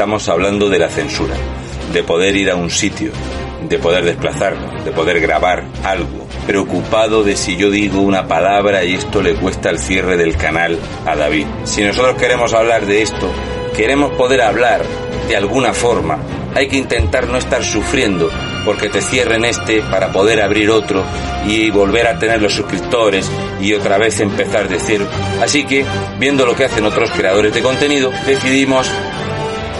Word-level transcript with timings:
estamos 0.00 0.30
hablando 0.30 0.70
de 0.70 0.78
la 0.78 0.88
censura, 0.88 1.34
de 1.92 2.02
poder 2.02 2.34
ir 2.34 2.50
a 2.50 2.56
un 2.56 2.70
sitio, 2.70 3.12
de 3.68 3.78
poder 3.78 4.02
desplazarnos, 4.02 4.82
de 4.82 4.92
poder 4.92 5.20
grabar 5.20 5.62
algo, 5.84 6.26
preocupado 6.46 7.22
de 7.22 7.36
si 7.36 7.58
yo 7.58 7.70
digo 7.70 8.00
una 8.00 8.26
palabra 8.26 8.82
y 8.82 8.94
esto 8.94 9.20
le 9.20 9.34
cuesta 9.34 9.68
el 9.68 9.78
cierre 9.78 10.16
del 10.16 10.38
canal 10.38 10.78
a 11.04 11.16
David. 11.16 11.44
Si 11.64 11.82
nosotros 11.82 12.16
queremos 12.16 12.54
hablar 12.54 12.86
de 12.86 13.02
esto, 13.02 13.30
queremos 13.76 14.12
poder 14.12 14.40
hablar 14.40 14.80
de 15.28 15.36
alguna 15.36 15.74
forma, 15.74 16.18
hay 16.54 16.66
que 16.68 16.78
intentar 16.78 17.28
no 17.28 17.36
estar 17.36 17.62
sufriendo 17.62 18.30
porque 18.64 18.88
te 18.88 19.02
cierren 19.02 19.44
este 19.44 19.82
para 19.82 20.12
poder 20.12 20.40
abrir 20.40 20.70
otro 20.70 21.04
y 21.46 21.70
volver 21.70 22.06
a 22.06 22.18
tener 22.18 22.40
los 22.40 22.54
suscriptores 22.54 23.30
y 23.60 23.74
otra 23.74 23.98
vez 23.98 24.18
empezar 24.20 24.66
de 24.66 24.78
cero. 24.78 25.06
Así 25.42 25.64
que, 25.64 25.84
viendo 26.18 26.46
lo 26.46 26.56
que 26.56 26.64
hacen 26.64 26.86
otros 26.86 27.10
creadores 27.10 27.52
de 27.52 27.60
contenido, 27.60 28.10
decidimos 28.26 28.90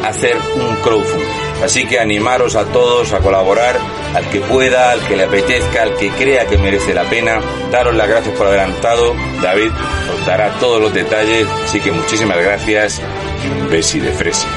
hacer 0.04 0.36
un 0.56 0.76
crowdfunding. 0.76 1.28
Así 1.64 1.86
que 1.86 1.98
animaros 1.98 2.56
a 2.56 2.64
todos 2.64 3.12
a 3.12 3.18
colaborar, 3.18 3.78
al 4.14 4.28
que 4.30 4.40
pueda, 4.40 4.92
al 4.92 5.00
que 5.06 5.16
le 5.16 5.24
apetezca, 5.24 5.82
al 5.82 5.96
que 5.96 6.10
crea 6.10 6.46
que 6.46 6.56
merece 6.58 6.94
la 6.94 7.04
pena. 7.04 7.40
Daros 7.70 7.94
las 7.94 8.08
gracias 8.08 8.36
por 8.36 8.46
adelantado. 8.46 9.14
David 9.42 9.70
os 10.14 10.26
dará 10.26 10.50
todos 10.58 10.80
los 10.80 10.92
detalles. 10.94 11.46
Así 11.64 11.80
que 11.80 11.92
muchísimas 11.92 12.38
gracias 12.38 13.00
y 13.44 13.60
un 13.60 13.68
besi 13.68 14.00
de 14.00 14.12
fresa. 14.12 14.48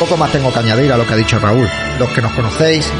Poco 0.00 0.16
más 0.16 0.32
tengo 0.32 0.50
que 0.50 0.58
añadir 0.58 0.90
a 0.92 0.96
lo 0.96 1.06
que 1.06 1.12
ha 1.12 1.16
dicho 1.16 1.38
Raúl. 1.38 1.68
Los 1.98 2.08
que 2.08 2.22
nos 2.22 2.32
conocéis, 2.32 2.90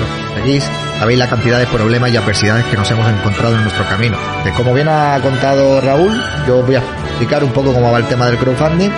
seguís, 0.41 0.65
sabéis 0.99 1.19
la 1.19 1.29
cantidad 1.29 1.59
de 1.59 1.67
problemas 1.67 2.11
y 2.13 2.17
adversidades 2.17 2.65
que 2.67 2.77
nos 2.77 2.91
hemos 2.91 3.09
encontrado 3.09 3.57
en 3.57 3.63
nuestro 3.63 3.85
camino. 3.89 4.17
De 4.45 4.53
como 4.53 4.73
bien 4.73 4.89
ha 4.89 5.19
contado 5.21 5.81
Raúl, 5.81 6.13
yo 6.47 6.63
voy 6.63 6.77
a 6.77 6.83
explicar 7.09 7.45
un 7.45 7.51
poco 7.53 7.73
cómo 7.73 7.93
va 7.93 7.99
el 7.99 8.07
tema 8.07 8.27
del 8.27 8.39
crowdfunding. 8.39 8.91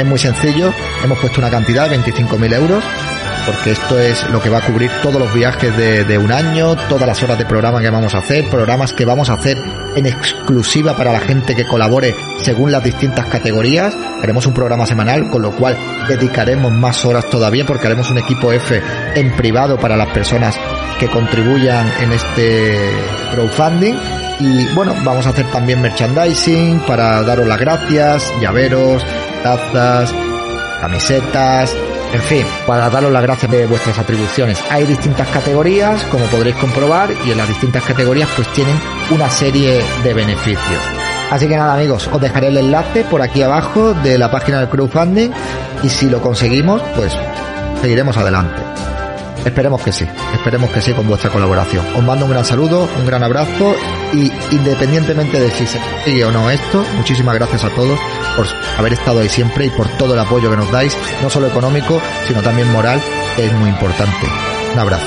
Es 0.00 0.06
muy 0.06 0.18
sencillo, 0.18 0.72
hemos 1.04 1.18
puesto 1.18 1.42
una 1.42 1.50
cantidad 1.50 1.90
de 1.90 1.98
25.000 1.98 2.54
euros 2.54 2.82
porque 3.44 3.72
esto 3.72 3.98
es 3.98 4.26
lo 4.30 4.40
que 4.40 4.48
va 4.48 4.58
a 4.58 4.60
cubrir 4.62 4.90
todos 5.02 5.20
los 5.20 5.34
viajes 5.34 5.76
de, 5.76 6.04
de, 6.04 6.16
un 6.16 6.32
año, 6.32 6.74
todas 6.88 7.06
las 7.06 7.22
horas 7.22 7.36
de 7.36 7.44
programa 7.44 7.82
que 7.82 7.90
vamos 7.90 8.14
a 8.14 8.18
hacer, 8.18 8.48
programas 8.48 8.94
que 8.94 9.04
vamos 9.04 9.28
a 9.28 9.34
hacer 9.34 9.58
en 9.94 10.06
exclusiva 10.06 10.96
para 10.96 11.12
la 11.12 11.20
gente 11.20 11.54
que 11.54 11.66
colabore 11.66 12.14
según 12.40 12.72
las 12.72 12.82
distintas 12.82 13.26
categorías. 13.26 13.94
Haremos 14.22 14.46
un 14.46 14.54
programa 14.54 14.86
semanal, 14.86 15.28
con 15.28 15.42
lo 15.42 15.52
cual 15.52 15.76
dedicaremos 16.08 16.72
más 16.72 17.04
horas 17.04 17.28
todavía 17.28 17.66
porque 17.66 17.86
haremos 17.86 18.10
un 18.10 18.18
equipo 18.18 18.52
F 18.52 18.80
en 19.14 19.36
privado 19.36 19.78
para 19.78 19.98
las 19.98 20.08
personas 20.12 20.58
que 20.98 21.08
contribuyan 21.08 21.92
en 22.00 22.12
este 22.12 22.90
crowdfunding. 23.32 23.94
Y 24.40 24.66
bueno, 24.74 24.94
vamos 25.04 25.26
a 25.26 25.30
hacer 25.30 25.50
también 25.50 25.82
merchandising 25.82 26.80
para 26.86 27.22
daros 27.22 27.46
las 27.46 27.60
gracias, 27.60 28.32
llaveros, 28.40 29.04
tazas, 29.42 30.12
camisetas, 30.80 31.76
en 32.12 32.20
fin, 32.22 32.46
para 32.66 32.90
daros 32.90 33.12
las 33.12 33.22
gracias 33.22 33.50
de 33.50 33.66
vuestras 33.66 33.98
atribuciones. 33.98 34.58
Hay 34.70 34.84
distintas 34.84 35.28
categorías, 35.28 36.02
como 36.04 36.24
podréis 36.26 36.56
comprobar, 36.56 37.10
y 37.24 37.30
en 37.30 37.38
las 37.38 37.48
distintas 37.48 37.84
categorías 37.84 38.28
pues 38.34 38.48
tienen 38.52 38.76
una 39.10 39.30
serie 39.30 39.80
de 40.02 40.14
beneficios. 40.14 40.80
Así 41.30 41.46
que 41.46 41.56
nada 41.56 41.74
amigos, 41.74 42.08
os 42.12 42.20
dejaré 42.20 42.48
el 42.48 42.56
enlace 42.56 43.04
por 43.04 43.22
aquí 43.22 43.42
abajo 43.42 43.94
de 43.94 44.18
la 44.18 44.30
página 44.30 44.58
del 44.58 44.68
crowdfunding 44.68 45.30
y 45.82 45.88
si 45.88 46.10
lo 46.10 46.20
conseguimos, 46.20 46.82
pues 46.96 47.12
seguiremos 47.80 48.16
adelante. 48.16 48.60
Esperemos 49.44 49.82
que 49.82 49.92
sí, 49.92 50.06
esperemos 50.34 50.70
que 50.70 50.80
sí 50.80 50.92
con 50.92 51.08
vuestra 51.08 51.30
colaboración. 51.30 51.84
Os 51.96 52.02
mando 52.02 52.26
un 52.26 52.30
gran 52.30 52.44
saludo, 52.44 52.88
un 52.98 53.06
gran 53.06 53.22
abrazo 53.22 53.74
y 54.12 54.30
independientemente 54.54 55.40
de 55.40 55.50
si 55.50 55.66
se 55.66 55.80
sigue 56.04 56.24
o 56.24 56.30
no 56.30 56.50
esto, 56.50 56.84
muchísimas 56.96 57.34
gracias 57.34 57.64
a 57.64 57.70
todos 57.70 57.98
por 58.36 58.46
haber 58.78 58.92
estado 58.92 59.20
ahí 59.20 59.28
siempre 59.28 59.66
y 59.66 59.70
por 59.70 59.88
todo 59.96 60.14
el 60.14 60.20
apoyo 60.20 60.50
que 60.50 60.56
nos 60.56 60.70
dais, 60.70 60.96
no 61.22 61.30
solo 61.30 61.48
económico, 61.48 62.00
sino 62.26 62.42
también 62.42 62.70
moral, 62.70 63.00
que 63.36 63.46
es 63.46 63.52
muy 63.54 63.70
importante. 63.70 64.26
Un 64.74 64.78
abrazo. 64.78 65.06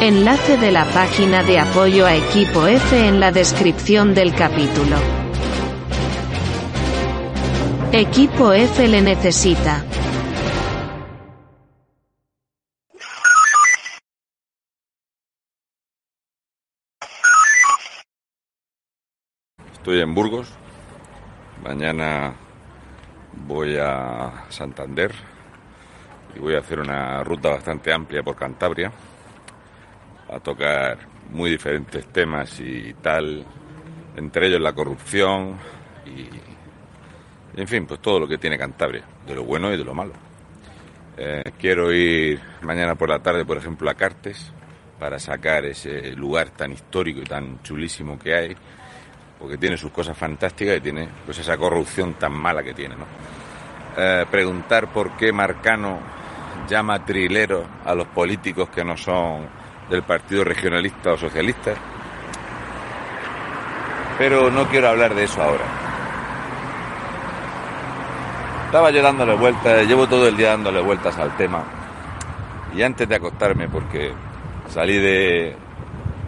Enlace 0.00 0.58
de 0.58 0.70
la 0.70 0.84
página 0.86 1.42
de 1.42 1.58
apoyo 1.58 2.04
a 2.04 2.14
Equipo 2.14 2.66
F 2.66 3.08
en 3.08 3.20
la 3.20 3.32
descripción 3.32 4.14
del 4.14 4.34
capítulo. 4.34 5.23
Equipo 7.96 8.52
F 8.52 8.88
le 8.88 9.00
necesita. 9.00 9.84
Estoy 19.74 20.00
en 20.00 20.12
Burgos. 20.12 20.52
Mañana 21.62 22.34
voy 23.46 23.76
a 23.76 24.44
Santander 24.48 25.12
y 26.34 26.40
voy 26.40 26.56
a 26.56 26.58
hacer 26.58 26.80
una 26.80 27.22
ruta 27.22 27.50
bastante 27.50 27.92
amplia 27.92 28.24
por 28.24 28.34
Cantabria 28.34 28.90
a 30.28 30.40
tocar 30.40 30.98
muy 31.30 31.52
diferentes 31.52 32.04
temas 32.08 32.58
y 32.58 32.92
tal, 32.94 33.46
entre 34.16 34.48
ellos 34.48 34.60
la 34.60 34.72
corrupción 34.72 35.56
y, 36.04 36.53
en 37.56 37.68
fin, 37.68 37.86
pues 37.86 38.00
todo 38.00 38.20
lo 38.20 38.28
que 38.28 38.38
tiene 38.38 38.58
Cantabria, 38.58 39.04
de 39.26 39.34
lo 39.34 39.44
bueno 39.44 39.72
y 39.72 39.76
de 39.76 39.84
lo 39.84 39.94
malo. 39.94 40.12
Eh, 41.16 41.42
quiero 41.58 41.92
ir 41.92 42.40
mañana 42.62 42.96
por 42.96 43.08
la 43.08 43.20
tarde, 43.20 43.44
por 43.44 43.56
ejemplo, 43.56 43.88
a 43.88 43.94
Cartes 43.94 44.52
para 44.98 45.18
sacar 45.18 45.64
ese 45.64 46.12
lugar 46.12 46.50
tan 46.50 46.72
histórico 46.72 47.20
y 47.20 47.24
tan 47.24 47.62
chulísimo 47.62 48.18
que 48.18 48.34
hay, 48.34 48.56
porque 49.38 49.56
tiene 49.56 49.76
sus 49.76 49.92
cosas 49.92 50.16
fantásticas 50.16 50.78
y 50.78 50.80
tiene 50.80 51.08
pues 51.24 51.38
esa 51.38 51.56
corrupción 51.56 52.14
tan 52.14 52.32
mala 52.32 52.62
que 52.62 52.74
tiene. 52.74 52.96
Eh, 53.96 54.24
preguntar 54.30 54.92
por 54.92 55.16
qué 55.16 55.32
Marcano 55.32 56.00
llama 56.68 57.04
trilero 57.04 57.64
a 57.84 57.94
los 57.94 58.08
políticos 58.08 58.68
que 58.70 58.84
no 58.84 58.96
son 58.96 59.46
del 59.88 60.02
Partido 60.02 60.42
Regionalista 60.42 61.12
o 61.12 61.16
Socialista. 61.16 61.74
Pero 64.18 64.50
no 64.50 64.66
quiero 64.68 64.88
hablar 64.88 65.14
de 65.14 65.24
eso 65.24 65.42
ahora. 65.42 65.83
Estaba 68.74 68.90
yo 68.90 69.02
dándole 69.02 69.34
vueltas, 69.36 69.86
llevo 69.86 70.08
todo 70.08 70.26
el 70.26 70.36
día 70.36 70.48
dándole 70.48 70.80
vueltas 70.80 71.16
al 71.16 71.36
tema. 71.36 71.62
Y 72.74 72.82
antes 72.82 73.08
de 73.08 73.14
acostarme, 73.14 73.68
porque 73.68 74.10
salí 74.68 74.98
de, 74.98 75.54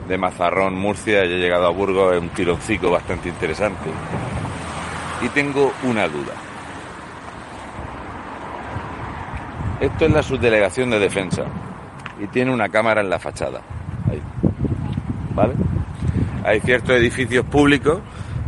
de 0.07 0.17
Mazarrón, 0.17 0.77
Murcia, 0.77 1.25
y 1.25 1.33
he 1.33 1.39
llegado 1.41 1.67
a 1.67 1.71
Burgos, 1.71 2.15
es 2.15 2.23
un 2.23 2.29
tironcico 2.29 2.89
bastante 2.89 3.31
interesante. 3.31 3.91
Y 5.23 5.29
tengo 5.31 5.73
una 5.83 6.07
duda. 6.07 6.35
Esto 9.81 10.05
es 10.05 10.13
la 10.13 10.23
subdelegación 10.23 10.91
de 10.91 11.01
defensa 11.01 11.47
y 12.23 12.29
tiene 12.29 12.55
una 12.55 12.69
cámara 12.69 13.01
en 13.01 13.11
la 13.11 13.19
fachada. 13.19 13.61
¿Vale? 15.35 15.55
Hay 16.45 16.61
ciertos 16.61 16.95
edificios 16.95 17.45
públicos 17.45 17.99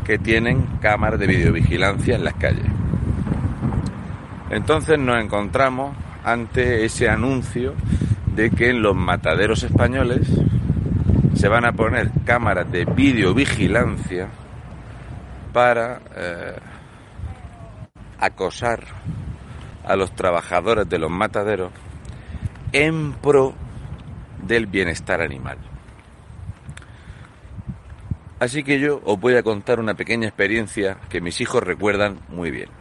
que 0.04 0.20
tienen 0.20 0.78
cámaras 0.80 1.18
de 1.18 1.26
videovigilancia 1.26 2.14
en 2.14 2.22
las 2.22 2.34
calles. 2.34 2.77
Entonces 4.50 4.98
nos 4.98 5.22
encontramos 5.22 5.96
ante 6.24 6.84
ese 6.84 7.08
anuncio 7.08 7.74
de 8.34 8.50
que 8.50 8.70
en 8.70 8.82
los 8.82 8.94
mataderos 8.94 9.62
españoles 9.62 10.28
se 11.34 11.48
van 11.48 11.64
a 11.64 11.72
poner 11.72 12.10
cámaras 12.24 12.70
de 12.70 12.84
videovigilancia 12.84 14.28
para 15.52 16.00
eh, 16.16 16.56
acosar 18.18 18.84
a 19.84 19.96
los 19.96 20.14
trabajadores 20.14 20.88
de 20.88 20.98
los 20.98 21.10
mataderos 21.10 21.72
en 22.72 23.12
pro 23.12 23.54
del 24.42 24.66
bienestar 24.66 25.20
animal. 25.22 25.58
Así 28.40 28.62
que 28.62 28.78
yo 28.78 29.00
os 29.04 29.18
voy 29.18 29.34
a 29.34 29.42
contar 29.42 29.80
una 29.80 29.94
pequeña 29.94 30.28
experiencia 30.28 30.98
que 31.08 31.20
mis 31.20 31.40
hijos 31.40 31.62
recuerdan 31.62 32.18
muy 32.28 32.50
bien. 32.50 32.77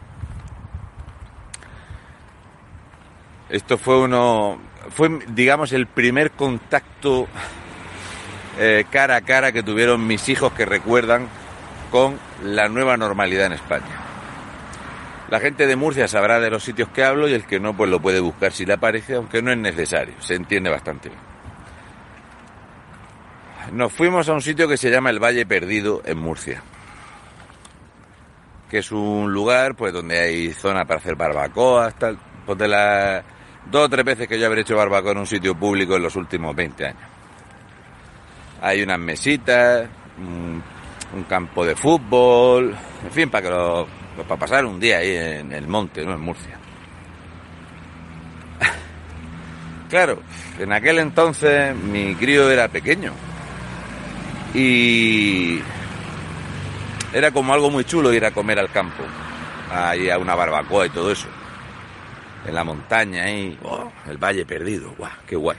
Esto 3.50 3.78
fue 3.78 3.98
uno, 3.98 4.58
fue 4.90 5.20
digamos 5.28 5.72
el 5.72 5.86
primer 5.86 6.32
contacto 6.32 7.26
eh, 8.58 8.84
cara 8.90 9.16
a 9.16 9.20
cara 9.22 9.52
que 9.52 9.62
tuvieron 9.62 10.06
mis 10.06 10.28
hijos 10.28 10.52
que 10.52 10.66
recuerdan 10.66 11.28
con 11.90 12.18
la 12.42 12.68
nueva 12.68 12.96
normalidad 12.96 13.46
en 13.46 13.52
España. 13.52 14.04
La 15.30 15.40
gente 15.40 15.66
de 15.66 15.76
Murcia 15.76 16.08
sabrá 16.08 16.40
de 16.40 16.50
los 16.50 16.64
sitios 16.64 16.88
que 16.88 17.04
hablo 17.04 17.28
y 17.28 17.34
el 17.34 17.44
que 17.44 17.60
no, 17.60 17.76
pues 17.76 17.90
lo 17.90 18.00
puede 18.00 18.20
buscar 18.20 18.52
si 18.52 18.64
le 18.66 18.74
aparece, 18.74 19.14
aunque 19.14 19.42
no 19.42 19.52
es 19.52 19.58
necesario, 19.58 20.14
se 20.20 20.34
entiende 20.34 20.70
bastante 20.70 21.10
bien. 21.10 21.20
Nos 23.72 23.92
fuimos 23.92 24.28
a 24.28 24.32
un 24.32 24.40
sitio 24.40 24.66
que 24.66 24.78
se 24.78 24.90
llama 24.90 25.10
el 25.10 25.22
Valle 25.22 25.44
Perdido 25.44 26.02
en 26.06 26.18
Murcia, 26.18 26.62
que 28.70 28.78
es 28.78 28.90
un 28.90 29.32
lugar 29.32 29.74
pues 29.74 29.92
donde 29.92 30.18
hay 30.18 30.52
zona 30.52 30.86
para 30.86 30.98
hacer 30.98 31.14
barbacoas, 31.16 31.94
tal, 31.98 32.18
pues 32.46 32.58
la, 32.60 33.22
Dos 33.66 33.84
o 33.84 33.88
tres 33.88 34.04
veces 34.04 34.28
que 34.28 34.38
yo 34.38 34.46
habré 34.46 34.62
hecho 34.62 34.76
barbacoa 34.76 35.12
en 35.12 35.18
un 35.18 35.26
sitio 35.26 35.54
público 35.54 35.96
en 35.96 36.02
los 36.02 36.16
últimos 36.16 36.54
20 36.54 36.86
años. 36.86 37.02
Hay 38.62 38.82
unas 38.82 38.98
mesitas, 38.98 39.88
un, 40.18 40.62
campo 41.28 41.64
de 41.64 41.76
fútbol, 41.76 42.76
en 43.04 43.10
fin, 43.10 43.30
para 43.30 43.48
que 43.48 44.22
para 44.24 44.38
pasar 44.38 44.64
un 44.64 44.80
día 44.80 44.98
ahí 44.98 45.14
en 45.14 45.52
el 45.52 45.66
monte, 45.66 46.04
no 46.04 46.14
en 46.14 46.20
Murcia. 46.20 46.58
claro, 49.88 50.22
en 50.58 50.72
aquel 50.72 50.98
entonces 50.98 51.74
mi 51.74 52.14
crío 52.14 52.50
era 52.50 52.68
pequeño 52.68 53.12
y 54.54 55.60
era 57.12 57.30
como 57.30 57.52
algo 57.54 57.70
muy 57.70 57.84
chulo 57.84 58.12
ir 58.12 58.24
a 58.24 58.30
comer 58.30 58.58
al 58.58 58.70
campo, 58.70 59.02
ahí 59.70 60.10
a 60.10 60.18
una 60.18 60.34
barbacoa 60.34 60.86
y 60.86 60.90
todo 60.90 61.10
eso. 61.10 61.28
En 62.46 62.54
la 62.54 62.64
montaña 62.64 63.24
ahí, 63.24 63.58
oh, 63.62 63.90
el 64.06 64.16
valle 64.16 64.46
perdido, 64.46 64.94
guau, 64.96 65.10
qué 65.26 65.36
guay. 65.36 65.58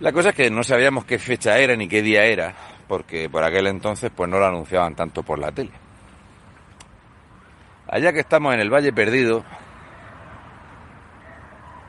La 0.00 0.12
cosa 0.12 0.30
es 0.30 0.34
que 0.34 0.50
no 0.50 0.62
sabíamos 0.62 1.04
qué 1.04 1.18
fecha 1.18 1.58
era 1.58 1.76
ni 1.76 1.88
qué 1.88 2.02
día 2.02 2.24
era, 2.24 2.54
porque 2.88 3.30
por 3.30 3.42
aquel 3.44 3.66
entonces 3.66 4.10
pues 4.14 4.28
no 4.28 4.38
lo 4.38 4.46
anunciaban 4.46 4.94
tanto 4.94 5.22
por 5.22 5.38
la 5.38 5.52
tele. 5.52 5.70
Allá 7.88 8.12
que 8.12 8.20
estamos 8.20 8.52
en 8.52 8.60
el 8.60 8.70
Valle 8.70 8.92
Perdido 8.92 9.44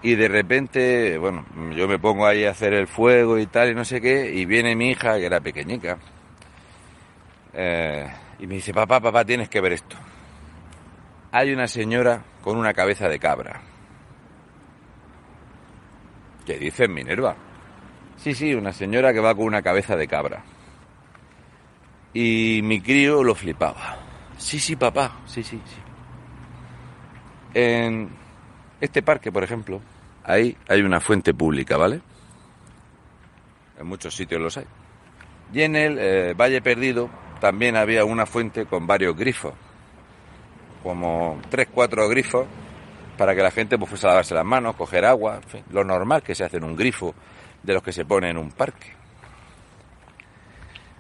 y 0.02 0.16
de 0.16 0.28
repente, 0.28 1.18
bueno, 1.18 1.46
yo 1.76 1.88
me 1.88 1.98
pongo 1.98 2.26
ahí 2.28 2.46
a 2.46 2.52
hacer 2.52 2.74
el 2.74 2.88
fuego 2.88 3.40
y 3.40 3.48
tal 3.48 3.72
y 3.72 3.76
no 3.76 3.84
sé 3.84 4.00
qué 4.00 4.32
y 4.32 4.46
viene 4.46 4.76
mi 4.76 4.92
hija 4.92 5.18
que 5.18 5.26
era 5.26 5.42
pequeñica 5.42 5.98
eh, 7.54 8.08
y 8.40 8.46
me 8.48 8.56
dice, 8.56 8.74
papá, 8.74 9.00
papá, 9.00 9.26
tienes 9.26 9.50
que 9.50 9.60
ver 9.60 9.74
esto. 9.74 9.98
Hay 11.32 11.52
una 11.52 11.68
señora 11.68 12.24
con 12.42 12.58
una 12.58 12.74
cabeza 12.74 13.10
de 13.10 13.20
cabra. 13.20 13.62
¿Qué 16.46 16.58
dices, 16.58 16.90
Minerva? 16.90 17.36
Sí, 18.16 18.34
sí, 18.34 18.54
una 18.54 18.72
señora 18.72 19.14
que 19.14 19.20
va 19.20 19.36
con 19.36 19.46
una 19.46 19.62
cabeza 19.62 19.96
de 19.96 20.08
cabra. 20.08 20.44
Y 22.14 22.62
mi 22.64 22.82
crío 22.82 23.24
lo 23.24 23.36
flipaba. 23.36 23.98
Sí, 24.38 24.60
sí, 24.60 24.76
papá, 24.76 25.18
sí, 25.26 25.44
sí, 25.44 25.62
sí. 25.66 25.78
En 27.54 28.10
este 28.80 29.02
parque, 29.02 29.32
por 29.32 29.44
ejemplo, 29.44 29.82
ahí 30.24 30.56
hay 30.68 30.82
una 30.82 31.00
fuente 31.00 31.34
pública, 31.34 31.78
¿vale? 31.78 32.02
En 33.80 33.88
muchos 33.88 34.16
sitios 34.16 34.42
los 34.42 34.58
hay. 34.58 34.66
Y 35.54 35.62
en 35.62 35.76
el 35.76 35.98
eh, 36.00 36.34
Valle 36.34 36.62
Perdido 36.62 37.10
también 37.40 37.76
había 37.76 38.06
una 38.06 38.26
fuente 38.26 38.66
con 38.66 38.88
varios 38.88 39.16
grifos, 39.16 39.54
como 40.84 41.40
tres, 41.50 41.68
cuatro 41.74 42.08
grifos, 42.08 42.48
para 43.18 43.36
que 43.36 43.42
la 43.42 43.52
gente 43.52 43.78
pues, 43.78 43.90
fuese 43.90 44.06
a 44.08 44.10
lavarse 44.10 44.36
las 44.36 44.46
manos, 44.46 44.76
coger 44.76 45.06
agua, 45.06 45.42
lo 45.72 45.84
normal 45.84 46.22
que 46.22 46.36
se 46.36 46.44
hace 46.44 46.58
en 46.58 46.64
un 46.64 46.76
grifo 46.76 47.14
de 47.64 47.74
los 47.74 47.84
que 47.84 47.92
se 47.92 48.06
pone 48.06 48.30
en 48.30 48.38
un 48.38 48.52
parque. 48.52 48.94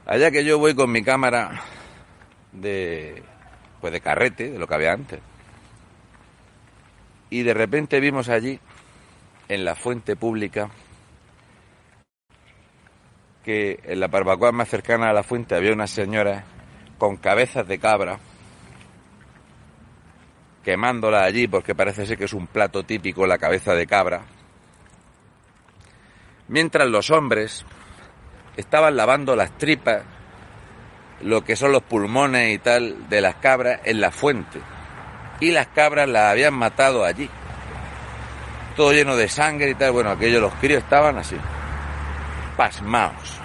Allá 0.05 0.31
que 0.31 0.43
yo 0.43 0.57
voy 0.57 0.73
con 0.73 0.91
mi 0.91 1.03
cámara 1.03 1.61
de 2.51 3.23
pues 3.81 3.93
de 3.93 4.01
carrete, 4.01 4.51
de 4.51 4.59
lo 4.59 4.67
que 4.67 4.75
había 4.75 4.93
antes. 4.93 5.19
Y 7.29 7.43
de 7.43 7.53
repente 7.53 7.99
vimos 7.99 8.29
allí 8.29 8.59
en 9.49 9.65
la 9.65 9.75
fuente 9.75 10.15
pública 10.15 10.69
que 13.43 13.79
en 13.83 13.99
la 13.99 14.07
barbacoa 14.07 14.51
más 14.51 14.67
cercana 14.69 15.09
a 15.09 15.13
la 15.13 15.23
fuente 15.23 15.55
había 15.55 15.71
una 15.71 15.87
señora 15.87 16.43
con 16.97 17.17
cabezas 17.17 17.67
de 17.67 17.79
cabra 17.79 18.19
quemándola 20.67 21.23
allí 21.23 21.47
porque 21.47 21.75
parece 21.75 22.05
ser 22.05 22.17
que 22.17 22.25
es 22.25 22.33
un 22.33 22.45
plato 22.45 22.83
típico 22.83 23.25
la 23.25 23.37
cabeza 23.37 23.73
de 23.73 23.87
cabra. 23.87 24.23
Mientras 26.49 26.89
los 26.89 27.09
hombres 27.09 27.63
estaban 28.57 28.97
lavando 28.97 29.33
las 29.37 29.57
tripas, 29.57 30.03
lo 31.21 31.45
que 31.45 31.55
son 31.55 31.71
los 31.71 31.83
pulmones 31.83 32.53
y 32.53 32.57
tal 32.57 33.07
de 33.07 33.21
las 33.21 33.35
cabras 33.35 33.79
en 33.85 34.01
la 34.01 34.11
fuente. 34.11 34.59
Y 35.39 35.51
las 35.51 35.67
cabras 35.67 36.09
las 36.09 36.33
habían 36.33 36.53
matado 36.53 37.05
allí. 37.05 37.29
Todo 38.75 38.91
lleno 38.91 39.15
de 39.15 39.29
sangre 39.29 39.69
y 39.69 39.75
tal. 39.75 39.93
Bueno, 39.93 40.09
aquellos 40.09 40.41
los 40.41 40.53
críos 40.55 40.83
estaban 40.83 41.17
así, 41.17 41.37
pasmaos. 42.57 43.39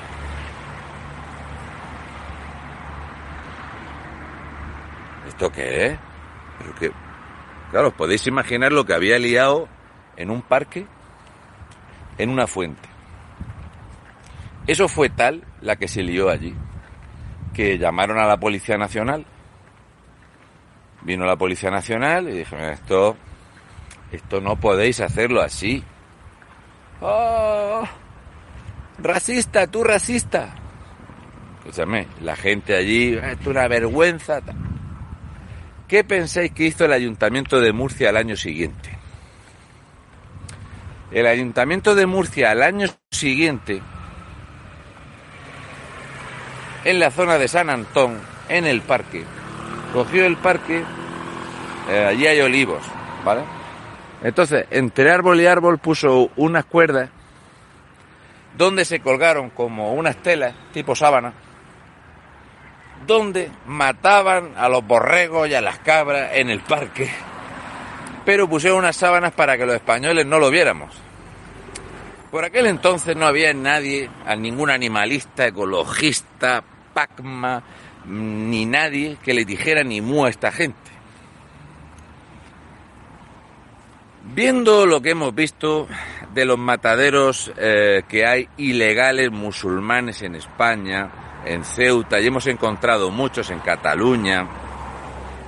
¿Esto 5.28 5.52
qué 5.52 5.86
es? 5.86 5.98
Pero 6.58 6.74
que, 6.74 7.01
claro, 7.72 7.88
os 7.88 7.94
podéis 7.94 8.26
imaginar 8.28 8.70
lo 8.70 8.84
que 8.84 8.94
había 8.94 9.18
liado 9.18 9.66
en 10.16 10.30
un 10.30 10.42
parque, 10.42 10.86
en 12.18 12.30
una 12.30 12.46
fuente. 12.46 12.88
Eso 14.66 14.86
fue 14.86 15.08
tal 15.08 15.42
la 15.60 15.76
que 15.76 15.88
se 15.88 16.02
lió 16.02 16.28
allí, 16.28 16.54
que 17.52 17.78
llamaron 17.78 18.18
a 18.18 18.26
la 18.26 18.36
Policía 18.36 18.76
Nacional. 18.76 19.26
Vino 21.00 21.24
la 21.24 21.34
Policía 21.34 21.70
Nacional 21.70 22.28
y 22.28 22.32
dijeron, 22.32 22.70
esto, 22.70 23.16
esto 24.12 24.40
no 24.40 24.54
podéis 24.56 25.00
hacerlo 25.00 25.40
así. 25.40 25.82
¡Oh! 27.00 27.82
Racista, 28.98 29.66
tú 29.66 29.82
racista. 29.82 30.54
Escúchame, 31.58 32.06
la 32.20 32.36
gente 32.36 32.76
allí, 32.76 33.14
esto 33.14 33.40
es 33.40 33.46
una 33.46 33.66
vergüenza. 33.66 34.40
¿Qué 35.92 36.04
pensáis 36.04 36.50
que 36.52 36.64
hizo 36.64 36.86
el 36.86 36.92
Ayuntamiento 36.94 37.60
de 37.60 37.70
Murcia 37.74 38.08
al 38.08 38.16
año 38.16 38.34
siguiente? 38.34 38.96
El 41.10 41.26
Ayuntamiento 41.26 41.94
de 41.94 42.06
Murcia 42.06 42.50
al 42.50 42.62
año 42.62 42.88
siguiente, 43.10 43.82
en 46.84 46.98
la 46.98 47.10
zona 47.10 47.36
de 47.36 47.46
San 47.46 47.68
Antón, 47.68 48.18
en 48.48 48.64
el 48.64 48.80
parque, 48.80 49.22
cogió 49.92 50.24
el 50.24 50.38
parque, 50.38 50.82
eh, 51.90 52.06
allí 52.08 52.26
hay 52.26 52.40
olivos, 52.40 52.82
¿vale? 53.22 53.42
Entonces, 54.22 54.64
entre 54.70 55.10
árbol 55.10 55.42
y 55.42 55.46
árbol 55.46 55.76
puso 55.76 56.30
unas 56.36 56.64
cuerdas 56.64 57.10
donde 58.56 58.86
se 58.86 59.00
colgaron 59.00 59.50
como 59.50 59.92
unas 59.92 60.16
telas 60.16 60.54
tipo 60.72 60.96
sábana 60.96 61.34
donde 63.06 63.50
mataban 63.66 64.52
a 64.56 64.68
los 64.68 64.86
borregos 64.86 65.48
y 65.48 65.54
a 65.54 65.60
las 65.60 65.78
cabras 65.78 66.30
en 66.34 66.50
el 66.50 66.60
parque, 66.60 67.10
pero 68.24 68.48
pusieron 68.48 68.78
unas 68.78 68.96
sábanas 68.96 69.32
para 69.32 69.56
que 69.56 69.66
los 69.66 69.74
españoles 69.74 70.26
no 70.26 70.38
lo 70.38 70.50
viéramos. 70.50 70.94
Por 72.30 72.44
aquel 72.44 72.66
entonces 72.66 73.14
no 73.14 73.26
había 73.26 73.52
nadie, 73.52 74.08
a 74.24 74.34
ningún 74.36 74.70
animalista, 74.70 75.46
ecologista, 75.46 76.64
pacma, 76.94 77.62
ni 78.06 78.64
nadie 78.64 79.18
que 79.22 79.34
le 79.34 79.44
dijera 79.44 79.84
ni 79.84 80.00
mu 80.00 80.24
a 80.24 80.30
esta 80.30 80.50
gente. 80.50 80.78
Viendo 84.34 84.86
lo 84.86 85.02
que 85.02 85.10
hemos 85.10 85.34
visto 85.34 85.88
de 86.32 86.44
los 86.46 86.58
mataderos 86.58 87.52
eh, 87.58 88.02
que 88.08 88.24
hay 88.24 88.48
ilegales 88.56 89.30
musulmanes 89.30 90.22
en 90.22 90.36
España, 90.36 91.10
en 91.44 91.64
Ceuta 91.64 92.20
y 92.20 92.26
hemos 92.26 92.46
encontrado 92.46 93.10
muchos 93.10 93.50
en 93.50 93.60
Cataluña, 93.60 94.48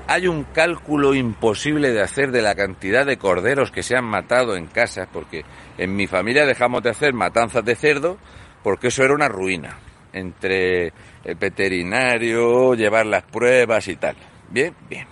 hay 0.06 0.26
un 0.26 0.44
cálculo 0.44 1.14
imposible 1.14 1.90
de 1.92 2.02
hacer 2.02 2.30
de 2.30 2.42
la 2.42 2.54
cantidad 2.54 3.06
de 3.06 3.16
corderos 3.16 3.70
que 3.70 3.82
se 3.82 3.96
han 3.96 4.04
matado 4.04 4.56
en 4.56 4.66
casa, 4.66 5.08
porque 5.12 5.44
en 5.78 5.96
mi 5.96 6.06
familia 6.06 6.44
dejamos 6.44 6.82
de 6.82 6.90
hacer 6.90 7.14
matanzas 7.14 7.64
de 7.64 7.74
cerdo 7.74 8.18
porque 8.62 8.88
eso 8.88 9.04
era 9.04 9.14
una 9.14 9.28
ruina, 9.28 9.78
entre 10.12 10.92
el 11.22 11.34
veterinario, 11.38 12.74
llevar 12.74 13.06
las 13.06 13.22
pruebas 13.24 13.88
y 13.88 13.96
tal. 13.96 14.16
Bien, 14.48 14.74
bien. 14.88 15.06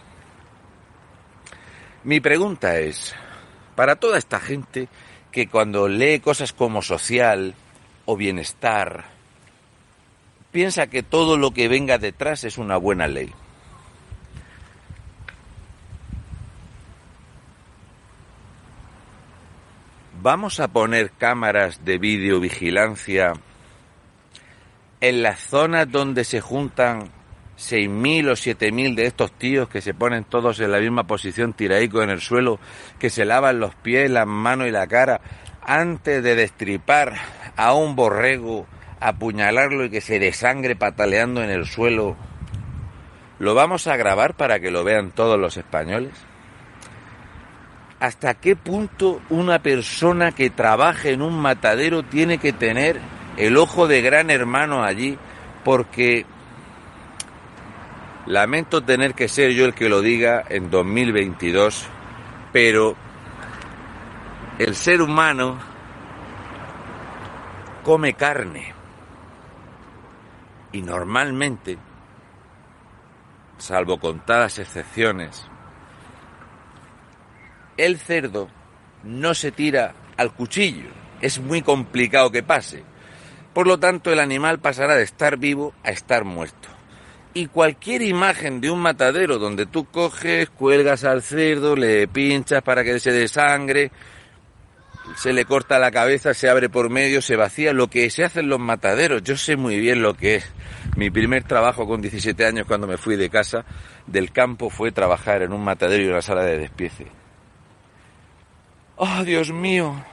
Mi 2.05 2.21
pregunta 2.21 2.79
es, 2.79 3.15
para 3.75 3.97
toda 3.97 4.19
esta 4.19 4.41
gente 4.41 4.89
que 5.31 5.49
cuando 5.49 5.87
lee 5.87 6.21
cosas 6.21 6.53
como 6.53 6.83
social 6.83 7.55
o 8.07 8.17
bienestar, 8.17 9.12
piensa 10.53 10.87
que 10.87 11.03
todo 11.03 11.37
lo 11.37 11.53
que 11.53 11.67
venga 11.67 11.99
detrás 11.99 12.45
es 12.45 12.59
una 12.59 12.77
buena 12.77 13.09
ley. 13.09 13.33
¿Vamos 20.21 20.61
a 20.61 20.69
poner 20.69 21.11
cámaras 21.11 21.85
de 21.85 21.99
videovigilancia 21.99 23.33
en 25.01 25.23
las 25.23 25.41
zonas 25.41 25.91
donde 25.91 26.23
se 26.23 26.41
juntan 26.41 27.11
6.000 27.59 28.29
o 28.29 28.33
7.000 28.33 28.95
de 28.95 29.07
estos 29.07 29.33
tíos 29.33 29.69
que 29.69 29.81
se 29.81 29.95
ponen 29.95 30.23
todos 30.23 30.61
en 30.61 30.71
la 30.71 30.79
misma 30.79 31.09
posición 31.09 31.55
tiraico 31.55 32.03
en 32.03 32.11
el 32.11 32.21
suelo, 32.21 32.61
que 33.01 33.11
se 33.11 33.25
lavan 33.25 33.59
los 33.59 33.75
pies, 33.75 34.09
las 34.13 34.29
manos 34.29 34.69
y 34.69 34.71
la 34.71 34.87
cara 34.87 35.21
antes 35.61 36.23
de 36.23 36.37
destripar 36.37 37.15
a 37.57 37.75
un 37.75 37.97
borrego 37.97 38.69
apuñalarlo 39.03 39.85
y 39.85 39.91
que 39.91 40.01
se 40.01 40.19
desangre 40.19 40.77
pataleando 40.77 41.43
en 41.43 41.51
el 41.51 41.67
suelo, 41.67 42.17
¿lo 43.39 43.55
vamos 43.55 43.87
a 43.87 43.97
grabar 43.97 44.35
para 44.35 44.61
que 44.61 44.71
lo 44.71 44.85
vean 44.85 45.11
todos 45.11 45.39
los 45.39 45.57
españoles? 45.57 46.13
hasta 48.03 48.35
qué 48.35 48.57
punto 48.57 49.23
una 49.31 49.61
persona 49.61 50.33
que 50.33 50.51
trabaje 50.51 51.13
en 51.13 51.23
un 51.23 51.39
matadero 51.41 52.03
tiene 52.03 52.39
que 52.39 52.53
tener 52.53 53.01
el 53.37 53.57
ojo 53.57 53.87
de 53.87 54.03
gran 54.03 54.29
hermano 54.29 54.83
allí, 54.83 55.17
porque 55.63 56.27
lamento 58.27 58.83
tener 58.83 59.15
que 59.15 59.29
ser 59.29 59.53
yo 59.53 59.67
el 59.67 59.75
que 59.75 59.89
lo 59.89 60.01
diga 60.01 60.43
en 60.49 60.69
2022, 60.69 61.87
pero 62.53 62.97
el 64.59 64.75
ser 64.75 65.01
humano 65.01 65.61
come 67.85 68.15
carne 68.15 68.82
y 70.73 70.83
normalmente, 70.83 71.79
salvo 73.59 73.99
contadas 73.99 74.59
excepciones, 74.59 75.47
el 77.77 77.99
cerdo 77.99 78.49
no 79.05 79.35
se 79.35 79.53
tira 79.53 79.95
al 80.17 80.33
cuchillo. 80.33 80.89
Es 81.21 81.39
muy 81.39 81.63
complicado 81.63 82.31
que 82.31 82.43
pase. 82.43 82.83
Por 83.55 83.67
lo 83.67 83.79
tanto, 83.79 84.13
el 84.13 84.19
animal 84.19 84.59
pasará 84.59 84.95
de 84.95 85.05
estar 85.05 85.37
vivo 85.37 85.75
a 85.85 85.91
estar 85.91 86.25
muerto. 86.25 86.69
Y 87.35 87.47
cualquier 87.47 88.03
imagen 88.03 88.61
de 88.61 88.71
un 88.71 88.81
matadero 88.81 89.39
donde 89.39 89.67
tú 89.67 89.87
coges, 89.87 90.51
cuelgas 90.51 91.05
al 91.05 91.23
cerdo, 91.23 91.77
le 91.77 92.09
pinchas 92.09 92.63
para 92.63 92.85
que 92.85 92.99
se 92.99 93.13
dé 93.13 93.29
sangre, 93.29 93.91
se 95.17 95.33
le 95.33 95.45
corta 95.45 95.79
la 95.79 95.91
cabeza, 95.91 96.35
se 96.35 96.49
abre 96.49 96.69
por 96.69 96.91
medio, 96.91 97.23
se 97.23 97.37
vacía, 97.37 97.73
lo 97.73 97.89
que 97.89 98.09
se 98.11 98.25
hace 98.25 98.41
en 98.41 98.49
los 98.49 98.61
mataderos. 98.61 99.23
Yo 99.23 99.37
sé 99.37 99.57
muy 99.57 99.79
bien 99.79 100.03
lo 100.03 100.15
que 100.15 100.37
es. 100.37 100.53
Mi 100.97 101.11
primer 101.11 101.45
trabajo 101.45 101.87
con 101.87 102.01
17 102.01 102.45
años 102.45 102.67
cuando 102.67 102.87
me 102.87 102.97
fui 102.97 103.17
de 103.17 103.31
casa 103.31 103.65
del 104.07 104.33
campo 104.33 104.71
fue 104.71 104.93
trabajar 104.93 105.43
en 105.43 105.53
un 105.53 105.63
matadero 105.63 106.03
y 106.05 106.09
una 106.09 106.23
sala 106.23 106.45
de 106.45 106.59
despiece. 106.59 107.07
¡Oh, 108.97 109.25
Dios 109.25 109.53
mío! 109.53 110.05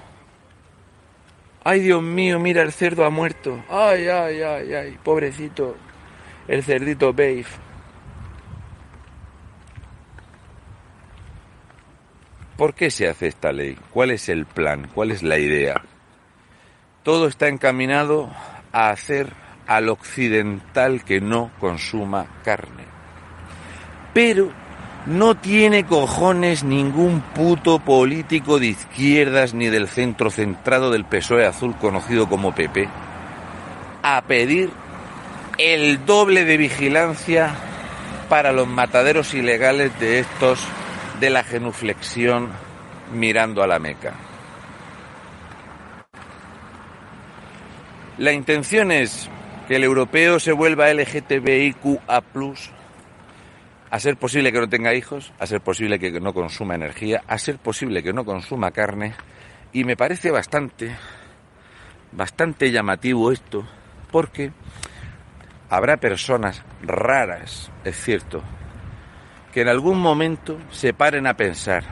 ¡Ay, 1.63 1.81
Dios 1.81 2.01
mío! 2.01 2.39
Mira, 2.39 2.62
el 2.62 2.72
cerdo 2.72 3.05
ha 3.05 3.10
muerto. 3.10 3.63
¡Ay, 3.69 4.08
ay, 4.08 4.41
ay, 4.41 4.74
ay! 4.74 4.98
Pobrecito. 5.03 5.75
El 6.48 6.63
cerdito 6.63 7.13
Babe. 7.13 7.46
¿Por 12.60 12.74
qué 12.74 12.92
se 12.92 13.08
hace 13.08 13.28
esta 13.28 13.54
ley? 13.54 13.78
¿Cuál 13.94 14.12
es 14.12 14.28
el 14.28 14.46
plan? 14.46 14.89
¿Cuál 14.94 15.12
es 15.12 15.24
la 15.24 15.38
idea? 15.38 15.82
Todo 17.04 17.30
está 17.30 17.48
encaminado 17.48 18.30
a 18.74 18.89
hacer 18.89 19.32
al 19.66 19.88
occidental 19.88 21.06
que 21.06 21.22
no 21.22 21.51
consuma 21.62 22.25
carne. 22.44 22.84
Pero 24.13 24.51
no 25.06 25.38
tiene 25.38 25.86
cojones 25.86 26.66
ningún 26.66 27.22
puto 27.22 27.80
político 27.80 28.60
de 28.60 28.66
izquierdas 28.68 29.54
ni 29.54 29.70
del 29.70 29.88
centro 29.88 30.30
centrado 30.30 30.92
del 30.92 31.06
PSOE 31.06 31.46
azul 31.46 31.78
conocido 31.78 32.28
como 32.28 32.54
PP 32.54 32.89
a 34.04 34.22
pedir 34.24 34.70
el 35.58 36.06
doble 36.06 36.44
de 36.44 36.58
vigilancia 36.58 37.56
para 38.28 38.51
los 38.51 38.68
mataderos 38.68 39.34
ilegales 39.34 39.98
de 40.01 40.20
estos 40.20 40.68
de 41.20 41.30
la 41.30 41.44
genuflexión 41.44 42.50
mirando 43.14 43.64
a 43.64 43.68
la 43.68 43.80
Meca. 43.80 44.14
La 48.18 48.34
intención 48.34 48.92
es 48.92 49.30
que 49.68 49.78
el 49.78 49.84
europeo 49.84 50.40
se 50.40 50.52
vuelva 50.52 50.94
LGTBIQA+, 50.94 52.24
a 53.92 54.00
ser 54.00 54.18
posible 54.18 54.52
que 54.52 54.60
no 54.60 54.70
tenga 54.70 54.94
hijos, 54.94 55.32
a 55.40 55.48
ser 55.48 55.62
posible 55.62 56.00
que 56.00 56.12
no 56.20 56.34
consuma 56.34 56.76
energía, 56.76 57.24
a 57.28 57.38
ser 57.38 57.58
posible 57.58 58.04
que 58.04 58.14
no 58.14 58.26
consuma 58.26 58.72
carne, 58.72 59.14
y 59.74 59.84
me 59.84 59.96
parece 59.96 60.32
bastante, 60.32 60.96
bastante 62.12 62.72
llamativo 62.72 63.32
esto, 63.32 63.66
porque 64.12 64.52
habrá 65.70 65.98
personas 65.98 66.64
raras, 66.82 67.72
es 67.84 67.96
cierto, 67.96 68.44
que 69.53 69.62
en 69.62 69.68
algún 69.68 70.00
momento 70.00 70.58
se 70.72 70.94
paren 70.94 71.27
a 71.27 71.36
pensar, 71.36 71.84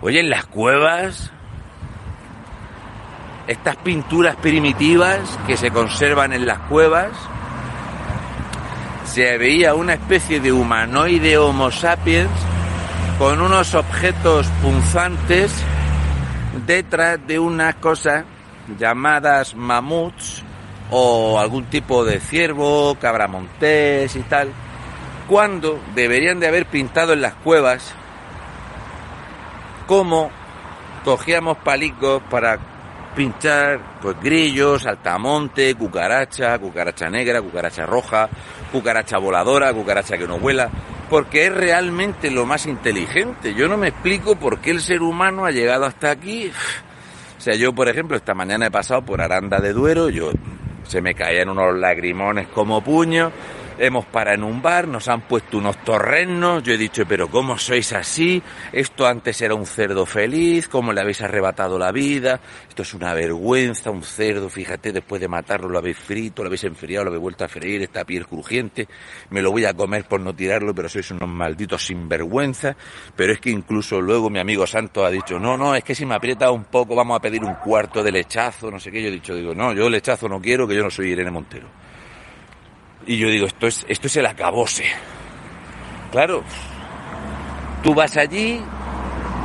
oye, 0.00 0.20
en 0.20 0.30
las 0.30 0.46
cuevas, 0.46 1.30
estas 3.46 3.76
pinturas 3.76 4.36
primitivas 4.36 5.38
que 5.46 5.56
se 5.56 5.70
conservan 5.70 6.32
en 6.32 6.46
las 6.46 6.58
cuevas, 6.60 7.10
se 9.04 9.38
veía 9.38 9.74
una 9.74 9.94
especie 9.94 10.38
de 10.38 10.52
humanoide 10.52 11.36
Homo 11.36 11.72
sapiens 11.72 12.30
con 13.18 13.40
unos 13.40 13.74
objetos 13.74 14.46
punzantes 14.62 15.52
detrás 16.64 17.18
de 17.26 17.38
unas 17.38 17.74
cosas 17.74 18.24
llamadas 18.78 19.54
mamuts 19.56 20.44
o 20.90 21.38
algún 21.38 21.64
tipo 21.64 22.04
de 22.04 22.20
ciervo, 22.20 22.96
cabramontés 23.00 24.14
y 24.14 24.20
tal, 24.20 24.52
cuando 25.30 25.78
deberían 25.94 26.40
de 26.40 26.48
haber 26.48 26.66
pintado 26.66 27.12
en 27.12 27.20
las 27.20 27.34
cuevas 27.34 27.94
cómo 29.86 30.28
cogíamos 31.04 31.56
palicos 31.58 32.20
para 32.28 32.58
pinchar 33.14 33.78
pues 34.02 34.20
grillos, 34.20 34.86
altamonte, 34.86 35.76
cucaracha, 35.76 36.58
cucaracha 36.58 37.08
negra, 37.10 37.40
cucaracha 37.40 37.86
roja, 37.86 38.28
cucaracha 38.72 39.18
voladora, 39.18 39.72
cucaracha 39.72 40.18
que 40.18 40.26
no 40.26 40.40
vuela, 40.40 40.68
porque 41.08 41.46
es 41.46 41.54
realmente 41.54 42.32
lo 42.32 42.44
más 42.44 42.66
inteligente. 42.66 43.54
Yo 43.54 43.68
no 43.68 43.76
me 43.76 43.86
explico 43.86 44.34
por 44.34 44.58
qué 44.58 44.72
el 44.72 44.80
ser 44.80 45.00
humano 45.00 45.44
ha 45.44 45.52
llegado 45.52 45.84
hasta 45.84 46.10
aquí. 46.10 46.50
O 47.38 47.40
sea, 47.40 47.54
yo, 47.54 47.72
por 47.72 47.88
ejemplo, 47.88 48.16
esta 48.16 48.34
mañana 48.34 48.66
he 48.66 48.70
pasado 48.72 49.02
por 49.02 49.20
Aranda 49.20 49.60
de 49.60 49.74
Duero, 49.74 50.08
yo 50.08 50.32
se 50.88 51.00
me 51.00 51.14
caían 51.14 51.50
unos 51.50 51.78
lagrimones 51.78 52.48
como 52.48 52.82
puños 52.82 53.32
hemos 53.80 54.04
parado 54.04 54.36
en 54.36 54.44
un 54.44 54.60
bar, 54.60 54.86
nos 54.86 55.08
han 55.08 55.22
puesto 55.22 55.56
unos 55.56 55.82
torrenos, 55.82 56.62
yo 56.62 56.74
he 56.74 56.78
dicho, 56.78 57.04
pero 57.08 57.28
¿cómo 57.28 57.56
sois 57.56 57.92
así? 57.94 58.42
Esto 58.72 59.06
antes 59.06 59.40
era 59.40 59.54
un 59.54 59.64
cerdo 59.64 60.04
feliz, 60.04 60.68
¿cómo 60.68 60.92
le 60.92 61.00
habéis 61.00 61.22
arrebatado 61.22 61.78
la 61.78 61.90
vida? 61.90 62.40
Esto 62.68 62.82
es 62.82 62.92
una 62.92 63.14
vergüenza, 63.14 63.90
un 63.90 64.02
cerdo, 64.02 64.50
fíjate, 64.50 64.92
después 64.92 65.18
de 65.20 65.28
matarlo 65.28 65.68
lo 65.68 65.78
habéis 65.78 65.96
frito, 65.96 66.42
lo 66.42 66.48
habéis 66.48 66.64
enfriado, 66.64 67.04
lo 67.04 67.10
habéis 67.10 67.22
vuelto 67.22 67.44
a 67.44 67.48
freír, 67.48 67.80
esta 67.80 68.04
piel 68.04 68.26
crujiente, 68.26 68.86
me 69.30 69.40
lo 69.40 69.50
voy 69.50 69.64
a 69.64 69.72
comer 69.72 70.04
por 70.04 70.20
no 70.20 70.34
tirarlo, 70.34 70.74
pero 70.74 70.90
sois 70.90 71.10
unos 71.12 71.28
malditos 71.28 71.86
sinvergüenza, 71.86 72.76
pero 73.16 73.32
es 73.32 73.40
que 73.40 73.48
incluso 73.48 73.98
luego 73.98 74.28
mi 74.28 74.40
amigo 74.40 74.66
Santo 74.66 75.06
ha 75.06 75.10
dicho, 75.10 75.38
no, 75.38 75.56
no, 75.56 75.74
es 75.74 75.84
que 75.84 75.94
si 75.94 76.04
me 76.04 76.14
aprieta 76.14 76.50
un 76.50 76.64
poco 76.64 76.94
vamos 76.94 77.16
a 77.16 77.20
pedir 77.20 77.42
un 77.42 77.54
cuarto 77.54 78.02
de 78.02 78.12
lechazo, 78.12 78.70
no 78.70 78.78
sé 78.78 78.92
qué, 78.92 79.02
yo 79.02 79.08
he 79.08 79.12
dicho, 79.12 79.34
digo, 79.34 79.54
no, 79.54 79.72
yo 79.72 79.88
lechazo 79.88 80.28
no 80.28 80.38
quiero, 80.38 80.68
que 80.68 80.74
yo 80.74 80.82
no 80.82 80.90
soy 80.90 81.12
Irene 81.12 81.30
Montero. 81.30 81.89
Y 83.06 83.16
yo 83.16 83.28
digo, 83.28 83.46
esto 83.46 83.66
es, 83.66 83.84
esto 83.88 84.06
es 84.06 84.16
el 84.16 84.26
acabose. 84.26 84.84
Claro, 86.10 86.42
tú 87.82 87.94
vas 87.94 88.16
allí 88.16 88.60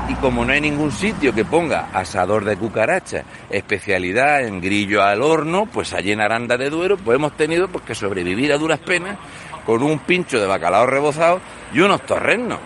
y 0.07 0.13
como 0.15 0.45
no 0.45 0.51
hay 0.51 0.61
ningún 0.61 0.91
sitio 0.91 1.33
que 1.33 1.45
ponga 1.45 1.89
asador 1.93 2.45
de 2.45 2.57
cucaracha, 2.57 3.23
especialidad 3.49 4.45
en 4.45 4.61
grillo 4.61 5.03
al 5.03 5.21
horno, 5.21 5.65
pues 5.65 5.93
allí 5.93 6.11
en 6.11 6.21
Aranda 6.21 6.57
de 6.57 6.69
Duero 6.69 6.97
pues 6.97 7.15
hemos 7.15 7.35
tenido 7.35 7.67
pues, 7.67 7.83
que 7.85 7.95
sobrevivir 7.95 8.51
a 8.53 8.57
duras 8.57 8.79
penas 8.79 9.17
con 9.65 9.81
un 9.81 9.99
pincho 9.99 10.39
de 10.39 10.45
bacalao 10.45 10.85
rebozado 10.85 11.39
y 11.73 11.79
unos 11.79 12.01
torrenos. 12.05 12.59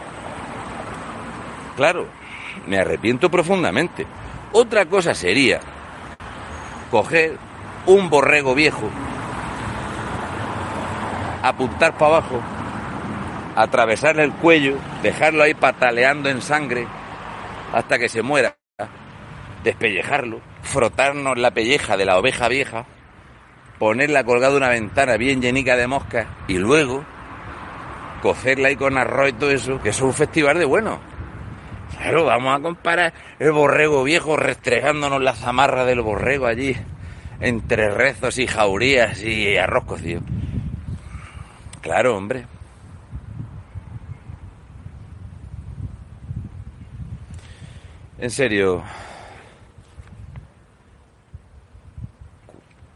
Claro, 1.77 2.08
me 2.67 2.77
arrepiento 2.77 3.29
profundamente. 3.29 4.05
Otra 4.51 4.86
cosa 4.86 5.13
sería 5.13 5.60
coger 6.91 7.38
un 7.86 8.10
borrego 8.10 8.53
viejo 8.55 8.89
apuntar 11.41 11.98
para 11.98 12.17
abajo, 12.17 12.41
atravesarle 13.55 14.24
el 14.24 14.34
cuello, 14.34 14.77
dejarlo 15.01 15.43
ahí 15.43 15.53
pataleando 15.53 16.29
en 16.29 16.41
sangre 16.41 16.88
hasta 17.74 18.00
que 18.00 18.10
se 18.10 18.22
muera, 18.22 18.58
despellejarlo, 19.63 20.41
frotarnos 20.62 21.38
la 21.38 21.51
pelleja 21.51 21.98
de 21.98 22.05
la 22.05 22.17
oveja 22.17 22.48
vieja, 22.48 22.86
ponerla 23.77 24.24
colgada 24.24 24.51
de 24.51 24.58
una 24.58 24.69
ventana 24.69 25.17
bien 25.17 25.41
llenica 25.41 25.75
de 25.75 25.88
moscas 25.88 26.27
y 26.48 26.58
luego 26.58 27.03
cocerla 28.22 28.69
ahí 28.69 28.75
con 28.75 28.98
arroz 28.98 29.29
y 29.29 29.34
todo 29.34 29.51
eso, 29.51 29.81
que 29.81 29.89
es 29.89 30.01
un 30.01 30.13
festival 30.13 30.60
de 30.60 30.65
bueno. 30.65 31.00
Claro, 31.98 32.25
vamos 32.25 32.58
a 32.58 32.62
comparar 32.62 33.13
el 33.39 33.51
borrego 33.51 34.03
viejo 34.03 34.38
restregándonos 34.38 35.22
la 35.22 35.34
zamarra 35.34 35.86
del 35.86 36.01
borrego 36.01 36.46
allí, 36.46 36.75
entre 37.39 37.89
rezos 37.89 38.38
y 38.38 38.48
jaurías 38.48 39.22
y 39.22 39.58
arroz 39.58 39.86
cocido. 39.86 40.22
Claro, 41.89 42.15
hombre. 42.15 42.46
En 48.19 48.29
serio, 48.29 48.84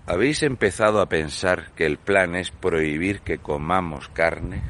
¿habéis 0.05 0.43
empezado 0.43 1.01
a 1.01 1.07
pensar 1.07 1.71
que 1.71 1.87
el 1.87 1.97
plan 1.97 2.35
es 2.35 2.51
prohibir 2.51 3.21
que 3.21 3.39
comamos 3.39 4.09
carne? 4.09 4.61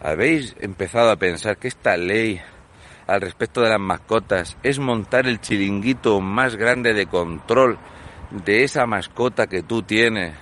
¿Habéis 0.00 0.56
empezado 0.58 1.10
a 1.10 1.16
pensar 1.16 1.58
que 1.58 1.68
esta 1.68 1.98
ley 1.98 2.40
al 3.06 3.20
respecto 3.20 3.60
de 3.60 3.68
las 3.68 3.80
mascotas 3.80 4.56
es 4.62 4.78
montar 4.78 5.26
el 5.26 5.42
chiringuito 5.42 6.22
más 6.22 6.56
grande 6.56 6.94
de 6.94 7.04
control 7.04 7.76
de 8.30 8.64
esa 8.64 8.86
mascota 8.86 9.48
que 9.48 9.62
tú 9.62 9.82
tienes 9.82 10.34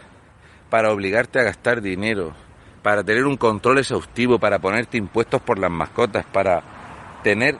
para 0.70 0.92
obligarte 0.92 1.40
a 1.40 1.44
gastar 1.44 1.82
dinero, 1.82 2.34
para 2.84 3.02
tener 3.02 3.24
un 3.24 3.38
control 3.38 3.78
exhaustivo, 3.78 4.38
para 4.38 4.58
ponerte 4.58 4.98
impuestos 4.98 5.40
por 5.40 5.58
las 5.58 5.70
mascotas, 5.70 6.26
para 6.26 6.62
tener 7.22 7.56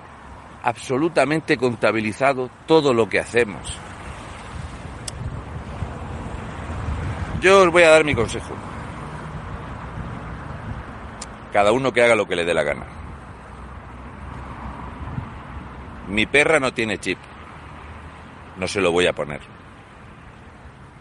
absolutamente 0.62 1.56
contabilizado 1.56 2.50
todo 2.66 2.92
lo 2.92 3.08
que 3.08 3.20
hacemos. 3.20 3.80
Yo 7.40 7.62
os 7.62 7.72
voy 7.72 7.84
a 7.84 7.88
dar 7.88 8.04
mi 8.04 8.14
consejo. 8.14 8.54
Cada 11.54 11.72
uno 11.72 11.90
que 11.90 12.02
haga 12.02 12.14
lo 12.14 12.28
que 12.28 12.36
le 12.36 12.44
dé 12.44 12.52
la 12.52 12.62
gana. 12.62 12.84
Mi 16.10 16.26
perra 16.26 16.60
no 16.60 16.74
tiene 16.74 16.98
chip. 16.98 17.18
No 18.58 18.68
se 18.68 18.82
lo 18.82 18.92
voy 18.92 19.06
a 19.06 19.14
poner. 19.14 19.40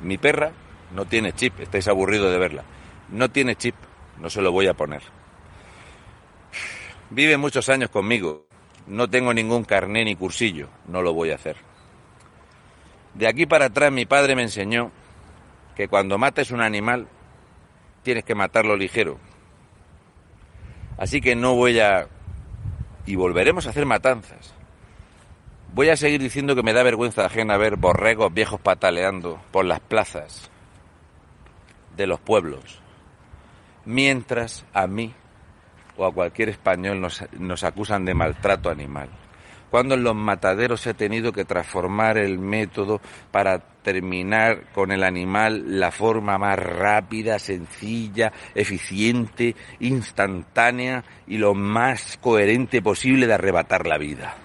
Mi 0.02 0.18
perra 0.18 0.54
no 0.96 1.04
tiene 1.04 1.34
chip. 1.34 1.60
Estáis 1.60 1.90
aburridos 1.90 2.32
de 2.32 2.38
verla. 2.38 2.64
No 3.10 3.28
tiene 3.28 3.58
chip. 3.58 3.76
No 4.20 4.30
se 4.30 4.42
lo 4.42 4.52
voy 4.52 4.68
a 4.68 4.74
poner. 4.74 5.02
Vive 7.10 7.38
muchos 7.38 7.70
años 7.70 7.90
conmigo. 7.90 8.46
No 8.88 9.10
tengo 9.10 9.34
ningún 9.34 9.64
carné 9.64 10.04
ni 10.06 10.16
cursillo. 10.16 10.70
No 10.88 11.02
lo 11.02 11.14
voy 11.14 11.32
a 11.32 11.36
hacer. 11.36 11.58
De 13.14 13.28
aquí 13.28 13.46
para 13.46 13.66
atrás 13.66 13.92
mi 13.92 14.06
padre 14.06 14.36
me 14.36 14.42
enseñó 14.42 14.92
que 15.76 15.88
cuando 15.88 16.18
mates 16.18 16.52
un 16.52 16.62
animal 16.62 17.08
tienes 18.04 18.24
que 18.24 18.36
matarlo 18.36 18.76
ligero. 18.76 19.18
Así 20.98 21.22
que 21.22 21.36
no 21.36 21.56
voy 21.56 21.80
a... 21.80 22.08
y 23.06 23.16
volveremos 23.16 23.66
a 23.68 23.72
hacer 23.72 23.86
matanzas. 23.86 24.54
Voy 25.74 25.90
a 25.90 25.98
seguir 25.98 26.22
diciendo 26.22 26.56
que 26.56 26.62
me 26.62 26.74
da 26.74 26.84
vergüenza 26.84 27.26
ajena 27.26 27.58
ver 27.58 27.78
borregos 27.78 28.32
viejos 28.32 28.62
pataleando 28.62 29.42
por 29.52 29.66
las 29.66 29.80
plazas 29.80 30.52
de 31.96 32.06
los 32.06 32.20
pueblos, 32.20 32.83
mientras 33.86 34.66
a 34.74 34.88
mí 34.88 35.14
o 35.98 36.06
a 36.06 36.14
cualquier 36.14 36.50
español 36.50 37.02
nos, 37.02 37.64
acusan 37.64 38.06
de 38.06 38.14
maltrato 38.14 38.70
animal 38.70 39.10
cuando 39.70 39.96
en 39.96 40.04
los 40.04 40.16
mataderos 40.16 40.82
se 40.82 40.92
ha 40.92 40.94
tenido 40.94 41.34
que 41.34 41.46
transformar 41.46 42.20
el 42.20 42.38
método 42.38 43.02
para 43.32 43.58
terminar 43.58 44.72
con 44.72 44.92
el 44.92 45.04
animal 45.04 45.80
la 45.80 45.90
forma 45.90 46.38
más 46.38 46.60
rápida, 46.60 47.40
sencilla, 47.40 48.32
eficiente, 48.54 49.56
instantánea 49.80 51.04
y 51.26 51.40
lo 51.40 51.56
más 51.56 52.20
coherente 52.22 52.84
posible 52.84 53.26
de 53.26 53.34
arrebatar 53.34 53.88
la 53.88 53.98
vida. 53.98 54.36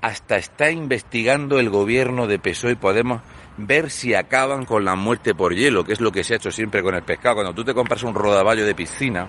Hasta 0.00 0.38
está 0.38 0.70
investigando 0.70 1.58
el 1.58 1.68
gobierno 1.68 2.26
de 2.26 2.38
PSOE 2.38 2.72
y 2.72 2.76
Podemos 2.76 3.20
ver 3.58 3.90
si 3.90 4.14
acaban 4.14 4.64
con 4.64 4.84
la 4.84 4.94
muerte 4.94 5.34
por 5.34 5.54
hielo, 5.54 5.84
que 5.84 5.92
es 5.92 6.00
lo 6.00 6.12
que 6.12 6.24
se 6.24 6.34
ha 6.34 6.36
hecho 6.36 6.50
siempre 6.50 6.82
con 6.82 6.94
el 6.94 7.02
pescado. 7.02 7.36
Cuando 7.36 7.54
tú 7.54 7.64
te 7.64 7.74
compras 7.74 8.02
un 8.02 8.14
rodaballo 8.14 8.64
de 8.64 8.74
piscina, 8.74 9.26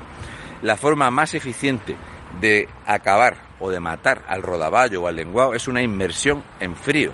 la 0.61 0.77
forma 0.77 1.11
más 1.11 1.33
eficiente 1.33 1.95
de 2.39 2.69
acabar 2.85 3.37
o 3.59 3.69
de 3.69 3.79
matar 3.79 4.23
al 4.27 4.43
rodaballo 4.43 5.03
o 5.03 5.07
al 5.07 5.15
lenguado 5.15 5.53
es 5.53 5.67
una 5.67 5.81
inmersión 5.81 6.43
en 6.59 6.75
frío 6.75 7.11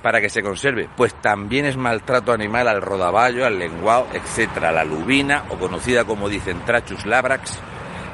para 0.00 0.20
que 0.20 0.28
se 0.28 0.42
conserve, 0.42 0.86
pues 0.94 1.14
también 1.14 1.64
es 1.64 1.78
maltrato 1.78 2.30
animal 2.30 2.68
al 2.68 2.82
rodaballo, 2.82 3.46
al 3.46 3.58
lenguado, 3.58 4.06
etcétera, 4.12 4.68
a 4.68 4.72
la 4.72 4.84
lubina 4.84 5.44
o 5.48 5.56
conocida 5.56 6.04
como 6.04 6.28
dicen 6.28 6.62
Trachus 6.66 7.06
labrax, 7.06 7.58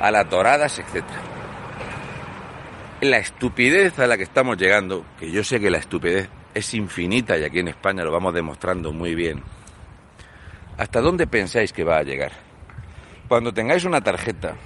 a 0.01 0.11
las 0.13 0.31
doradas, 0.31 0.79
etcétera. 0.79 1.21
La 3.01 3.19
estupidez 3.19 3.99
a 3.99 4.07
la 4.07 4.17
que 4.17 4.23
estamos 4.23 4.57
llegando, 4.57 5.05
que 5.19 5.33
yo 5.33 5.43
sé 5.43 5.59
que 5.59 5.69
la 5.69 5.79
estupidez 5.79 6.29
es 6.55 6.75
infinita 6.75 7.39
y 7.39 7.45
aquí 7.45 7.61
en 7.61 7.69
España 7.69 8.05
lo 8.05 8.13
vamos 8.13 8.35
demostrando 8.35 8.93
muy 8.93 9.15
bien. 9.15 9.43
¿Hasta 10.77 11.01
dónde 11.01 11.27
pensáis 11.27 11.73
que 11.73 11.85
va 11.85 11.99
a 11.99 12.03
llegar? 12.03 12.33
Cuando 13.29 13.53
tengáis 13.53 13.85
una 13.85 14.01
tarjeta 14.01 14.57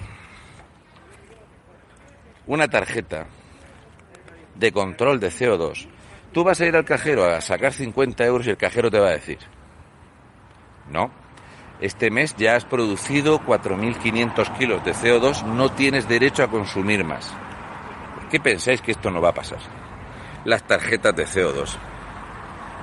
una 2.47 2.69
tarjeta 2.69 3.27
de 4.55 4.73
control 4.73 5.19
de 5.19 5.29
CO2, 5.29 5.87
tú 6.33 6.45
vas 6.45 6.61
a 6.61 6.67
ir 6.67 6.77
al 6.77 6.85
cajero 6.85 7.25
a 7.25 7.41
sacar 7.41 7.73
50 7.73 8.25
euros 8.25 8.47
y 8.47 8.51
el 8.51 8.57
cajero 8.57 8.91
te 8.91 8.99
va 8.99 9.09
a 9.09 9.13
decir, 9.13 9.39
no, 10.91 11.11
este 11.81 12.11
mes 12.11 12.37
ya 12.37 12.57
has 12.57 12.65
producido 12.65 13.41
4.500 13.41 14.59
kilos 14.59 14.85
de 14.85 14.93
CO2, 14.93 15.45
no 15.45 15.73
tienes 15.73 16.09
derecho 16.09 16.43
a 16.43 16.51
consumir 16.51 17.05
más. 17.05 17.33
qué 18.31 18.41
pensáis 18.41 18.81
que 18.81 18.93
esto 18.93 19.11
no 19.11 19.21
va 19.21 19.31
a 19.31 19.35
pasar? 19.35 19.59
Las 20.45 20.67
tarjetas 20.67 21.15
de 21.17 21.25
CO2. 21.25 21.77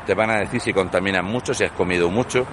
Te 0.05 0.13
van 0.15 0.31
a 0.31 0.39
decir 0.39 0.59
si 0.59 0.73
contaminan 0.73 1.25
mucho, 1.25 1.53
si 1.53 1.63
has 1.63 1.71
comido 1.71 2.09
mucho, 2.09 2.45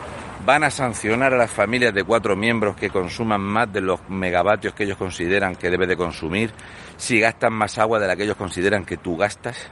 van 0.44 0.64
a 0.64 0.71
sancionar 0.71 1.33
a 1.35 1.38
las 1.38 1.51
familias 1.51 1.94
de 1.94 2.05
cuatro 2.05 2.37
miembros 2.37 2.77
que 2.77 2.90
consuman 2.90 3.40
más 3.40 3.73
de 3.73 3.81
los 3.81 4.09
megavatios 4.09 4.75
que 4.75 4.85
ellos 4.85 4.99
consideran 4.99 5.57
que 5.57 5.71
debe 5.71 5.87
de 5.87 5.97
consumir, 5.97 6.53
si 6.97 7.21
gastan 7.21 7.53
más 7.55 7.79
agua 7.79 7.99
de 7.99 8.07
la 8.07 8.16
que 8.16 8.25
ellos 8.25 8.37
consideran 8.37 8.85
que 8.85 8.99
tú 8.99 9.16
gastas. 9.16 9.71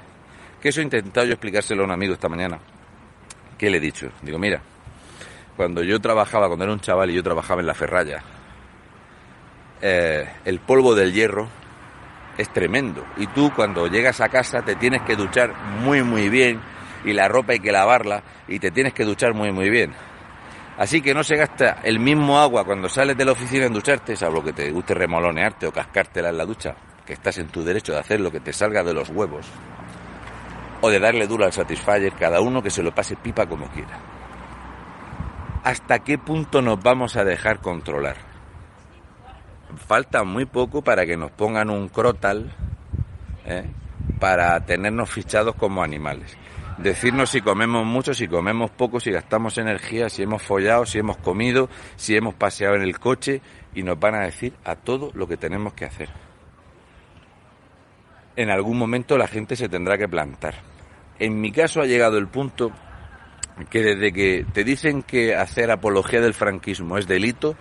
Que 0.61 0.71
eso 0.71 0.81
he 0.81 0.85
intentado 0.85 1.27
yo 1.27 1.33
explicárselo 1.33 1.83
a 1.83 1.85
un 1.85 1.93
amigo 1.93 2.15
esta 2.15 2.29
mañana. 2.29 2.59
¿Qué 3.59 3.71
le 3.71 3.77
he 3.77 3.81
dicho? 3.81 4.11
Digo, 4.23 4.39
mira, 4.39 4.61
cuando 5.57 5.83
yo 5.83 6.01
trabajaba, 6.01 6.47
cuando 6.47 6.65
era 6.65 6.73
un 6.73 6.81
chaval 6.81 7.11
y 7.11 7.15
yo 7.15 7.23
trabajaba 7.23 7.61
en 7.61 7.67
la 7.67 7.75
ferralla, 7.75 8.23
eh, 9.81 10.29
el 10.45 10.61
polvo 10.61 10.95
del 10.95 11.13
hierro 11.13 11.49
es 12.39 12.49
tremendo. 12.51 13.05
Y 13.17 13.27
tú 13.29 13.53
cuando 13.55 13.87
llegas 13.87 14.21
a 14.21 14.29
casa 14.29 14.63
te 14.63 14.77
tienes 14.77 15.03
que 15.03 15.17
duchar 15.17 15.55
muy 15.81 16.03
muy 16.03 16.29
bien 16.29 16.61
y 17.05 17.13
la 17.13 17.29
ropa 17.29 17.53
hay 17.53 17.61
que 17.61 17.73
lavarla 17.73 18.23
y 18.49 18.59
te 18.59 18.71
tienes 18.71 18.93
que 18.93 19.05
duchar 19.05 19.35
muy 19.35 19.53
muy 19.53 19.71
bien. 19.71 19.95
Así 20.77 21.01
que 21.01 21.15
no 21.15 21.25
se 21.25 21.37
gasta 21.37 21.79
el 21.83 21.99
mismo 21.99 22.39
agua 22.39 22.65
cuando 22.65 22.89
sales 22.89 23.17
de 23.17 23.25
la 23.25 23.33
oficina 23.33 23.65
en 23.65 23.73
ducharte, 23.73 24.15
salvo 24.15 24.45
que 24.45 24.53
te 24.53 24.71
guste 24.71 24.93
remolonearte 24.93 25.67
o 25.67 25.73
cascártela 25.73 26.29
en 26.29 26.37
la 26.37 26.45
ducha, 26.45 26.75
que 27.07 27.15
estás 27.15 27.39
en 27.39 27.49
tu 27.49 27.65
derecho 27.65 27.93
de 27.93 28.01
hacer 28.01 28.21
lo 28.21 28.31
que 28.31 28.41
te 28.41 28.53
salga 28.53 28.83
de 28.83 28.93
los 28.93 29.09
huevos. 29.09 29.47
O 30.83 30.91
de 30.91 31.01
darle 31.01 31.27
duro 31.27 31.47
al 31.47 31.53
Satisfyer, 31.53 32.13
cada 32.13 32.43
uno 32.43 32.63
que 32.63 32.69
se 32.69 32.83
lo 32.83 32.95
pase 32.95 33.17
pipa 33.17 33.47
como 33.47 33.69
quiera. 33.69 33.99
¿Hasta 35.65 36.01
qué 36.01 36.19
punto 36.19 36.61
nos 36.61 36.83
vamos 36.83 37.17
a 37.17 37.25
dejar 37.25 37.61
controlar? 37.61 38.26
Falta 39.77 40.25
muy 40.25 40.45
poco 40.45 40.83
para 40.83 41.05
que 41.05 41.17
nos 41.17 41.31
pongan 41.31 41.71
un 41.71 41.89
crotal 41.89 42.53
¿eh? 43.45 43.65
para 44.21 44.65
tenernos 44.65 45.11
fichados 45.11 45.55
como 45.57 45.83
animales 45.83 46.37
decirnos 46.79 47.31
si 47.31 47.41
comemos 47.41 47.85
mucho, 47.85 48.15
si 48.15 48.29
comemos 48.29 48.71
poco, 48.71 49.01
si 49.01 49.11
gastamos 49.11 49.59
energía, 49.59 50.09
si 50.09 50.23
hemos 50.23 50.43
follado, 50.43 50.87
si 50.87 50.99
hemos 50.99 51.17
comido, 51.17 51.69
si 51.97 52.17
hemos 52.17 52.35
paseado 52.35 52.75
en 52.75 52.83
el 52.83 52.99
coche 52.99 53.41
y 53.75 53.83
nos 53.83 53.99
van 53.99 54.15
a 54.15 54.21
decir 54.21 54.55
a 54.65 54.77
todo 54.77 55.11
lo 55.15 55.27
que 55.27 55.37
tenemos 55.37 55.73
que 55.73 55.85
hacer. 55.85 56.09
En 58.37 58.51
algún 58.51 58.79
momento 58.79 59.17
la 59.17 59.29
gente 59.29 59.57
se 59.57 59.69
tendrá 59.69 59.97
que 59.97 60.09
plantar. 60.09 60.55
En 61.19 61.41
mi 61.41 61.51
caso 61.51 61.81
ha 61.81 61.87
llegado 61.87 62.19
el 62.19 62.29
punto 62.29 62.71
que 63.71 63.83
desde 63.83 64.13
que 64.13 64.45
te 64.53 64.65
dicen 64.65 65.03
que 65.03 65.35
hacer 65.35 65.71
apología 65.71 66.21
del 66.21 66.35
franquismo 66.35 66.99
es 66.99 67.07
delito, 67.07 67.57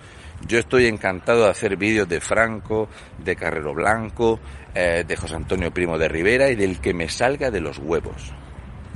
yo 0.47 0.59
estoy 0.59 0.85
encantado 0.87 1.45
de 1.45 1.49
hacer 1.49 1.77
vídeos 1.77 2.07
de 2.07 2.21
Franco, 2.21 2.89
de 3.17 3.35
Carrero 3.35 3.73
Blanco, 3.73 4.39
eh, 4.73 5.03
de 5.07 5.15
José 5.15 5.35
Antonio 5.35 5.71
Primo 5.71 5.97
de 5.97 6.07
Rivera 6.07 6.49
y 6.49 6.55
del 6.55 6.79
que 6.79 6.93
me 6.93 7.09
salga 7.09 7.49
de 7.51 7.61
los 7.61 7.79
huevos 7.79 8.33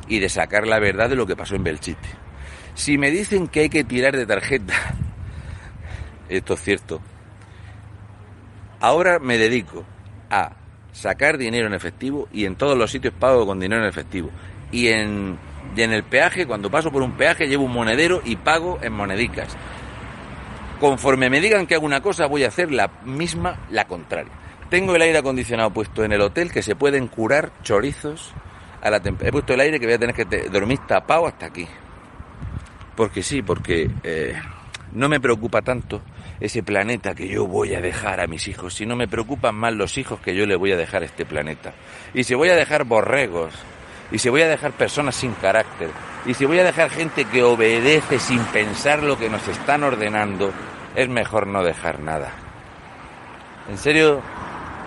y 0.08 0.20
de 0.20 0.30
sacar 0.30 0.68
la 0.68 0.80
verdad 0.80 1.10
de 1.10 1.16
lo 1.16 1.26
que 1.26 1.36
pasó 1.36 1.56
en 1.56 1.64
Belchite. 1.64 2.10
Si 2.74 2.98
me 2.98 3.12
dicen 3.12 3.48
que 3.48 3.62
hay 3.62 3.70
que 3.70 3.84
tirar 3.84 4.16
de 4.16 4.26
tarjeta, 4.26 4.74
esto 6.30 6.54
es 6.54 6.62
cierto, 6.62 7.02
ahora 8.80 9.20
me 9.20 9.38
dedico 9.38 9.86
a 10.30 10.52
sacar 10.92 11.38
dinero 11.38 11.68
en 11.68 11.74
efectivo 11.74 12.28
y 12.34 12.46
en 12.46 12.56
todos 12.56 12.78
los 12.78 12.92
sitios 12.92 13.14
pago 13.14 13.46
con 13.46 13.60
dinero 13.60 13.82
en 13.82 13.90
efectivo. 13.90 14.30
Y 14.72 14.90
en, 14.90 15.38
y 15.76 15.82
en 15.82 15.94
el 15.94 16.04
peaje, 16.04 16.46
cuando 16.46 16.70
paso 16.70 16.92
por 16.92 17.02
un 17.02 17.14
peaje, 17.14 17.48
llevo 17.48 17.66
un 17.66 17.74
monedero 17.74 18.22
y 18.24 18.36
pago 18.36 18.80
en 18.82 18.94
monedicas. 18.94 19.56
Conforme 20.80 21.30
me 21.30 21.42
digan 21.42 21.68
que 21.68 21.76
hago 21.76 21.86
una 21.86 22.02
cosa, 22.02 22.26
voy 22.28 22.44
a 22.44 22.48
hacer 22.48 22.72
la 22.72 22.90
misma, 23.04 23.68
la 23.70 23.86
contraria. 23.86 24.32
Tengo 24.70 24.96
el 24.96 25.02
aire 25.02 25.18
acondicionado 25.18 25.72
puesto 25.72 26.04
en 26.04 26.14
el 26.14 26.22
hotel 26.22 26.52
que 26.52 26.62
se 26.62 26.76
pueden 26.76 27.08
curar 27.08 27.52
chorizos 27.64 28.34
a 28.82 28.90
la 28.90 28.98
He 28.98 29.32
puesto 29.32 29.54
el 29.54 29.60
aire 29.60 29.80
que 29.80 29.86
voy 29.86 29.96
a 29.96 30.00
tener 30.00 30.16
que 30.16 30.50
dormir 30.50 30.80
tapado 30.88 31.28
hasta 31.28 31.48
aquí. 31.48 31.68
Porque 32.96 33.24
sí, 33.24 33.42
porque 33.42 33.90
eh, 34.04 34.36
no 34.94 35.10
me 35.10 35.20
preocupa 35.20 35.62
tanto 35.62 36.02
ese 36.40 36.64
planeta 36.64 37.14
que 37.14 37.28
yo 37.28 37.46
voy 37.46 37.76
a 37.76 37.82
dejar 37.82 38.22
a 38.22 38.28
mis 38.28 38.48
hijos, 38.48 38.74
sino 38.74 38.96
me 38.96 39.08
preocupan 39.08 39.56
más 39.56 39.74
los 39.74 39.98
hijos 39.98 40.20
que 40.22 40.36
yo 40.36 40.46
le 40.46 40.56
voy 40.56 40.72
a 40.72 40.78
dejar 40.78 41.02
a 41.02 41.06
este 41.06 41.26
planeta. 41.26 41.74
Y 42.14 42.24
si 42.24 42.36
voy 42.36 42.50
a 42.50 42.56
dejar 42.56 42.86
borregos, 42.86 43.54
y 44.12 44.20
si 44.20 44.30
voy 44.30 44.42
a 44.42 44.48
dejar 44.48 44.72
personas 44.72 45.16
sin 45.16 45.34
carácter, 45.34 45.90
y 46.26 46.34
si 46.34 46.46
voy 46.46 46.60
a 46.60 46.64
dejar 46.64 46.90
gente 46.90 47.26
que 47.26 47.44
obedece 47.44 48.20
sin 48.20 48.40
pensar 48.46 49.04
lo 49.04 49.18
que 49.18 49.30
nos 49.30 49.48
están 49.48 49.84
ordenando, 49.84 50.52
es 50.96 51.08
mejor 51.08 51.48
no 51.48 51.64
dejar 51.64 52.00
nada. 52.00 52.32
En 53.70 53.78
serio, 53.78 54.22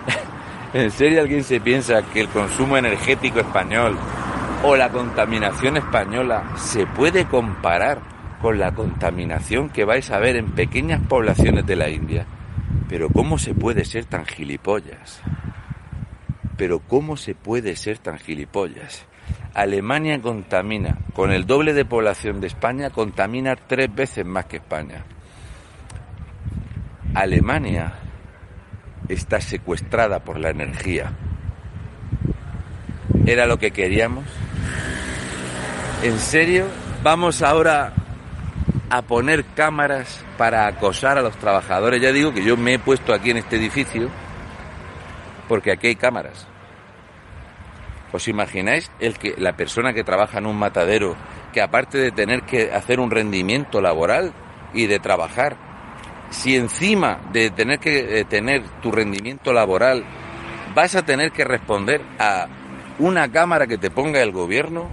¿En 0.73 0.89
serio 0.89 1.21
alguien 1.21 1.43
se 1.43 1.59
piensa 1.59 2.01
que 2.01 2.21
el 2.21 2.29
consumo 2.29 2.77
energético 2.77 3.39
español 3.39 3.95
o 4.63 4.75
la 4.75 4.89
contaminación 4.89 5.77
española 5.77 6.53
se 6.55 6.87
puede 6.87 7.25
comparar 7.25 7.99
con 8.41 8.57
la 8.59 8.73
contaminación 8.73 9.69
que 9.69 9.85
vais 9.85 10.09
a 10.11 10.19
ver 10.19 10.35
en 10.35 10.51
pequeñas 10.51 11.01
poblaciones 11.07 11.65
de 11.65 11.75
la 11.75 11.89
India? 11.89 12.25
Pero 12.89 13.09
¿cómo 13.09 13.37
se 13.37 13.53
puede 13.53 13.85
ser 13.85 14.05
tan 14.05 14.25
gilipollas? 14.25 15.21
Pero 16.57 16.79
¿cómo 16.79 17.17
se 17.17 17.35
puede 17.35 17.75
ser 17.75 17.99
tan 17.99 18.17
gilipollas? 18.17 19.05
Alemania 19.53 20.19
contamina, 20.19 20.97
con 21.13 21.31
el 21.31 21.45
doble 21.45 21.73
de 21.73 21.85
población 21.85 22.41
de 22.41 22.47
España, 22.47 22.89
contamina 22.89 23.55
tres 23.55 23.93
veces 23.93 24.25
más 24.25 24.45
que 24.45 24.57
España. 24.57 25.03
Alemania 27.13 27.93
está 29.07 29.39
secuestrada 29.39 30.19
por 30.19 30.39
la 30.39 30.49
energía. 30.49 31.11
¿Era 33.25 33.45
lo 33.45 33.59
que 33.59 33.71
queríamos? 33.71 34.25
¿En 36.01 36.17
serio? 36.17 36.65
¿Vamos 37.03 37.41
ahora 37.41 37.93
a 38.89 39.01
poner 39.03 39.45
cámaras 39.55 40.25
para 40.37 40.65
acosar 40.65 41.17
a 41.17 41.21
los 41.21 41.37
trabajadores? 41.37 42.01
Ya 42.01 42.11
digo 42.11 42.33
que 42.33 42.43
yo 42.43 42.57
me 42.57 42.73
he 42.73 42.79
puesto 42.79 43.13
aquí 43.13 43.29
en 43.29 43.37
este 43.37 43.57
edificio 43.57 44.09
porque 45.47 45.71
aquí 45.71 45.87
hay 45.87 45.95
cámaras. 45.95 46.47
¿Os 48.13 48.27
imagináis 48.27 48.91
el 48.99 49.17
que 49.17 49.33
la 49.37 49.57
persona 49.57 49.93
que 49.93 50.03
trabaja 50.03 50.37
en 50.37 50.45
un 50.45 50.55
matadero 50.55 51.15
que 51.51 51.61
aparte 51.61 51.97
de 51.97 52.11
tener 52.11 52.43
que 52.43 52.71
hacer 52.71 52.99
un 52.99 53.11
rendimiento 53.11 53.81
laboral 53.81 54.33
y 54.73 54.85
de 54.85 54.99
trabajar 54.99 55.57
si 56.29 56.55
encima 56.55 57.21
de 57.31 57.49
tener 57.49 57.79
que 57.79 58.19
eh, 58.19 58.25
tener 58.25 58.63
tu 58.81 58.91
rendimiento 58.91 59.51
laboral 59.51 60.03
vas 60.75 60.95
a 60.95 61.03
tener 61.03 61.31
que 61.31 61.43
responder 61.43 62.01
a 62.19 62.47
una 62.99 63.31
cámara 63.31 63.67
que 63.67 63.77
te 63.77 63.89
ponga 63.89 64.21
el 64.21 64.31
gobierno 64.31 64.89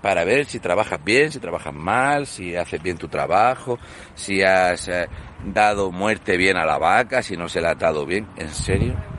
para 0.00 0.24
ver 0.24 0.46
si 0.46 0.60
trabajas 0.60 1.02
bien, 1.04 1.30
si 1.30 1.40
trabajas 1.40 1.74
mal, 1.74 2.26
si 2.26 2.56
haces 2.56 2.82
bien 2.82 2.96
tu 2.96 3.08
trabajo, 3.08 3.78
si 4.14 4.42
has 4.42 4.88
eh, 4.88 5.08
dado 5.44 5.90
muerte 5.90 6.36
bien 6.36 6.56
a 6.56 6.64
la 6.64 6.78
vaca, 6.78 7.22
si 7.22 7.36
no 7.36 7.48
se 7.48 7.60
la 7.60 7.70
ha 7.70 7.74
dado 7.74 8.06
bien. 8.06 8.26
¿En 8.36 8.48
serio? 8.48 9.17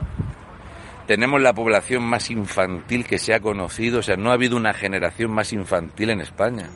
Tenemos 1.10 1.42
la 1.42 1.52
población 1.52 2.04
más 2.04 2.30
infantil 2.30 3.04
que 3.04 3.18
se 3.18 3.34
ha 3.34 3.40
conocido, 3.40 3.98
o 3.98 4.02
sea, 4.02 4.14
no 4.14 4.30
ha 4.30 4.34
habido 4.34 4.56
una 4.56 4.72
generación 4.72 5.32
más 5.32 5.52
infantil 5.52 6.10
en 6.10 6.20
España 6.20 6.70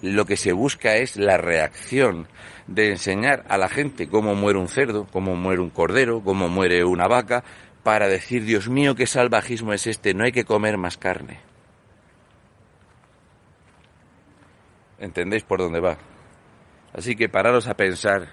lo 0.00 0.24
que 0.24 0.38
se 0.38 0.52
busca 0.52 0.96
es 0.96 1.16
la 1.16 1.36
reacción 1.36 2.26
de 2.66 2.90
enseñar 2.90 3.44
a 3.48 3.58
la 3.58 3.68
gente 3.68 4.08
cómo 4.08 4.34
muere 4.34 4.58
un 4.58 4.68
cerdo, 4.68 5.06
cómo 5.12 5.36
muere 5.36 5.60
un 5.60 5.68
cordero, 5.68 6.22
cómo 6.22 6.48
muere 6.48 6.82
una 6.84 7.08
vaca, 7.08 7.44
para 7.82 8.08
decir, 8.08 8.44
Dios 8.44 8.70
mío, 8.70 8.94
qué 8.94 9.06
salvajismo 9.06 9.74
es 9.74 9.86
este, 9.86 10.14
no 10.14 10.24
hay 10.24 10.32
que 10.32 10.44
comer 10.44 10.78
más 10.78 10.96
carne. 10.96 11.40
¿Entendéis 14.98 15.42
por 15.42 15.58
dónde 15.58 15.80
va? 15.80 15.98
Así 16.94 17.16
que 17.16 17.28
pararos 17.28 17.68
a 17.68 17.74
pensar 17.74 18.28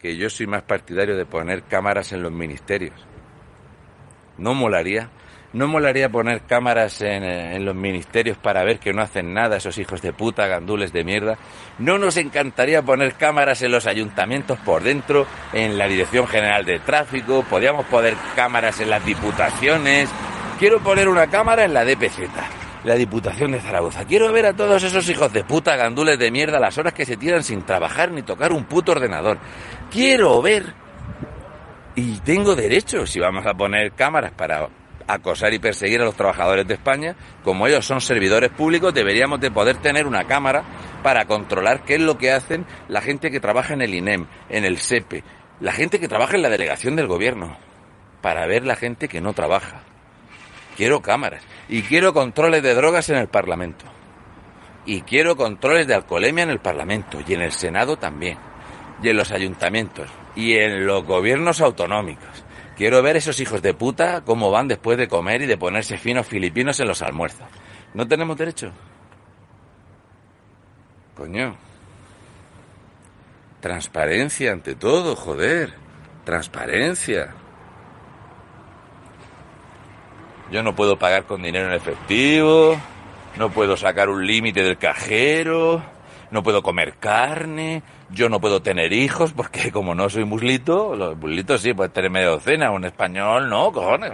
que 0.00 0.16
yo 0.16 0.28
soy 0.30 0.48
más 0.48 0.62
partidario 0.62 1.16
de 1.16 1.26
poner 1.26 1.62
cámaras 1.64 2.12
en 2.12 2.22
los 2.22 2.32
ministerios. 2.32 3.06
¿No 4.40 4.54
molaría? 4.54 5.10
¿No 5.52 5.68
molaría 5.68 6.08
poner 6.08 6.42
cámaras 6.42 7.02
eh, 7.02 7.16
en, 7.56 7.64
los 7.64 7.74
ministerios 7.74 8.38
para 8.38 8.64
ver 8.64 8.78
que 8.78 8.92
no 8.92 9.02
hacen 9.02 9.34
nada 9.34 9.58
esos 9.58 9.76
hijos 9.78 10.00
de 10.00 10.14
puta, 10.14 10.46
gandules 10.46 10.92
de 10.92 11.04
mierda? 11.04 11.36
¿No 11.78 11.98
nos 11.98 12.16
encantaría 12.16 12.82
poner 12.82 13.14
cámaras 13.14 13.60
en 13.62 13.72
los 13.72 13.86
ayuntamientos 13.86 14.58
por 14.60 14.82
dentro, 14.82 15.26
en 15.52 15.76
la 15.76 15.88
Dirección 15.88 16.26
General 16.26 16.64
de 16.64 16.78
Tráfico? 16.78 17.44
Podríamos 17.50 17.84
poner 17.86 18.14
cámaras 18.34 18.80
en 18.80 18.88
las 18.90 19.04
diputaciones. 19.04 20.08
Quiero 20.58 20.80
poner 20.80 21.08
una 21.08 21.26
cámara 21.26 21.64
en 21.64 21.74
la 21.74 21.84
DPZ, 21.84 22.20
la 22.84 22.94
Diputación 22.94 23.52
de 23.52 23.60
Zaragoza. 23.60 24.06
Quiero 24.06 24.32
ver 24.32 24.46
a 24.46 24.54
todos 24.54 24.82
esos 24.82 25.06
hijos 25.10 25.32
de 25.34 25.44
puta, 25.44 25.76
gandules 25.76 26.18
de 26.18 26.30
mierda, 26.30 26.58
las 26.58 26.78
horas 26.78 26.94
que 26.94 27.04
se 27.04 27.18
tiran 27.18 27.42
sin 27.42 27.62
trabajar 27.62 28.10
ni 28.10 28.22
tocar 28.22 28.52
un 28.52 28.64
puto 28.64 28.92
ordenador. 28.92 29.36
Quiero 29.90 30.40
ver 30.40 30.74
y 31.94 32.18
tengo 32.20 32.54
derecho, 32.54 33.06
si 33.06 33.18
vamos 33.18 33.44
a 33.46 33.54
poner 33.54 33.92
cámaras 33.92 34.32
para 34.32 34.68
acosar 35.06 35.52
y 35.52 35.58
perseguir 35.58 36.00
a 36.00 36.04
los 36.04 36.14
trabajadores 36.14 36.66
de 36.66 36.74
España, 36.74 37.16
como 37.42 37.66
ellos 37.66 37.84
son 37.84 38.00
servidores 38.00 38.50
públicos, 38.50 38.94
deberíamos 38.94 39.40
de 39.40 39.50
poder 39.50 39.76
tener 39.78 40.06
una 40.06 40.24
cámara 40.24 40.62
para 41.02 41.24
controlar 41.24 41.84
qué 41.84 41.96
es 41.96 42.00
lo 42.00 42.16
que 42.16 42.30
hacen 42.30 42.64
la 42.88 43.00
gente 43.00 43.30
que 43.30 43.40
trabaja 43.40 43.74
en 43.74 43.82
el 43.82 43.94
INEM, 43.94 44.26
en 44.48 44.64
el 44.64 44.78
SEPE, 44.78 45.24
la 45.60 45.72
gente 45.72 45.98
que 45.98 46.08
trabaja 46.08 46.36
en 46.36 46.42
la 46.42 46.48
delegación 46.48 46.94
del 46.94 47.08
gobierno, 47.08 47.56
para 48.22 48.46
ver 48.46 48.64
la 48.64 48.76
gente 48.76 49.08
que 49.08 49.20
no 49.20 49.32
trabaja. 49.32 49.82
Quiero 50.76 51.02
cámaras 51.02 51.42
y 51.68 51.82
quiero 51.82 52.14
controles 52.14 52.62
de 52.62 52.74
drogas 52.74 53.08
en 53.10 53.16
el 53.16 53.28
Parlamento. 53.28 53.84
Y 54.86 55.02
quiero 55.02 55.36
controles 55.36 55.86
de 55.86 55.94
alcoholemia 55.94 56.44
en 56.44 56.50
el 56.50 56.60
Parlamento 56.60 57.18
y 57.26 57.34
en 57.34 57.42
el 57.42 57.52
Senado 57.52 57.96
también. 57.98 58.38
Y 59.02 59.08
en 59.10 59.16
los 59.16 59.30
ayuntamientos 59.30 60.10
y 60.40 60.56
en 60.56 60.86
los 60.86 61.04
gobiernos 61.04 61.60
autonómicos 61.60 62.44
Quiero 62.80 63.02
ver 63.02 63.18
esos 63.18 63.38
hijos 63.40 63.60
de 63.60 63.74
puta 63.74 64.22
cómo 64.24 64.50
van 64.50 64.66
después 64.66 64.96
de 64.96 65.06
comer 65.06 65.42
y 65.42 65.46
de 65.46 65.58
ponerse 65.58 65.98
finos 65.98 66.26
filipinos 66.26 66.80
en 66.80 66.88
los 66.88 67.02
almuerzos. 67.02 67.46
¿No 67.92 68.08
tenemos 68.08 68.38
derecho? 68.38 68.72
Coño. 71.14 71.56
Transparencia 73.60 74.52
ante 74.52 74.76
todo, 74.76 75.14
joder. 75.14 75.74
Transparencia. 76.24 77.34
Yo 80.50 80.62
no 80.62 80.74
puedo 80.74 80.98
pagar 80.98 81.24
con 81.24 81.42
dinero 81.42 81.66
en 81.66 81.74
efectivo, 81.74 82.80
no 83.36 83.50
puedo 83.50 83.76
sacar 83.76 84.08
un 84.08 84.26
límite 84.26 84.62
del 84.62 84.78
cajero, 84.78 85.82
no 86.30 86.42
puedo 86.42 86.62
comer 86.62 86.94
carne, 86.94 87.82
yo 88.12 88.28
no 88.28 88.40
puedo 88.40 88.60
tener 88.60 88.92
hijos 88.92 89.32
porque 89.32 89.70
como 89.72 89.94
no 89.94 90.08
soy 90.08 90.24
muslito, 90.24 90.94
los 90.94 91.16
muslitos 91.16 91.60
sí 91.60 91.72
pueden 91.72 91.92
tener 91.92 92.10
media 92.10 92.28
docena, 92.28 92.70
un 92.70 92.84
español 92.84 93.48
no, 93.48 93.72
cojones. 93.72 94.12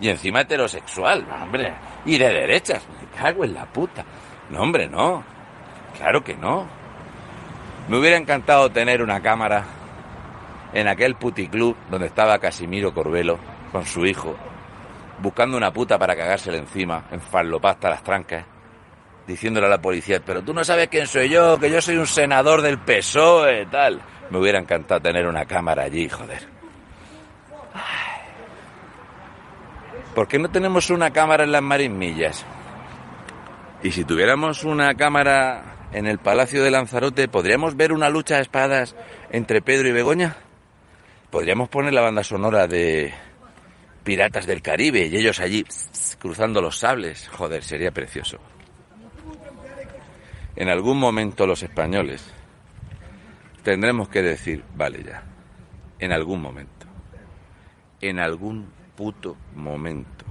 Y 0.00 0.08
encima 0.08 0.40
heterosexual, 0.40 1.26
hombre. 1.42 1.72
Y 2.04 2.18
de 2.18 2.28
derechas, 2.28 2.86
me 3.00 3.08
cago 3.16 3.44
en 3.44 3.54
la 3.54 3.64
puta. 3.66 4.04
No, 4.50 4.62
hombre, 4.62 4.88
no. 4.88 5.22
Claro 5.96 6.22
que 6.22 6.34
no. 6.34 6.66
Me 7.88 7.98
hubiera 7.98 8.16
encantado 8.16 8.70
tener 8.70 9.02
una 9.02 9.20
cámara 9.20 9.64
en 10.72 10.88
aquel 10.88 11.14
puticlub 11.14 11.76
donde 11.90 12.08
estaba 12.08 12.38
Casimiro 12.38 12.92
Corbelo 12.92 13.38
con 13.70 13.86
su 13.86 14.04
hijo, 14.04 14.34
buscando 15.20 15.56
una 15.56 15.72
puta 15.72 15.98
para 15.98 16.16
cagársela 16.16 16.58
encima, 16.58 17.04
en 17.12 17.20
farlopasta 17.20 17.90
las 17.90 18.02
trancas 18.02 18.44
diciéndole 19.26 19.66
a 19.66 19.70
la 19.70 19.80
policía, 19.80 20.20
pero 20.24 20.42
tú 20.42 20.52
no 20.52 20.64
sabes 20.64 20.88
quién 20.88 21.06
soy 21.06 21.28
yo, 21.28 21.58
que 21.58 21.70
yo 21.70 21.80
soy 21.80 21.96
un 21.96 22.06
senador 22.06 22.62
del 22.62 22.78
PSOE, 22.78 23.66
tal. 23.66 24.00
Me 24.30 24.38
hubiera 24.38 24.58
encantado 24.58 25.00
tener 25.00 25.26
una 25.26 25.44
cámara 25.44 25.84
allí, 25.84 26.08
joder. 26.08 26.46
¿Por 30.14 30.28
qué 30.28 30.38
no 30.38 30.48
tenemos 30.48 30.90
una 30.90 31.10
cámara 31.10 31.44
en 31.44 31.52
las 31.52 31.62
marismillas? 31.62 32.44
Y 33.82 33.90
si 33.90 34.04
tuviéramos 34.04 34.64
una 34.64 34.94
cámara 34.94 35.88
en 35.92 36.06
el 36.06 36.18
Palacio 36.18 36.62
de 36.62 36.70
Lanzarote, 36.70 37.28
¿podríamos 37.28 37.76
ver 37.76 37.92
una 37.92 38.08
lucha 38.08 38.36
de 38.36 38.42
espadas 38.42 38.94
entre 39.30 39.60
Pedro 39.60 39.88
y 39.88 39.92
Begoña? 39.92 40.36
Podríamos 41.30 41.68
poner 41.68 41.92
la 41.92 42.00
banda 42.00 42.22
sonora 42.22 42.68
de 42.68 43.12
Piratas 44.04 44.46
del 44.46 44.62
Caribe 44.62 45.06
y 45.06 45.16
ellos 45.16 45.40
allí 45.40 45.66
cruzando 46.20 46.60
los 46.60 46.78
sables. 46.78 47.28
Joder, 47.28 47.64
sería 47.64 47.90
precioso 47.90 48.38
en 50.56 50.68
algún 50.68 50.98
momento 50.98 51.46
los 51.46 51.62
españoles 51.62 52.32
tendremos 53.62 54.08
que 54.08 54.22
decir, 54.22 54.62
vale 54.76 55.02
ya, 55.02 55.24
en 55.98 56.12
algún 56.12 56.40
momento, 56.40 56.86
en 58.00 58.20
algún 58.20 58.68
puto 58.94 59.36
momento. 59.54 60.24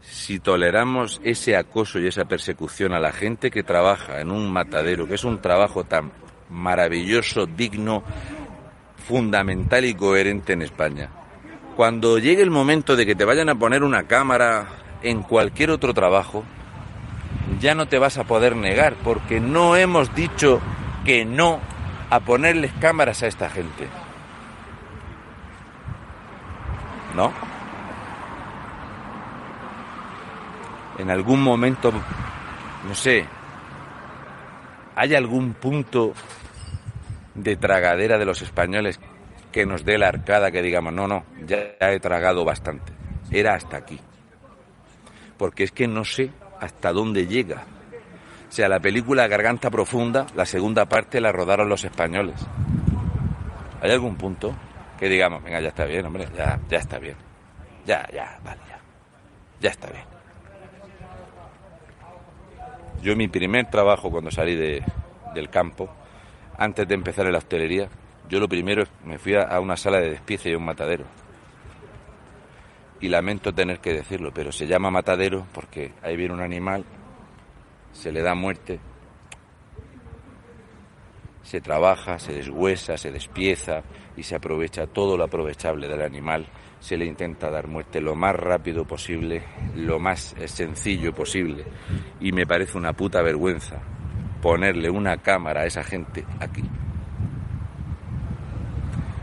Si 0.00 0.38
toleramos 0.38 1.20
ese 1.24 1.56
acoso 1.56 1.98
y 1.98 2.06
esa 2.06 2.24
persecución 2.24 2.92
a 2.92 3.00
la 3.00 3.12
gente 3.12 3.50
que 3.50 3.62
trabaja 3.62 4.20
en 4.20 4.30
un 4.30 4.50
matadero, 4.52 5.06
que 5.06 5.14
es 5.14 5.24
un 5.24 5.40
trabajo 5.40 5.84
tan 5.84 6.12
maravilloso, 6.48 7.46
digno, 7.46 8.04
fundamental 8.96 9.84
y 9.84 9.94
coherente 9.94 10.52
en 10.52 10.62
España, 10.62 11.10
cuando 11.76 12.18
llegue 12.18 12.42
el 12.42 12.50
momento 12.50 12.94
de 12.94 13.06
que 13.06 13.16
te 13.16 13.24
vayan 13.24 13.48
a 13.48 13.54
poner 13.56 13.82
una 13.82 14.04
cámara 14.04 14.81
en 15.02 15.22
cualquier 15.22 15.70
otro 15.70 15.94
trabajo, 15.94 16.44
ya 17.60 17.74
no 17.74 17.86
te 17.86 17.98
vas 17.98 18.18
a 18.18 18.24
poder 18.24 18.56
negar, 18.56 18.94
porque 19.04 19.40
no 19.40 19.76
hemos 19.76 20.14
dicho 20.14 20.60
que 21.04 21.24
no 21.24 21.60
a 22.10 22.20
ponerles 22.20 22.72
cámaras 22.80 23.22
a 23.22 23.26
esta 23.26 23.48
gente. 23.48 23.88
¿No? 27.14 27.32
En 30.98 31.10
algún 31.10 31.42
momento, 31.42 31.92
no 32.86 32.94
sé, 32.94 33.26
¿hay 34.94 35.14
algún 35.14 35.54
punto 35.54 36.14
de 37.34 37.56
tragadera 37.56 38.18
de 38.18 38.24
los 38.24 38.42
españoles 38.42 39.00
que 39.50 39.66
nos 39.66 39.84
dé 39.84 39.98
la 39.98 40.08
arcada 40.08 40.50
que 40.50 40.62
digamos, 40.62 40.92
no, 40.92 41.06
no, 41.06 41.24
ya 41.46 41.76
he 41.80 42.00
tragado 42.00 42.44
bastante. 42.44 42.92
Era 43.30 43.54
hasta 43.54 43.76
aquí. 43.76 44.00
Porque 45.42 45.64
es 45.64 45.72
que 45.72 45.88
no 45.88 46.04
sé 46.04 46.30
hasta 46.60 46.92
dónde 46.92 47.26
llega. 47.26 47.64
O 48.48 48.52
sea, 48.52 48.68
la 48.68 48.78
película 48.78 49.26
Garganta 49.26 49.72
Profunda, 49.72 50.24
la 50.36 50.46
segunda 50.46 50.86
parte 50.86 51.20
la 51.20 51.32
rodaron 51.32 51.68
los 51.68 51.82
españoles. 51.82 52.36
¿Hay 53.80 53.90
algún 53.90 54.14
punto 54.14 54.54
que 55.00 55.08
digamos, 55.08 55.42
venga, 55.42 55.60
ya 55.60 55.70
está 55.70 55.84
bien, 55.84 56.06
hombre, 56.06 56.28
ya, 56.36 56.60
ya 56.70 56.78
está 56.78 57.00
bien. 57.00 57.16
Ya, 57.84 58.08
ya, 58.14 58.38
vale, 58.44 58.60
ya. 58.68 58.78
Ya 59.60 59.70
está 59.70 59.90
bien. 59.90 60.04
Yo 63.02 63.16
mi 63.16 63.26
primer 63.26 63.68
trabajo 63.68 64.12
cuando 64.12 64.30
salí 64.30 64.54
de, 64.54 64.84
del 65.34 65.50
campo, 65.50 65.92
antes 66.56 66.86
de 66.86 66.94
empezar 66.94 67.26
en 67.26 67.32
la 67.32 67.38
hostelería, 67.38 67.88
yo 68.28 68.38
lo 68.38 68.48
primero 68.48 68.84
me 69.04 69.18
fui 69.18 69.34
a, 69.34 69.58
una 69.58 69.76
sala 69.76 69.98
de 69.98 70.10
despiece 70.10 70.50
y 70.50 70.54
un 70.54 70.64
matadero. 70.64 71.04
Y 73.02 73.08
lamento 73.08 73.52
tener 73.52 73.80
que 73.80 73.92
decirlo, 73.92 74.32
pero 74.32 74.50
se 74.50 74.66
llama 74.66 74.90
matadero 74.90 75.46
porque 75.52 75.92
ahí 76.02 76.16
viene 76.16 76.32
un 76.32 76.40
animal, 76.40 76.84
se 77.92 78.10
le 78.12 78.22
da 78.22 78.34
muerte, 78.34 78.80
se 81.42 81.60
trabaja, 81.60 82.18
se 82.18 82.32
deshuesa, 82.32 82.96
se 82.96 83.10
despieza 83.10 83.82
y 84.16 84.22
se 84.22 84.36
aprovecha 84.36 84.86
todo 84.86 85.16
lo 85.16 85.24
aprovechable 85.24 85.88
del 85.88 86.00
animal. 86.00 86.46
Se 86.80 86.96
le 86.96 87.04
intenta 87.04 87.50
dar 87.50 87.68
muerte 87.68 88.00
lo 88.00 88.14
más 88.14 88.34
rápido 88.34 88.84
posible, 88.84 89.42
lo 89.76 89.98
más 89.98 90.34
sencillo 90.46 91.12
posible. 91.12 91.64
Y 92.20 92.32
me 92.32 92.46
parece 92.46 92.78
una 92.78 92.92
puta 92.92 93.20
vergüenza 93.20 93.80
ponerle 94.40 94.88
una 94.88 95.18
cámara 95.18 95.60
a 95.62 95.66
esa 95.66 95.84
gente 95.84 96.24
aquí 96.40 96.62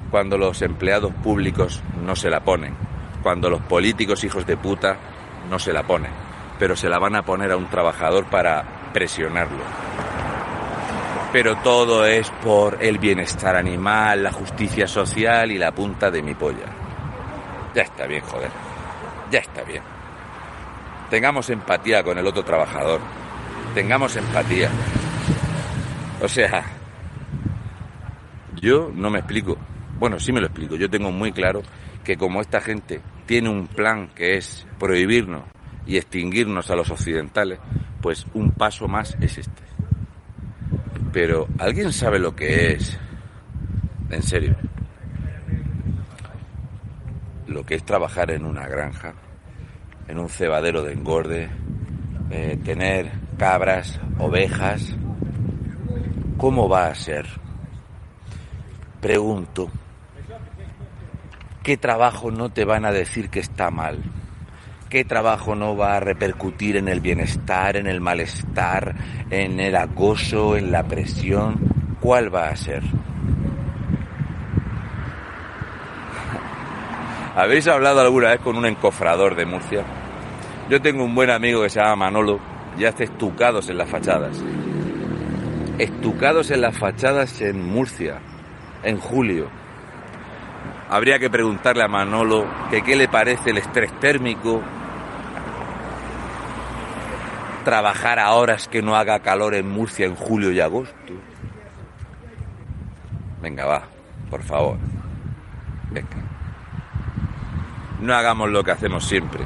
cuando 0.10 0.38
los 0.38 0.62
empleados 0.62 1.14
públicos 1.14 1.84
no 2.04 2.16
se 2.16 2.30
la 2.30 2.44
ponen, 2.44 2.74
cuando 3.22 3.50
los 3.50 3.62
políticos 3.62 4.24
hijos 4.24 4.46
de 4.46 4.58
puta 4.58 4.98
no 5.50 5.60
se 5.60 5.74
la 5.74 5.84
ponen, 5.84 6.12
pero 6.58 6.76
se 6.76 6.90
la 6.90 7.00
van 7.00 7.16
a 7.16 7.24
poner 7.24 7.52
a 7.52 7.58
un 7.58 7.70
trabajador 7.70 8.26
para 8.26 8.92
presionarlo. 8.94 9.64
Pero 11.32 11.58
todo 11.58 12.06
es 12.06 12.30
por 12.44 12.84
el 12.84 12.98
bienestar 12.98 13.56
animal, 13.56 14.24
la 14.24 14.32
justicia 14.32 14.88
social 14.88 15.52
y 15.52 15.58
la 15.58 15.72
punta 15.72 16.10
de 16.10 16.24
mi 16.24 16.34
polla. 16.34 16.66
Ya 17.76 17.84
está 17.84 18.08
bien, 18.08 18.24
joder. 18.24 18.50
Ya 19.30 19.40
está 19.40 19.64
bien. 19.64 19.84
Tengamos 21.10 21.50
empatía 21.50 22.04
con 22.04 22.18
el 22.18 22.26
otro 22.26 22.44
trabajador. 22.44 23.00
Tengamos 23.76 24.16
empatía. 24.16 24.70
O 26.22 26.28
sea, 26.28 26.64
yo 28.56 28.92
no 28.94 29.12
me 29.12 29.20
explico. 29.20 29.56
Bueno, 30.00 30.20
sí 30.20 30.32
me 30.32 30.40
lo 30.40 30.48
explico. 30.48 30.76
Yo 30.76 30.90
tengo 30.90 31.12
muy 31.12 31.32
claro 31.32 31.62
que 32.10 32.18
como 32.18 32.42
esta 32.42 32.60
gente 32.60 33.02
tiene 33.28 33.50
un 33.50 33.68
plan 33.68 34.08
que 34.16 34.36
es 34.36 34.66
prohibirnos 34.80 35.44
y 35.86 35.98
extinguirnos 35.98 36.72
a 36.72 36.76
los 36.76 36.90
occidentales, 36.90 37.60
pues 38.02 38.26
un 38.34 38.50
paso 38.50 38.88
más 38.88 39.16
es 39.22 39.38
este. 39.38 39.62
Pero 41.14 41.48
¿alguien 41.60 41.94
sabe 41.94 42.18
lo 42.18 42.36
que 42.36 42.72
es? 42.72 42.98
En 44.10 44.24
serio. 44.24 44.56
Lo 47.46 47.64
que 47.64 47.76
es 47.76 47.86
trabajar 47.86 48.32
en 48.32 48.44
una 48.44 48.68
granja, 48.68 49.14
en 50.08 50.18
un 50.18 50.30
cebadero 50.30 50.82
de 50.82 50.94
engorde, 50.94 51.48
eh, 52.32 52.58
tener 52.66 53.12
cabras, 53.38 54.00
ovejas. 54.18 54.96
¿Cómo 56.40 56.68
va 56.68 56.88
a 56.88 56.96
ser? 56.96 57.28
Pregunto, 59.00 59.70
¿Qué 61.64 61.76
trabajo 61.76 62.32
no 62.32 62.50
te 62.50 62.64
van 62.64 62.86
a 62.86 62.92
decir 62.92 63.30
que 63.30 63.42
está 63.42 63.70
mal? 63.70 64.02
¿Qué 64.90 65.04
trabajo 65.04 65.56
no 65.56 65.76
va 65.76 65.98
a 65.98 66.00
repercutir 66.00 66.78
en 66.78 66.88
el 66.88 67.02
bienestar, 67.02 67.76
en 67.76 67.88
el 67.88 68.00
malestar, 68.00 68.96
en 69.30 69.60
el 69.60 69.76
acoso, 69.76 70.56
en 70.56 70.72
la 70.72 70.84
presión? 70.84 71.60
¿Cuál 72.00 72.34
va 72.34 72.48
a 72.48 72.56
ser? 72.56 72.82
¿Habéis 77.36 77.68
hablado 77.68 78.00
alguna 78.00 78.30
vez 78.30 78.40
con 78.40 78.56
un 78.56 78.66
encofrador 78.66 79.36
de 79.36 79.46
Murcia? 79.46 79.84
Yo 80.70 80.82
tengo 80.82 81.04
un 81.04 81.14
buen 81.14 81.30
amigo 81.30 81.62
que 81.62 81.70
se 81.70 81.82
llama 81.82 81.98
Manolo 81.98 82.40
y 82.78 82.86
hace 82.86 83.04
estucados 83.04 83.70
en 83.70 83.78
las 83.78 83.90
fachadas. 83.90 84.42
Estucados 85.78 86.52
en 86.52 86.62
las 86.62 86.78
fachadas 86.78 87.42
en 87.42 87.68
Murcia, 87.68 88.22
en 88.82 88.98
julio 88.98 89.59
Habría 90.90 91.20
que 91.20 91.30
preguntarle 91.30 91.84
a 91.84 91.88
Manolo 91.88 92.48
que 92.72 92.82
qué 92.82 92.96
le 92.96 93.08
parece 93.08 93.52
el 93.52 93.58
estrés 93.58 93.92
térmico, 94.00 94.62
trabajar 97.64 98.18
a 98.18 98.32
horas 98.34 98.68
que 98.68 98.82
no 98.82 98.96
haga 98.96 99.20
calor 99.20 99.54
en 99.54 99.70
Murcia 99.70 100.08
en 100.08 100.16
julio 100.16 100.52
y 100.52 100.60
agosto. 100.60 101.14
Venga, 103.42 103.66
va, 103.66 103.84
por 104.32 104.42
favor. 104.42 104.78
Venga. 105.92 106.08
No 108.02 108.16
hagamos 108.16 108.50
lo 108.50 108.64
que 108.64 108.72
hacemos 108.72 109.06
siempre. 109.06 109.44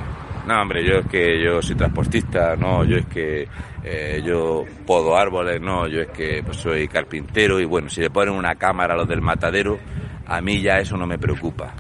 No, 0.48 0.62
hombre, 0.62 0.86
yo 0.86 1.00
es 1.00 1.08
que 1.08 1.42
yo 1.42 1.62
soy 1.62 1.76
transportista, 1.76 2.56
no, 2.56 2.84
yo 2.84 2.98
es 2.98 3.06
que 3.06 3.48
eh, 3.84 4.22
yo 4.26 4.66
podo 4.86 5.18
árboles, 5.18 5.62
no, 5.62 5.88
yo 5.88 6.02
es 6.02 6.10
que 6.10 6.44
pues, 6.44 6.58
soy 6.58 6.88
carpintero 6.88 7.60
y 7.60 7.66
bueno, 7.66 7.90
si 7.90 8.02
le 8.02 8.10
ponen 8.10 8.34
una 8.34 8.56
cámara 8.56 8.94
a 8.94 8.98
los 8.98 9.08
del 9.08 9.22
matadero, 9.22 9.80
a 10.26 10.42
mí 10.42 10.62
ya 10.62 10.80
eso 10.80 10.98
no 10.98 11.06
me 11.06 11.18
preocupa. 11.18 11.74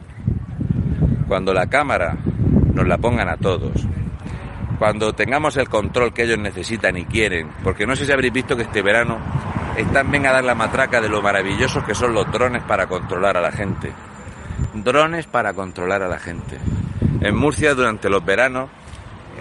Cuando 1.27 1.53
la 1.53 1.67
cámara 1.67 2.17
nos 2.73 2.87
la 2.87 2.97
pongan 2.97 3.29
a 3.29 3.37
todos, 3.37 3.87
cuando 4.77 5.13
tengamos 5.13 5.55
el 5.57 5.69
control 5.69 6.13
que 6.13 6.23
ellos 6.23 6.39
necesitan 6.39 6.97
y 6.97 7.05
quieren, 7.05 7.49
porque 7.63 7.85
no 7.85 7.95
sé 7.95 8.05
si 8.05 8.11
habréis 8.11 8.33
visto 8.33 8.55
que 8.55 8.63
este 8.63 8.81
verano 8.81 9.17
están 9.77 10.11
bien 10.11 10.25
a 10.25 10.31
dar 10.31 10.43
la 10.43 10.55
matraca 10.55 11.01
de 11.01 11.09
lo 11.09 11.21
maravillosos 11.21 11.83
que 11.83 11.95
son 11.95 12.13
los 12.13 12.29
drones 12.31 12.63
para 12.63 12.87
controlar 12.87 13.37
a 13.37 13.41
la 13.41 13.51
gente. 13.51 13.91
Drones 14.73 15.25
para 15.27 15.53
controlar 15.53 16.03
a 16.03 16.07
la 16.07 16.19
gente. 16.19 16.57
En 17.21 17.35
Murcia 17.35 17.73
durante 17.73 18.09
los 18.09 18.23
veranos 18.25 18.69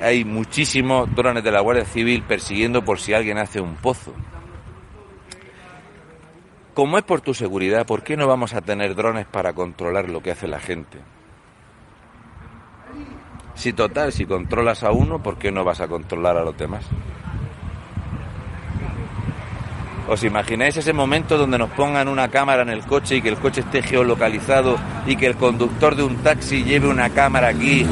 hay 0.03 0.25
muchísimos 0.25 1.13
drones 1.15 1.45
de 1.45 1.51
la 1.51 1.61
Guardia 1.61 1.85
Civil 1.85 2.23
persiguiendo 2.23 2.85
por 2.85 2.99
si 2.99 3.13
alguien 3.13 3.39
hace 3.39 3.61
un 3.61 3.75
pozo. 3.75 4.15
Como 6.75 6.97
es 6.97 7.05
por 7.05 7.21
tu 7.21 7.35
seguridad, 7.35 7.85
¿por 7.85 8.03
qué 8.03 8.17
no 8.17 8.27
vamos 8.27 8.55
a 8.55 8.63
tener 8.63 8.95
drones 8.95 9.27
para 9.27 9.53
controlar 9.53 10.09
lo 10.09 10.23
que 10.23 10.31
hace 10.31 10.49
la 10.49 10.59
gente? 10.59 10.99
Si 13.55 13.75
total, 13.75 14.11
si 14.11 14.25
controlas 14.25 14.83
a 14.83 14.91
uno, 14.91 15.23
¿por 15.23 15.37
qué 15.37 15.53
no 15.53 15.65
vas 15.65 15.83
a 15.83 15.89
controlar 15.89 16.39
a 16.39 16.45
los 16.45 16.57
demás? 16.57 16.87
¿Os 20.09 20.25
imagináis 20.25 20.77
ese 20.77 20.95
momento 20.95 21.37
donde 21.37 21.59
nos 21.59 21.71
pongan 21.71 22.09
una 22.09 22.29
cámara 22.29 22.63
en 22.63 22.71
el 22.71 22.85
coche 22.85 23.17
y 23.17 23.23
que 23.23 23.29
el 23.29 23.37
coche 23.37 23.61
esté 23.61 23.83
geolocalizado 23.83 24.77
y 25.07 25.15
que 25.17 25.27
el 25.27 25.37
conductor 25.37 25.95
de 25.95 26.03
un 26.03 26.17
taxi 26.17 26.65
lleve 26.65 26.89
una 26.89 27.11
cámara 27.11 27.49
aquí 27.49 27.87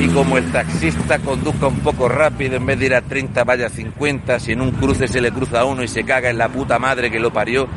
y 0.00 0.08
como 0.08 0.38
el 0.38 0.50
taxista 0.50 1.18
conduzca 1.20 1.68
un 1.68 1.80
poco 1.80 2.08
rápido, 2.08 2.56
en 2.56 2.66
vez 2.66 2.78
de 2.78 2.86
ir 2.86 2.94
a 2.94 3.02
30 3.02 3.44
vaya 3.44 3.66
a 3.66 3.70
50, 3.70 4.40
si 4.40 4.52
en 4.52 4.62
un 4.62 4.72
cruce 4.72 5.06
se 5.06 5.20
le 5.20 5.30
cruza 5.30 5.60
a 5.60 5.64
uno 5.64 5.82
y 5.84 5.88
se 5.88 6.02
caga 6.02 6.30
en 6.30 6.38
la 6.38 6.48
puta 6.48 6.78
madre 6.80 7.10
que 7.10 7.20
lo 7.20 7.32
parió, 7.32 7.68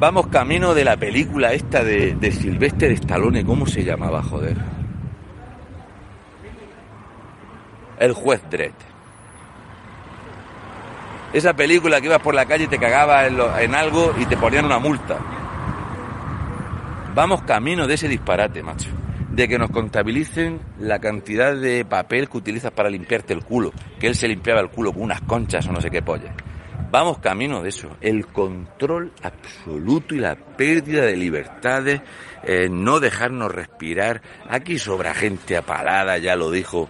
Vamos 0.00 0.28
camino 0.28 0.72
de 0.72 0.82
la 0.82 0.96
película 0.96 1.52
esta 1.52 1.84
de, 1.84 2.14
de 2.14 2.32
Silvestre 2.32 2.88
de 2.88 2.94
Stallone, 2.94 3.44
¿cómo 3.44 3.66
se 3.66 3.84
llamaba, 3.84 4.22
joder? 4.22 4.56
El 7.98 8.14
juez 8.14 8.40
Dredd. 8.50 8.72
Esa 11.34 11.52
película 11.52 12.00
que 12.00 12.06
ibas 12.06 12.20
por 12.20 12.34
la 12.34 12.46
calle 12.46 12.64
y 12.64 12.68
te 12.68 12.78
cagaba 12.78 13.26
en, 13.26 13.38
en 13.58 13.74
algo 13.74 14.14
y 14.18 14.24
te 14.24 14.38
ponían 14.38 14.64
una 14.64 14.78
multa. 14.78 15.18
Vamos 17.14 17.42
camino 17.42 17.86
de 17.86 17.92
ese 17.92 18.08
disparate, 18.08 18.62
macho. 18.62 18.88
De 19.30 19.48
que 19.48 19.58
nos 19.58 19.68
contabilicen 19.68 20.60
la 20.78 20.98
cantidad 20.98 21.54
de 21.54 21.84
papel 21.84 22.30
que 22.30 22.38
utilizas 22.38 22.72
para 22.72 22.88
limpiarte 22.88 23.34
el 23.34 23.44
culo. 23.44 23.70
Que 23.98 24.06
él 24.06 24.14
se 24.14 24.28
limpiaba 24.28 24.62
el 24.62 24.70
culo 24.70 24.94
con 24.94 25.02
unas 25.02 25.20
conchas 25.20 25.68
o 25.68 25.72
no 25.72 25.80
sé 25.82 25.90
qué 25.90 26.00
polla. 26.00 26.32
Vamos 26.90 27.18
camino 27.18 27.62
de 27.62 27.68
eso. 27.68 27.96
El 28.00 28.26
control 28.26 29.12
absoluto 29.22 30.14
y 30.14 30.18
la 30.18 30.34
pérdida 30.34 31.02
de 31.02 31.16
libertades, 31.16 32.00
eh, 32.42 32.68
no 32.68 32.98
dejarnos 32.98 33.52
respirar. 33.52 34.20
Aquí 34.48 34.76
sobra 34.76 35.14
gente 35.14 35.56
apalada, 35.56 36.18
ya 36.18 36.34
lo 36.34 36.50
dijo, 36.50 36.88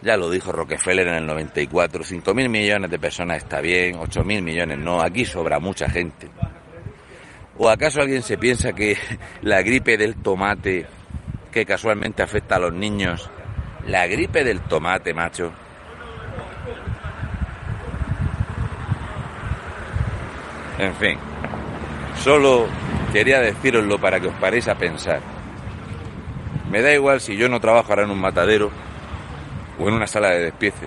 ya 0.00 0.16
lo 0.16 0.30
dijo 0.30 0.52
Rockefeller 0.52 1.08
en 1.08 1.14
el 1.14 1.26
94. 1.26 2.04
5 2.04 2.34
mil 2.34 2.48
millones 2.48 2.88
de 2.88 3.00
personas 3.00 3.38
está 3.38 3.60
bien, 3.60 3.96
8 3.98 4.22
mil 4.22 4.42
millones 4.42 4.78
no. 4.78 5.02
Aquí 5.02 5.24
sobra 5.24 5.58
mucha 5.58 5.90
gente. 5.90 6.28
¿O 7.58 7.68
acaso 7.68 8.00
alguien 8.00 8.22
se 8.22 8.38
piensa 8.38 8.72
que 8.72 8.96
la 9.42 9.60
gripe 9.62 9.96
del 9.96 10.22
tomate, 10.22 10.86
que 11.50 11.66
casualmente 11.66 12.22
afecta 12.22 12.56
a 12.56 12.60
los 12.60 12.72
niños, 12.72 13.28
la 13.88 14.06
gripe 14.06 14.44
del 14.44 14.60
tomate, 14.60 15.12
macho, 15.12 15.52
En 20.78 20.94
fin. 20.94 21.18
Solo 22.22 22.66
quería 23.12 23.40
deciroslo 23.40 23.98
para 23.98 24.20
que 24.20 24.28
os 24.28 24.34
paréis 24.34 24.68
a 24.68 24.74
pensar. 24.74 25.20
Me 26.70 26.80
da 26.80 26.92
igual 26.92 27.20
si 27.20 27.36
yo 27.36 27.48
no 27.48 27.60
trabajo 27.60 27.90
ahora 27.90 28.04
en 28.04 28.10
un 28.10 28.20
matadero 28.20 28.70
o 29.78 29.88
en 29.88 29.94
una 29.94 30.06
sala 30.06 30.30
de 30.30 30.40
despiece. 30.44 30.86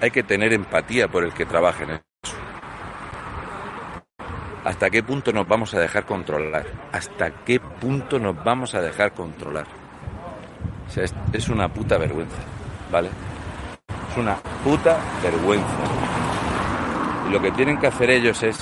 Hay 0.00 0.10
que 0.10 0.22
tener 0.22 0.52
empatía 0.52 1.08
por 1.08 1.24
el 1.24 1.32
que 1.32 1.46
trabaje 1.46 1.84
en 1.84 1.90
eso. 1.90 2.02
¿Hasta 4.64 4.90
qué 4.90 5.02
punto 5.02 5.32
nos 5.32 5.46
vamos 5.46 5.74
a 5.74 5.80
dejar 5.80 6.04
controlar? 6.04 6.66
¿Hasta 6.92 7.30
qué 7.44 7.60
punto 7.60 8.18
nos 8.18 8.42
vamos 8.44 8.74
a 8.74 8.82
dejar 8.82 9.12
controlar? 9.12 9.66
O 10.86 10.90
sea, 10.90 11.04
es, 11.04 11.14
es 11.32 11.48
una 11.48 11.68
puta 11.72 11.96
vergüenza, 11.96 12.36
¿vale? 12.90 13.08
Es 14.10 14.16
una 14.16 14.36
puta 14.64 14.98
vergüenza. 15.22 16.27
Lo 17.30 17.40
que 17.42 17.50
tienen 17.52 17.78
que 17.78 17.86
hacer 17.86 18.10
ellos 18.10 18.42
es, 18.42 18.58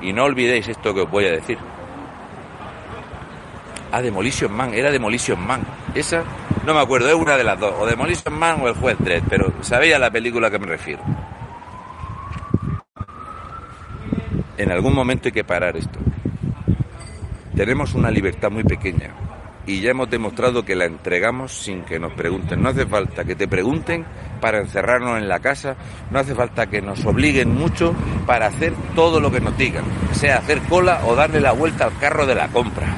y 0.00 0.12
no 0.12 0.24
olvidéis 0.24 0.68
esto 0.68 0.94
que 0.94 1.02
os 1.02 1.10
voy 1.10 1.26
a 1.26 1.32
decir. 1.32 1.58
Ah, 3.92 4.00
Demolition 4.00 4.52
Man, 4.52 4.72
era 4.72 4.90
Demolition 4.90 5.44
Man. 5.44 5.62
Esa, 5.94 6.22
no 6.64 6.74
me 6.74 6.80
acuerdo, 6.80 7.08
es 7.08 7.14
una 7.14 7.36
de 7.36 7.42
las 7.42 7.58
dos, 7.58 7.74
o 7.78 7.86
Demolition 7.86 8.38
Man 8.38 8.60
o 8.62 8.68
el 8.68 8.74
juez 8.74 8.96
Dredd, 8.98 9.24
pero 9.28 9.52
sabéis 9.62 9.94
a 9.94 9.98
la 9.98 10.10
película 10.10 10.46
a 10.46 10.50
que 10.50 10.58
me 10.60 10.66
refiero. 10.66 11.02
En 14.56 14.70
algún 14.70 14.94
momento 14.94 15.28
hay 15.28 15.32
que 15.32 15.42
parar 15.42 15.76
esto. 15.76 15.98
Tenemos 17.56 17.94
una 17.94 18.10
libertad 18.10 18.50
muy 18.50 18.62
pequeña 18.62 19.10
y 19.66 19.80
ya 19.80 19.90
hemos 19.90 20.08
demostrado 20.08 20.64
que 20.64 20.76
la 20.76 20.84
entregamos 20.84 21.52
sin 21.52 21.82
que 21.82 21.98
nos 21.98 22.12
pregunten. 22.12 22.62
No 22.62 22.68
hace 22.68 22.86
falta 22.86 23.24
que 23.24 23.34
te 23.34 23.48
pregunten 23.48 24.04
para 24.40 24.58
encerrarnos 24.58 25.18
en 25.18 25.28
la 25.28 25.40
casa, 25.40 25.76
no 26.10 26.18
hace 26.18 26.34
falta 26.34 26.66
que 26.66 26.80
nos 26.80 27.04
obliguen 27.04 27.54
mucho 27.54 27.94
para 28.26 28.46
hacer 28.46 28.72
todo 28.94 29.20
lo 29.20 29.30
que 29.30 29.40
nos 29.40 29.56
digan, 29.56 29.84
sea 30.12 30.38
hacer 30.38 30.60
cola 30.62 31.02
o 31.06 31.14
darle 31.14 31.40
la 31.40 31.52
vuelta 31.52 31.84
al 31.84 31.98
carro 31.98 32.26
de 32.26 32.34
la 32.34 32.48
compra. 32.48 32.88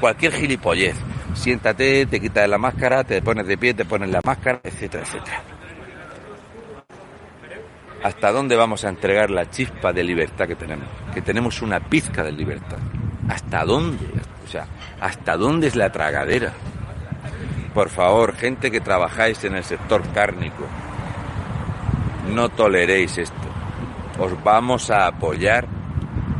Cualquier 0.00 0.32
gilipollez. 0.32 0.96
Siéntate, 1.34 2.06
te 2.06 2.20
quitas 2.20 2.48
la 2.48 2.58
máscara, 2.58 3.04
te 3.04 3.22
pones 3.22 3.46
de 3.46 3.56
pie, 3.56 3.74
te 3.74 3.84
pones 3.84 4.10
la 4.10 4.20
máscara, 4.24 4.60
etcétera, 4.64 5.04
etcétera. 5.04 5.42
¿Hasta 8.02 8.30
dónde 8.30 8.56
vamos 8.56 8.84
a 8.84 8.88
entregar 8.88 9.30
la 9.30 9.50
chispa 9.50 9.92
de 9.92 10.04
libertad 10.04 10.46
que 10.46 10.54
tenemos? 10.54 10.88
Que 11.12 11.20
tenemos 11.20 11.62
una 11.62 11.80
pizca 11.80 12.22
de 12.22 12.32
libertad. 12.32 12.78
¿Hasta 13.28 13.64
dónde? 13.64 14.06
O 14.44 14.50
sea, 14.50 14.66
¿hasta 15.00 15.36
dónde 15.36 15.66
es 15.66 15.76
la 15.76 15.90
tragadera? 15.90 16.52
Por 17.78 17.90
favor, 17.90 18.34
gente 18.34 18.72
que 18.72 18.80
trabajáis 18.80 19.44
en 19.44 19.54
el 19.54 19.62
sector 19.62 20.02
cárnico, 20.12 20.64
no 22.34 22.48
toleréis 22.48 23.16
esto. 23.18 23.48
Os 24.18 24.42
vamos 24.42 24.90
a 24.90 25.06
apoyar 25.06 25.68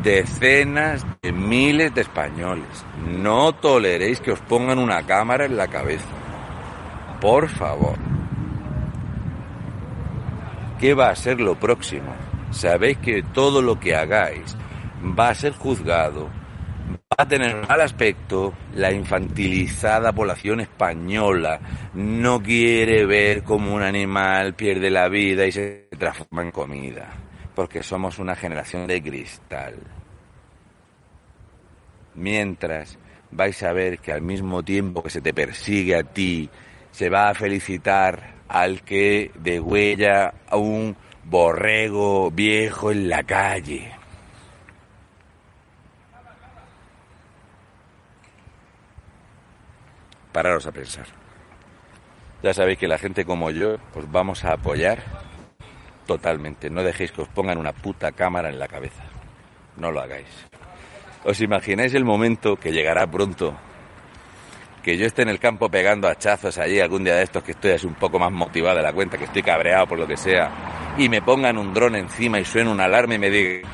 decenas 0.03 1.07
de 1.23 1.31
miles 1.31 1.95
de 1.95 2.01
españoles. 2.01 2.85
No 3.07 3.53
toleréis 3.53 4.19
que 4.19 4.33
os 4.33 4.41
pongan 4.41 4.81
una 4.81 5.07
cámara 5.07 5.45
en 5.45 5.57
la 5.57 5.69
cabeza. 5.69 6.09
Por 7.21 7.49
favor. 7.49 7.95
¿Qué 10.81 10.93
va 10.93 11.11
a 11.11 11.15
ser 11.15 11.41
lo 11.41 11.55
próximo? 11.55 12.17
Sabéis 12.51 12.99
que 12.99 13.23
todo 13.23 13.63
lo 13.63 13.79
que 13.79 13.95
hagáis 13.95 14.57
va 15.17 15.29
a 15.29 15.37
ser 15.37 15.53
juzgado, 15.53 16.31
va 17.19 17.25
a 17.25 17.29
tener 17.29 17.67
mal 17.67 17.81
aspecto. 17.81 18.55
La 18.77 18.93
infantilizada 18.93 20.13
población 20.13 20.61
española 20.61 21.59
no 21.95 22.41
quiere 22.41 23.07
ver 23.07 23.43
cómo 23.43 23.75
un 23.75 23.83
animal 23.83 24.55
pierde 24.55 24.89
la 24.89 25.09
vida 25.09 25.45
y 25.45 25.51
se 25.51 25.89
transforma 25.99 26.43
en 26.43 26.53
comida, 26.53 27.09
porque 27.57 27.83
somos 27.83 28.21
una 28.21 28.37
generación 28.37 28.87
de 28.87 29.03
cristal. 29.03 29.75
Mientras 32.15 32.99
vais 33.33 33.63
a 33.65 33.73
ver 33.73 33.99
que 33.99 34.13
al 34.13 34.23
mismo 34.23 34.63
tiempo 34.63 35.03
que 35.03 35.11
se 35.11 35.21
te 35.21 35.35
persigue 35.35 35.97
a 35.97 36.05
ti, 36.05 36.49
se 36.93 37.09
va 37.09 37.31
a 37.31 37.35
felicitar 37.35 38.35
al 38.49 38.83
que 38.83 39.33
degüella 39.35 40.35
a 40.49 40.57
un 40.57 40.97
borrego 41.25 42.31
viejo 42.31 42.93
en 42.93 43.09
la 43.09 43.25
calle. 43.25 43.98
Pararos 50.39 50.69
a 50.69 50.71
pensar. 50.71 51.07
Ya 52.45 52.55
sabéis 52.55 52.79
que 52.79 52.87
la 52.87 52.97
gente 52.97 53.25
como 53.25 53.51
yo 53.51 53.75
os 53.93 54.09
vamos 54.13 54.45
a 54.45 54.53
apoyar 54.53 55.03
totalmente. 56.07 56.71
No 56.71 56.85
dejéis 56.85 57.11
que 57.11 57.23
os 57.23 57.29
pongan 57.29 57.59
una 57.59 57.73
puta 57.73 58.13
cámara 58.13 58.49
en 58.49 58.61
la 58.61 58.69
cabeza. 58.69 59.03
No 59.79 59.91
lo 59.91 60.01
hagáis. 60.01 60.29
¿Os 61.25 61.41
imagináis 61.41 61.93
el 61.95 62.05
momento 62.05 62.55
que 62.55 62.71
llegará 62.71 63.05
pronto 63.09 63.59
que 64.81 64.97
yo 64.97 65.07
esté 65.07 65.23
en 65.23 65.31
el 65.31 65.41
campo 65.41 65.69
pegando 65.69 66.07
hachazos 66.07 66.57
allí 66.59 66.79
algún 66.79 67.03
día 67.03 67.17
de 67.17 67.25
estos 67.25 67.43
que 67.43 67.51
estoy 67.51 67.73
así 67.73 67.89
un 67.89 67.97
poco 67.97 68.21
más 68.21 68.31
motivado 68.31 68.77
de 68.77 68.85
la 68.85 68.93
cuenta, 68.93 69.19
que 69.19 69.25
estoy 69.25 69.43
cabreado 69.43 69.89
por 69.89 69.99
lo 69.99 70.07
que 70.07 70.17
sea, 70.17 70.95
y 70.97 71.09
me 71.09 71.21
pongan 71.21 71.59
un 71.59 71.75
dron 71.75 71.97
encima 71.97 72.39
y 72.39 72.45
suene 72.45 72.71
una 72.71 72.85
alarma 72.85 73.17
y 73.17 73.19
me 73.19 73.29
diga, 73.29 73.69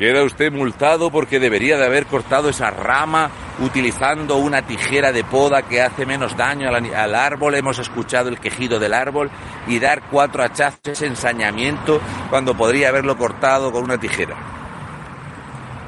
queda 0.00 0.24
usted 0.24 0.50
multado 0.50 1.10
porque 1.10 1.38
debería 1.38 1.76
de 1.76 1.84
haber 1.84 2.06
cortado 2.06 2.48
esa 2.48 2.70
rama 2.70 3.30
utilizando 3.58 4.38
una 4.38 4.62
tijera 4.62 5.12
de 5.12 5.24
poda 5.24 5.60
que 5.60 5.82
hace 5.82 6.06
menos 6.06 6.34
daño 6.38 6.70
al, 6.70 7.14
árbol, 7.14 7.54
hemos 7.54 7.78
escuchado 7.78 8.30
el 8.30 8.40
quejido 8.40 8.78
del 8.78 8.94
árbol, 8.94 9.30
y 9.68 9.78
dar 9.78 10.00
cuatro 10.10 10.42
hachazos 10.42 11.02
ensañamiento 11.02 12.00
cuando 12.30 12.56
podría 12.56 12.88
haberlo 12.88 13.18
cortado 13.18 13.70
con 13.70 13.84
una 13.84 13.98
tijera. 13.98 14.36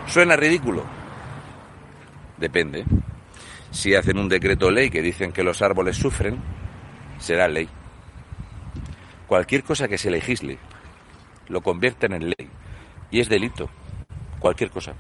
¿Suena 0.07 0.37
ridículo? 0.37 0.85
Depende. 2.37 2.85
Si 3.71 3.95
hacen 3.95 4.19
un 4.19 4.29
decreto 4.29 4.71
ley 4.71 4.91
que 4.91 5.01
dicen 5.01 5.33
que 5.33 5.43
los 5.43 5.63
árboles 5.63 5.97
sufren, 5.97 6.39
será 7.19 7.49
ley. 7.49 7.67
Cualquier 9.27 9.65
cosa 9.65 9.89
que 9.89 9.97
se 9.97 10.11
legisle 10.11 10.59
lo 11.49 11.63
convierten 11.63 12.13
en 12.13 12.25
ley 12.27 12.51
y 13.11 13.21
es 13.21 13.31
delito. 13.31 13.71
Cualquier 14.43 14.71
cosa. 14.71 14.93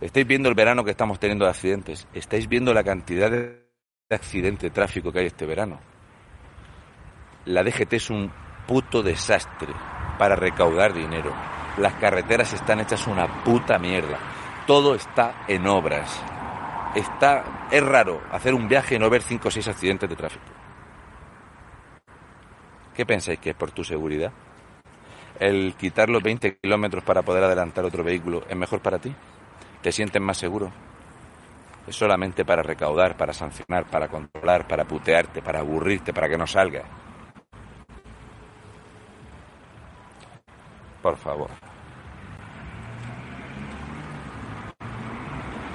Estáis 0.00 0.26
viendo 0.26 0.48
el 0.48 0.54
verano 0.54 0.84
que 0.84 0.92
estamos 0.92 1.20
teniendo 1.20 1.44
de 1.44 1.50
accidentes. 1.50 2.08
Estáis 2.14 2.48
viendo 2.48 2.72
la 2.72 2.82
cantidad 2.82 3.30
de 3.30 3.66
accidentes 4.08 4.62
de 4.62 4.70
tráfico 4.70 5.12
que 5.12 5.18
hay 5.18 5.26
este 5.26 5.44
verano. 5.44 5.78
La 7.44 7.62
DGT 7.62 7.92
es 7.92 8.08
un 8.08 8.32
puto 8.66 9.02
desastre 9.02 9.74
para 10.18 10.36
recaudar 10.36 10.94
dinero. 10.94 11.34
Las 11.76 11.92
carreteras 11.94 12.54
están 12.54 12.80
hechas 12.80 13.06
una 13.06 13.44
puta 13.44 13.78
mierda. 13.78 14.18
Todo 14.66 14.94
está 14.94 15.44
en 15.46 15.66
obras 15.66 16.24
está, 16.98 17.68
es 17.70 17.82
raro 17.82 18.22
hacer 18.30 18.54
un 18.54 18.68
viaje 18.68 18.96
y 18.96 18.98
no 18.98 19.10
ver 19.10 19.22
cinco 19.22 19.48
o 19.48 19.50
seis 19.50 19.68
accidentes 19.68 20.08
de 20.08 20.16
tráfico. 20.16 20.44
¿Qué 22.94 23.04
pensáis 23.04 23.38
que 23.38 23.50
es 23.50 23.56
por 23.56 23.70
tu 23.70 23.84
seguridad? 23.84 24.32
¿El 25.38 25.74
quitar 25.74 26.08
los 26.08 26.22
20 26.22 26.58
kilómetros 26.58 27.04
para 27.04 27.22
poder 27.22 27.44
adelantar 27.44 27.84
otro 27.84 28.02
vehículo 28.02 28.44
es 28.48 28.56
mejor 28.56 28.80
para 28.80 28.98
ti? 28.98 29.14
¿Te 29.82 29.92
sientes 29.92 30.20
más 30.20 30.38
seguro? 30.38 30.72
Es 31.86 31.94
solamente 31.94 32.44
para 32.44 32.62
recaudar, 32.62 33.16
para 33.16 33.34
sancionar, 33.34 33.84
para 33.84 34.08
controlar, 34.08 34.66
para 34.66 34.84
putearte, 34.84 35.42
para 35.42 35.60
aburrirte, 35.60 36.14
para 36.14 36.28
que 36.28 36.38
no 36.38 36.46
salga. 36.46 36.82
Por 41.02 41.16
favor. 41.18 41.50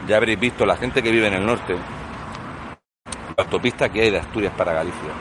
Ya 0.07 0.17
habréis 0.17 0.39
visto 0.39 0.65
la 0.65 0.75
gente 0.75 1.03
que 1.03 1.11
vive 1.11 1.27
en 1.27 1.35
el 1.35 1.45
norte, 1.45 1.75
la 3.37 3.43
autopista 3.43 3.87
que 3.89 4.01
hay 4.01 4.09
de 4.09 4.17
Asturias 4.17 4.53
para 4.57 4.73
Galicia. 4.73 5.13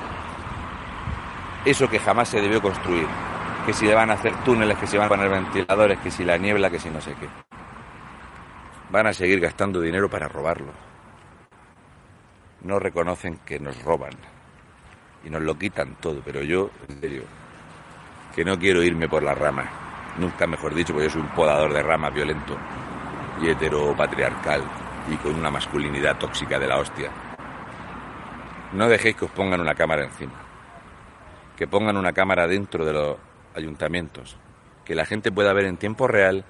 Eso 1.65 1.89
que 1.89 1.99
jamás 1.99 2.29
se 2.31 2.41
debió 2.41 2.63
construir. 2.63 3.07
Que 3.67 3.73
si 3.73 3.87
le 3.87 3.95
van 3.95 4.11
a 4.11 4.15
hacer 4.15 4.35
túneles, 4.45 4.79
que 4.79 4.87
si 4.87 4.97
van 4.97 5.07
a 5.07 5.09
poner 5.09 5.29
ventiladores, 5.29 5.99
que 5.99 6.11
si 6.11 6.25
la 6.25 6.37
niebla, 6.37 6.71
que 6.71 6.79
si 6.79 6.91
no 6.91 7.01
sé 7.01 7.15
qué. 7.15 7.29
Van 8.91 9.07
a 9.07 9.13
seguir 9.13 9.41
gastando 9.41 9.81
dinero 9.81 10.09
para 10.09 10.29
robarlo. 10.29 10.73
No 12.63 12.79
reconocen 12.79 13.39
que 13.45 13.61
nos 13.61 13.83
roban. 13.83 14.13
Y 15.25 15.31
nos 15.31 15.43
lo 15.43 15.57
quitan 15.59 15.97
todo. 16.01 16.21
Pero 16.25 16.43
yo, 16.43 16.71
en 16.89 17.01
serio, 17.01 17.23
que 18.35 18.45
no 18.45 18.59
quiero 18.59 18.83
irme 18.83 19.09
por 19.09 19.23
las 19.23 19.37
ramas. 19.37 19.67
Nunca 20.19 20.47
mejor 20.47 20.75
dicho, 20.75 20.93
porque 20.93 21.09
yo 21.09 21.13
soy 21.13 21.23
un 21.23 21.29
podador 21.29 21.73
de 21.73 21.83
ramas 21.83 22.13
violento 22.13 22.57
y 23.41 23.49
heteropatriarcal 23.49 24.63
y 25.09 25.17
con 25.17 25.35
una 25.35 25.51
masculinidad 25.51 26.19
tóxica 26.19 26.59
de 26.59 26.67
la 26.67 26.79
hostia. 26.79 27.11
No 28.73 28.89
dejéis 28.89 29.17
que 29.17 29.25
os 29.25 29.31
pongan 29.31 29.61
una 29.61 29.75
cámara 29.75 30.05
encima. 30.05 30.33
Que 31.57 31.67
pongan 31.67 31.97
una 31.97 32.13
cámara 32.13 32.47
dentro 32.47 32.85
de 32.85 32.93
los 32.93 33.17
ayuntamientos. 33.55 34.37
Que 34.85 34.95
la 34.95 35.07
gente 35.07 35.33
pueda 35.33 35.53
ver 35.53 35.67
en 35.67 35.77
tiempo 35.77 36.07
real 36.07 36.45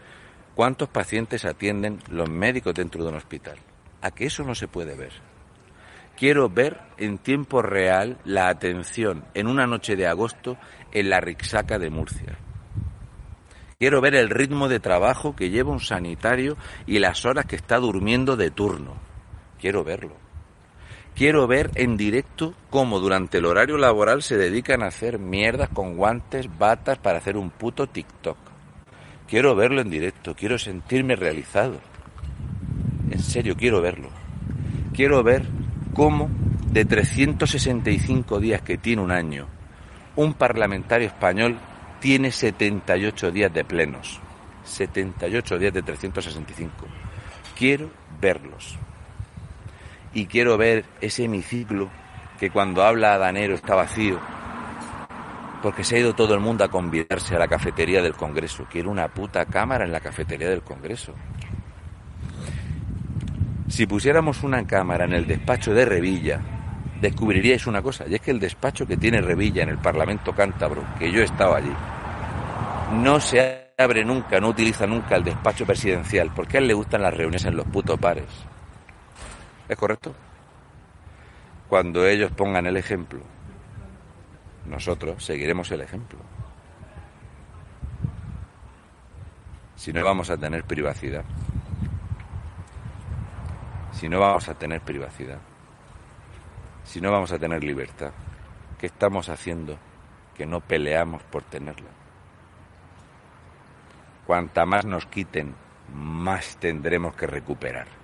cuántos 0.55 0.88
pacientes 0.88 1.44
atienden 1.44 1.98
los 2.11 2.28
médicos 2.28 2.74
dentro 2.74 3.03
de 3.03 3.11
un 3.11 3.16
hospital. 3.16 3.59
A 4.03 4.11
que 4.11 4.26
eso 4.26 4.44
no 4.44 4.55
se 4.55 4.68
puede 4.68 4.94
ver. 4.94 5.12
Quiero 6.16 6.48
ver 6.48 6.80
en 6.98 7.18
tiempo 7.18 7.62
real 7.62 8.18
la 8.24 8.48
atención 8.48 9.24
en 9.34 9.46
una 9.46 9.66
noche 9.66 9.96
de 9.96 10.07
agosto 10.07 10.59
en 10.92 11.11
la 11.11 11.20
Rixaca 11.20 11.78
de 11.78 11.90
Murcia 11.90 12.36
Quiero 13.80 14.03
ver 14.03 14.14
el 14.14 14.28
ritmo 14.28 14.68
de 14.68 14.78
trabajo 14.78 15.34
que 15.34 15.48
lleva 15.48 15.72
un 15.72 15.80
sanitario 15.80 16.59
y 16.86 16.98
las 16.98 17.24
horas 17.24 17.46
que 17.46 17.57
está 17.57 17.78
durmiendo 17.78 18.36
de 18.36 18.51
turno. 18.51 18.92
Quiero 19.59 19.84
verlo. 19.84 20.12
Quiero 21.20 21.46
ver 21.46 21.70
en 21.74 21.98
directo 21.98 22.54
cómo 22.70 22.98
durante 22.98 23.36
el 23.36 23.44
horario 23.44 23.76
laboral 23.76 24.22
se 24.22 24.38
dedican 24.38 24.82
a 24.82 24.86
hacer 24.86 25.18
mierdas 25.18 25.68
con 25.68 25.94
guantes, 25.94 26.48
batas 26.58 26.96
para 26.96 27.18
hacer 27.18 27.36
un 27.36 27.50
puto 27.50 27.86
TikTok. 27.86 28.38
Quiero 29.28 29.54
verlo 29.54 29.82
en 29.82 29.90
directo, 29.90 30.34
quiero 30.34 30.56
sentirme 30.56 31.16
realizado. 31.16 31.78
En 33.10 33.18
serio, 33.18 33.54
quiero 33.54 33.82
verlo. 33.82 34.08
Quiero 34.94 35.22
ver 35.22 35.44
cómo 35.92 36.30
de 36.72 36.86
365 36.86 38.40
días 38.40 38.62
que 38.62 38.78
tiene 38.78 39.02
un 39.02 39.10
año, 39.10 39.46
un 40.16 40.32
parlamentario 40.32 41.08
español 41.08 41.58
tiene 42.00 42.32
78 42.32 43.30
días 43.30 43.52
de 43.52 43.64
plenos. 43.66 44.20
78 44.64 45.58
días 45.58 45.74
de 45.74 45.82
365. 45.82 46.86
Quiero 47.58 47.90
verlos 48.22 48.78
y 50.12 50.26
quiero 50.26 50.56
ver 50.56 50.84
ese 51.00 51.24
hemiciclo 51.24 51.88
que 52.38 52.50
cuando 52.50 52.82
habla 52.82 53.18
Danero 53.18 53.54
está 53.54 53.74
vacío, 53.74 54.18
porque 55.62 55.84
se 55.84 55.96
ha 55.96 55.98
ido 55.98 56.14
todo 56.14 56.34
el 56.34 56.40
mundo 56.40 56.64
a 56.64 56.68
convidarse 56.68 57.36
a 57.36 57.38
la 57.38 57.48
cafetería 57.48 58.02
del 58.02 58.14
Congreso. 58.14 58.66
Quiero 58.70 58.90
una 58.90 59.08
puta 59.08 59.44
cámara 59.44 59.84
en 59.84 59.92
la 59.92 60.00
cafetería 60.00 60.48
del 60.48 60.62
Congreso. 60.62 61.14
Si 63.68 63.86
pusiéramos 63.86 64.42
una 64.42 64.66
cámara 64.66 65.04
en 65.04 65.12
el 65.12 65.26
despacho 65.26 65.72
de 65.74 65.84
Revilla, 65.84 66.40
descubriríais 67.00 67.66
una 67.66 67.82
cosa, 67.82 68.04
y 68.08 68.14
es 68.14 68.20
que 68.20 68.30
el 68.30 68.40
despacho 68.40 68.86
que 68.86 68.96
tiene 68.96 69.20
Revilla 69.20 69.62
en 69.62 69.68
el 69.68 69.78
Parlamento 69.78 70.32
Cántabro, 70.32 70.82
que 70.98 71.12
yo 71.12 71.20
he 71.20 71.24
estado 71.24 71.54
allí, 71.54 71.72
no 72.94 73.20
se 73.20 73.72
abre 73.78 74.04
nunca, 74.04 74.40
no 74.40 74.48
utiliza 74.48 74.86
nunca 74.86 75.16
el 75.16 75.24
despacho 75.24 75.64
presidencial, 75.64 76.32
porque 76.34 76.56
a 76.56 76.61
él 76.61 76.66
le 76.66 76.74
gustan 76.74 77.02
las 77.02 77.14
reuniones 77.14 77.44
en 77.44 77.56
los 77.56 77.66
putos 77.66 78.00
bares. 78.00 78.26
¿Es 79.70 79.78
correcto? 79.78 80.12
Cuando 81.68 82.04
ellos 82.04 82.32
pongan 82.32 82.66
el 82.66 82.76
ejemplo, 82.76 83.20
nosotros 84.66 85.24
seguiremos 85.24 85.70
el 85.70 85.80
ejemplo. 85.80 86.18
Si 89.76 89.92
no 89.92 90.04
vamos 90.04 90.28
a 90.28 90.36
tener 90.36 90.64
privacidad. 90.64 91.22
Si 93.92 94.08
no 94.08 94.18
vamos 94.18 94.48
a 94.48 94.54
tener 94.54 94.80
privacidad. 94.80 95.38
Si 96.82 97.00
no 97.00 97.12
vamos 97.12 97.30
a 97.30 97.38
tener 97.38 97.62
libertad. 97.62 98.10
¿Qué 98.76 98.86
estamos 98.86 99.28
haciendo 99.28 99.78
que 100.36 100.46
no 100.46 100.58
peleamos 100.58 101.22
por 101.22 101.44
tenerla? 101.44 101.90
Cuanta 104.26 104.66
más 104.66 104.84
nos 104.84 105.06
quiten, 105.06 105.54
más 105.94 106.56
tendremos 106.56 107.14
que 107.14 107.28
recuperar 107.28 107.99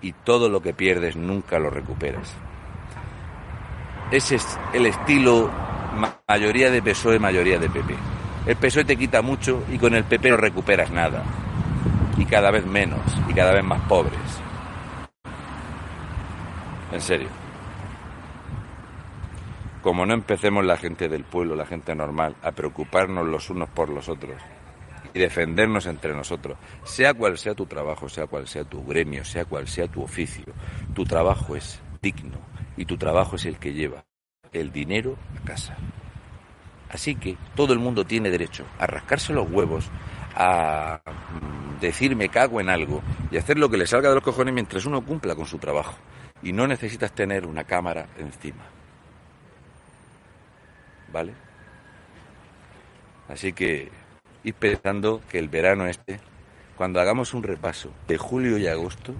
y 0.00 0.12
todo 0.12 0.48
lo 0.48 0.60
que 0.60 0.74
pierdes 0.74 1.16
nunca 1.16 1.58
lo 1.58 1.70
recuperas. 1.70 2.34
Ese 4.10 4.36
es 4.36 4.58
el 4.72 4.86
estilo 4.86 5.50
mayoría 6.26 6.70
de 6.70 6.82
PSOE, 6.82 7.18
mayoría 7.18 7.58
de 7.58 7.68
PP. 7.68 7.94
El 8.46 8.56
PSOE 8.56 8.84
te 8.84 8.96
quita 8.96 9.22
mucho 9.22 9.62
y 9.70 9.78
con 9.78 9.94
el 9.94 10.04
PP 10.04 10.30
no 10.30 10.36
recuperas 10.36 10.90
nada. 10.90 11.22
Y 12.16 12.24
cada 12.24 12.50
vez 12.50 12.66
menos, 12.66 13.00
y 13.28 13.34
cada 13.34 13.52
vez 13.52 13.64
más 13.64 13.80
pobres. 13.82 14.18
En 16.92 17.00
serio. 17.00 17.28
Como 19.82 20.04
no 20.04 20.14
empecemos 20.14 20.64
la 20.64 20.76
gente 20.76 21.08
del 21.08 21.24
pueblo, 21.24 21.54
la 21.54 21.66
gente 21.66 21.94
normal, 21.94 22.34
a 22.42 22.50
preocuparnos 22.52 23.26
los 23.26 23.48
unos 23.50 23.68
por 23.68 23.88
los 23.88 24.08
otros, 24.08 24.36
defendernos 25.18 25.86
entre 25.86 26.14
nosotros, 26.14 26.58
sea 26.84 27.14
cual 27.14 27.36
sea 27.38 27.54
tu 27.54 27.66
trabajo, 27.66 28.08
sea 28.08 28.26
cual 28.26 28.48
sea 28.48 28.64
tu 28.64 28.84
gremio, 28.84 29.24
sea 29.24 29.44
cual 29.44 29.68
sea 29.68 29.88
tu 29.88 30.02
oficio. 30.02 30.44
Tu 30.94 31.04
trabajo 31.04 31.56
es 31.56 31.80
digno 32.00 32.38
y 32.76 32.84
tu 32.84 32.96
trabajo 32.96 33.36
es 33.36 33.44
el 33.44 33.58
que 33.58 33.72
lleva 33.72 34.04
el 34.52 34.72
dinero 34.72 35.16
a 35.40 35.44
casa. 35.44 35.76
Así 36.90 37.14
que 37.16 37.36
todo 37.54 37.72
el 37.72 37.78
mundo 37.78 38.04
tiene 38.04 38.30
derecho 38.30 38.64
a 38.78 38.86
rascarse 38.86 39.32
los 39.32 39.50
huevos, 39.50 39.90
a 40.34 41.00
mm, 41.04 41.80
decir 41.80 42.16
me 42.16 42.28
cago 42.28 42.60
en 42.60 42.70
algo 42.70 43.02
y 43.30 43.36
hacer 43.36 43.58
lo 43.58 43.68
que 43.68 43.76
le 43.76 43.86
salga 43.86 44.08
de 44.08 44.14
los 44.14 44.24
cojones 44.24 44.54
mientras 44.54 44.86
uno 44.86 45.04
cumpla 45.04 45.34
con 45.34 45.46
su 45.46 45.58
trabajo. 45.58 45.96
Y 46.42 46.52
no 46.52 46.66
necesitas 46.66 47.12
tener 47.12 47.46
una 47.46 47.64
cámara 47.64 48.06
encima. 48.18 48.64
¿Vale? 51.12 51.34
Así 53.28 53.52
que 53.52 53.90
y 54.44 54.52
pensando 54.52 55.20
que 55.28 55.38
el 55.38 55.48
verano 55.48 55.86
este, 55.86 56.20
cuando 56.76 57.00
hagamos 57.00 57.34
un 57.34 57.42
repaso 57.42 57.90
de 58.06 58.18
julio 58.18 58.58
y 58.58 58.66
agosto, 58.66 59.14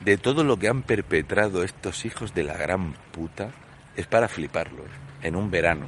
de 0.00 0.16
todo 0.16 0.44
lo 0.44 0.58
que 0.58 0.68
han 0.68 0.82
perpetrado 0.82 1.62
estos 1.62 2.04
hijos 2.04 2.34
de 2.34 2.44
la 2.44 2.56
gran 2.56 2.94
puta, 3.12 3.50
es 3.96 4.06
para 4.06 4.28
fliparlos 4.28 4.86
en 5.22 5.36
un 5.36 5.50
verano. 5.50 5.86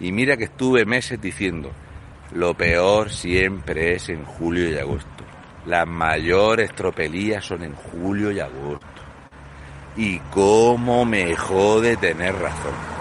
Y 0.00 0.12
mira 0.12 0.36
que 0.36 0.44
estuve 0.44 0.84
meses 0.84 1.20
diciendo, 1.20 1.72
lo 2.32 2.54
peor 2.54 3.10
siempre 3.10 3.94
es 3.94 4.08
en 4.08 4.24
julio 4.24 4.70
y 4.70 4.78
agosto. 4.78 5.24
Las 5.66 5.86
mayores 5.86 6.74
tropelías 6.74 7.44
son 7.44 7.62
en 7.62 7.74
julio 7.74 8.30
y 8.30 8.40
agosto. 8.40 8.86
Y 9.96 10.18
cómo 10.30 11.04
me 11.04 11.34
jode 11.34 11.96
tener 11.96 12.34
razón. 12.34 12.97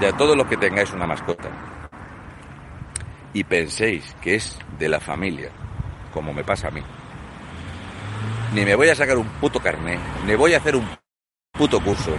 De 0.00 0.06
a 0.06 0.16
todos 0.16 0.36
los 0.36 0.46
que 0.46 0.56
tengáis 0.56 0.92
una 0.92 1.06
mascota 1.06 1.48
y 3.32 3.44
penséis 3.44 4.14
que 4.20 4.36
es 4.36 4.58
de 4.78 4.88
la 4.88 5.00
familia, 5.00 5.50
como 6.12 6.32
me 6.32 6.44
pasa 6.44 6.68
a 6.68 6.70
mí, 6.70 6.82
ni 8.54 8.64
me 8.64 8.74
voy 8.74 8.88
a 8.88 8.94
sacar 8.94 9.18
un 9.18 9.28
puto 9.40 9.60
carné, 9.60 9.98
ni 10.26 10.34
voy 10.34 10.54
a 10.54 10.58
hacer 10.58 10.76
un 10.76 10.88
puto 11.52 11.80
curso, 11.80 12.12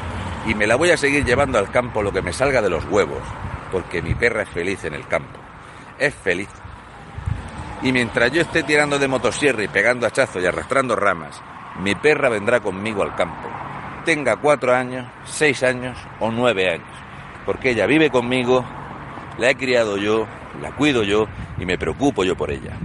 y 0.45 0.53
me 0.53 0.67
la 0.67 0.75
voy 0.75 0.91
a 0.91 0.97
seguir 0.97 1.25
llevando 1.25 1.57
al 1.57 1.71
campo 1.71 2.03
lo 2.03 2.11
que 2.11 2.21
me 2.21 2.33
salga 2.33 2.61
de 2.61 2.69
los 2.69 2.85
huevos, 2.85 3.23
porque 3.71 4.01
mi 4.01 4.13
perra 4.13 4.43
es 4.43 4.49
feliz 4.49 4.83
en 4.83 4.93
el 4.93 5.07
campo. 5.07 5.39
Es 5.97 6.13
feliz. 6.13 6.49
Y 7.81 7.91
mientras 7.91 8.31
yo 8.31 8.41
esté 8.41 8.63
tirando 8.63 8.99
de 8.99 9.07
motosierra 9.07 9.63
y 9.63 9.67
pegando 9.67 10.05
hachazos 10.05 10.43
y 10.43 10.45
arrastrando 10.45 10.95
ramas, 10.95 11.41
mi 11.81 11.95
perra 11.95 12.29
vendrá 12.29 12.59
conmigo 12.59 13.03
al 13.03 13.15
campo. 13.15 13.49
Tenga 14.05 14.37
cuatro 14.37 14.73
años, 14.73 15.07
seis 15.25 15.61
años 15.63 15.97
o 16.19 16.31
nueve 16.31 16.69
años 16.69 17.08
porque 17.49 17.71
ella 17.71 17.87
vive 17.87 18.11
conmigo, 18.11 18.63
la 19.39 19.49
he 19.49 19.55
criado 19.55 19.97
yo, 19.97 20.27
la 20.61 20.71
cuido 20.75 21.01
yo 21.01 21.25
y 21.57 21.65
me 21.65 21.79
preocupo 21.79 22.23
yo 22.23 22.37
por 22.37 22.51
ella. 22.51 22.77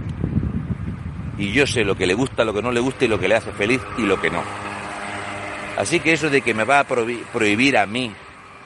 Y 1.37 1.51
yo 1.51 1.67
sé 1.67 1.83
lo 1.83 1.95
que 1.95 2.07
le 2.07 2.15
gusta, 2.15 2.43
lo 2.43 2.51
que 2.51 2.63
no 2.63 2.71
le 2.71 2.79
gusta 2.79 3.05
y 3.05 3.07
lo 3.07 3.19
que 3.19 3.27
le 3.27 3.35
hace 3.35 3.51
feliz 3.51 3.79
y 3.99 4.01
lo 4.01 4.19
que 4.19 4.31
no. 4.31 4.41
Así 5.77 5.99
que 5.99 6.13
eso 6.13 6.31
de 6.31 6.41
que 6.41 6.55
me 6.55 6.63
va 6.63 6.79
a 6.79 6.83
prohibir 6.83 7.77
a 7.77 7.85
mí 7.85 8.11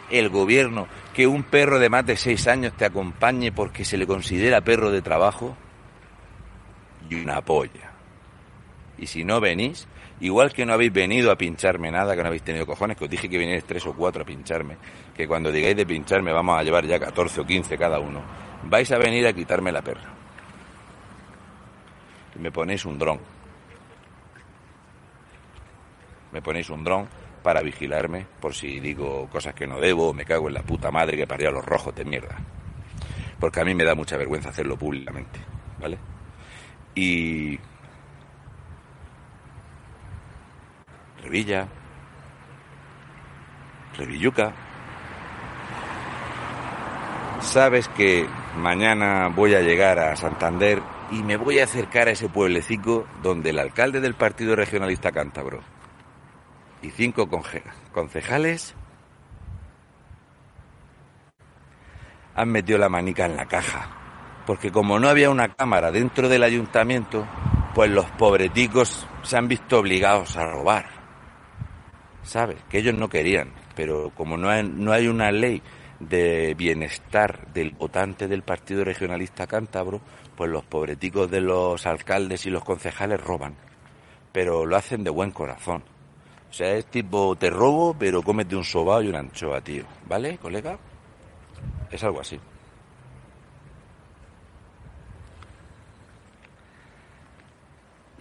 el 0.10 0.30
gobierno 0.30 0.88
que 1.14 1.28
un 1.28 1.44
perro 1.44 1.80
de 1.80 1.90
más 1.90 2.06
de 2.06 2.16
seis 2.16 2.48
años 2.48 2.72
te 2.78 2.86
acompañe 2.86 3.52
porque 3.52 3.84
se 3.84 3.98
le 3.98 4.08
considera 4.08 4.62
perro 4.62 4.92
de 4.92 5.02
trabajo, 5.02 5.58
y 7.10 7.16
una 7.16 7.42
polla. 7.42 7.92
Y 9.00 9.08
si 9.08 9.24
no 9.24 9.40
venís, 9.40 9.88
Igual 10.22 10.52
que 10.52 10.66
no 10.66 10.74
habéis 10.74 10.92
venido 10.92 11.32
a 11.32 11.38
pincharme 11.38 11.92
nada, 11.92 12.14
que 12.14 12.22
no 12.22 12.28
habéis 12.28 12.44
tenido 12.44 12.66
cojones, 12.66 12.98
que 12.98 13.06
os 13.06 13.10
dije 13.10 13.30
que 13.30 13.38
vinierais 13.38 13.64
tres 13.64 13.86
o 13.86 13.94
cuatro 13.94 14.24
a 14.24 14.26
pincharme, 14.26 14.76
que 15.16 15.28
cuando 15.28 15.50
digáis 15.52 15.78
de 15.78 15.86
pincharme 15.86 16.34
vamos 16.34 16.60
a 16.60 16.64
llevar 16.64 16.86
ya 16.86 17.00
14 17.00 17.42
o 17.42 17.46
15 17.46 17.78
cada 17.78 18.00
uno, 18.00 18.22
vais 18.64 18.92
a 18.92 18.98
venir 18.98 19.26
a 19.28 19.34
quitarme 19.34 19.72
la 19.72 19.82
perra. 19.82 20.14
Y 22.36 22.40
me 22.40 22.52
ponéis 22.52 22.84
un 22.84 23.00
dron. 23.00 23.20
Me 26.34 26.42
ponéis 26.42 26.70
un 26.70 26.84
dron 26.84 27.08
para 27.42 27.62
vigilarme 27.62 28.28
por 28.42 28.54
si 28.54 28.82
digo 28.82 29.30
cosas 29.32 29.54
que 29.54 29.66
no 29.66 29.80
debo, 29.80 30.14
me 30.14 30.26
cago 30.26 30.50
en 30.50 30.56
la 30.56 30.64
puta 30.64 30.92
madre 30.92 31.16
que 31.16 31.28
parió 31.28 31.50
los 31.50 31.64
rojos 31.64 31.96
de 31.96 32.04
mierda. 32.04 32.36
Porque 33.40 33.62
a 33.62 33.64
mí 33.64 33.74
me 33.74 33.86
da 33.86 33.96
mucha 33.96 34.18
vergüenza 34.18 34.50
hacerlo 34.50 34.78
públicamente, 34.78 35.40
¿vale? 35.80 35.98
Y 36.94 37.58
Revilla, 41.22 41.68
Revilluca. 43.98 44.54
Sabes 47.42 47.88
que 47.90 48.28
mañana 48.58 49.30
voy 49.30 49.56
a 49.56 49.62
llegar 49.62 50.00
a 50.00 50.16
Santander 50.16 50.82
y 51.12 51.24
me 51.24 51.38
voy 51.38 51.60
a 51.60 51.64
acercar 51.64 52.08
a 52.08 52.12
ese 52.12 52.30
pueblecito 52.30 53.08
donde 53.24 53.50
el 53.50 53.60
alcalde 53.60 54.00
del 54.02 54.14
Partido 54.14 54.56
Regionalista 54.56 55.12
Cántabro 55.12 55.62
y 56.82 56.90
cinco 56.92 57.28
concejales 57.92 58.76
han 62.36 62.50
metido 62.50 62.78
la 62.78 62.90
manica 62.90 63.26
en 63.26 63.36
la 63.36 63.46
caja. 63.46 63.90
Porque 64.46 64.72
como 64.72 65.00
no 65.00 65.10
había 65.10 65.30
una 65.30 65.54
cámara 65.54 65.92
dentro 65.92 66.30
del 66.30 66.44
ayuntamiento, 66.44 67.28
pues 67.76 67.92
los 67.92 68.06
pobreticos 68.12 69.06
se 69.24 69.38
han 69.38 69.48
visto 69.48 69.80
obligados 69.80 70.38
a 70.38 70.46
robar. 70.46 70.99
¿Sabes? 72.30 72.58
Que 72.70 72.78
ellos 72.78 72.96
no 72.96 73.10
querían, 73.10 73.50
pero 73.76 74.12
como 74.16 74.38
no 74.38 74.50
hay, 74.50 74.64
no 74.64 74.92
hay 74.92 75.08
una 75.08 75.32
ley 75.32 75.62
de 76.00 76.54
bienestar 76.56 77.48
del 77.54 77.72
votante 77.72 78.28
del 78.28 78.44
Partido 78.44 78.84
Regionalista 78.84 79.48
Cántabro, 79.48 80.00
pues 80.38 80.50
los 80.50 80.64
pobreticos 80.64 81.30
de 81.30 81.42
los 81.42 81.86
alcaldes 81.86 82.46
y 82.46 82.52
los 82.52 82.64
concejales 82.64 83.20
roban, 83.20 83.56
pero 84.32 84.66
lo 84.66 84.78
hacen 84.78 85.04
de 85.04 85.10
buen 85.10 85.32
corazón. 85.32 85.84
O 86.50 86.54
sea, 86.54 86.74
es 86.76 86.86
tipo, 86.86 87.36
te 87.36 87.50
robo, 87.50 87.96
pero 87.98 88.22
cómete 88.22 88.56
un 88.56 88.64
sobao 88.64 89.02
y 89.02 89.10
una 89.10 89.20
anchoa, 89.20 89.62
tío. 89.62 89.84
¿Vale, 90.08 90.38
colega? 90.38 90.78
Es 91.92 92.04
algo 92.04 92.22
así. 92.22 92.40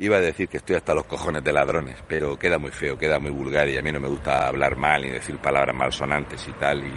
Iba 0.00 0.18
a 0.18 0.20
decir 0.20 0.48
que 0.48 0.58
estoy 0.58 0.76
hasta 0.76 0.94
los 0.94 1.06
cojones 1.06 1.42
de 1.42 1.52
ladrones, 1.52 1.96
pero 2.06 2.38
queda 2.38 2.58
muy 2.58 2.70
feo, 2.70 2.96
queda 2.96 3.18
muy 3.18 3.32
vulgar 3.32 3.68
y 3.68 3.76
a 3.76 3.82
mí 3.82 3.90
no 3.90 3.98
me 3.98 4.06
gusta 4.06 4.46
hablar 4.46 4.76
mal 4.76 5.02
ni 5.02 5.10
decir 5.10 5.38
palabras 5.38 5.74
malsonantes 5.74 6.46
y 6.46 6.52
tal. 6.52 6.84
Y 6.84 6.92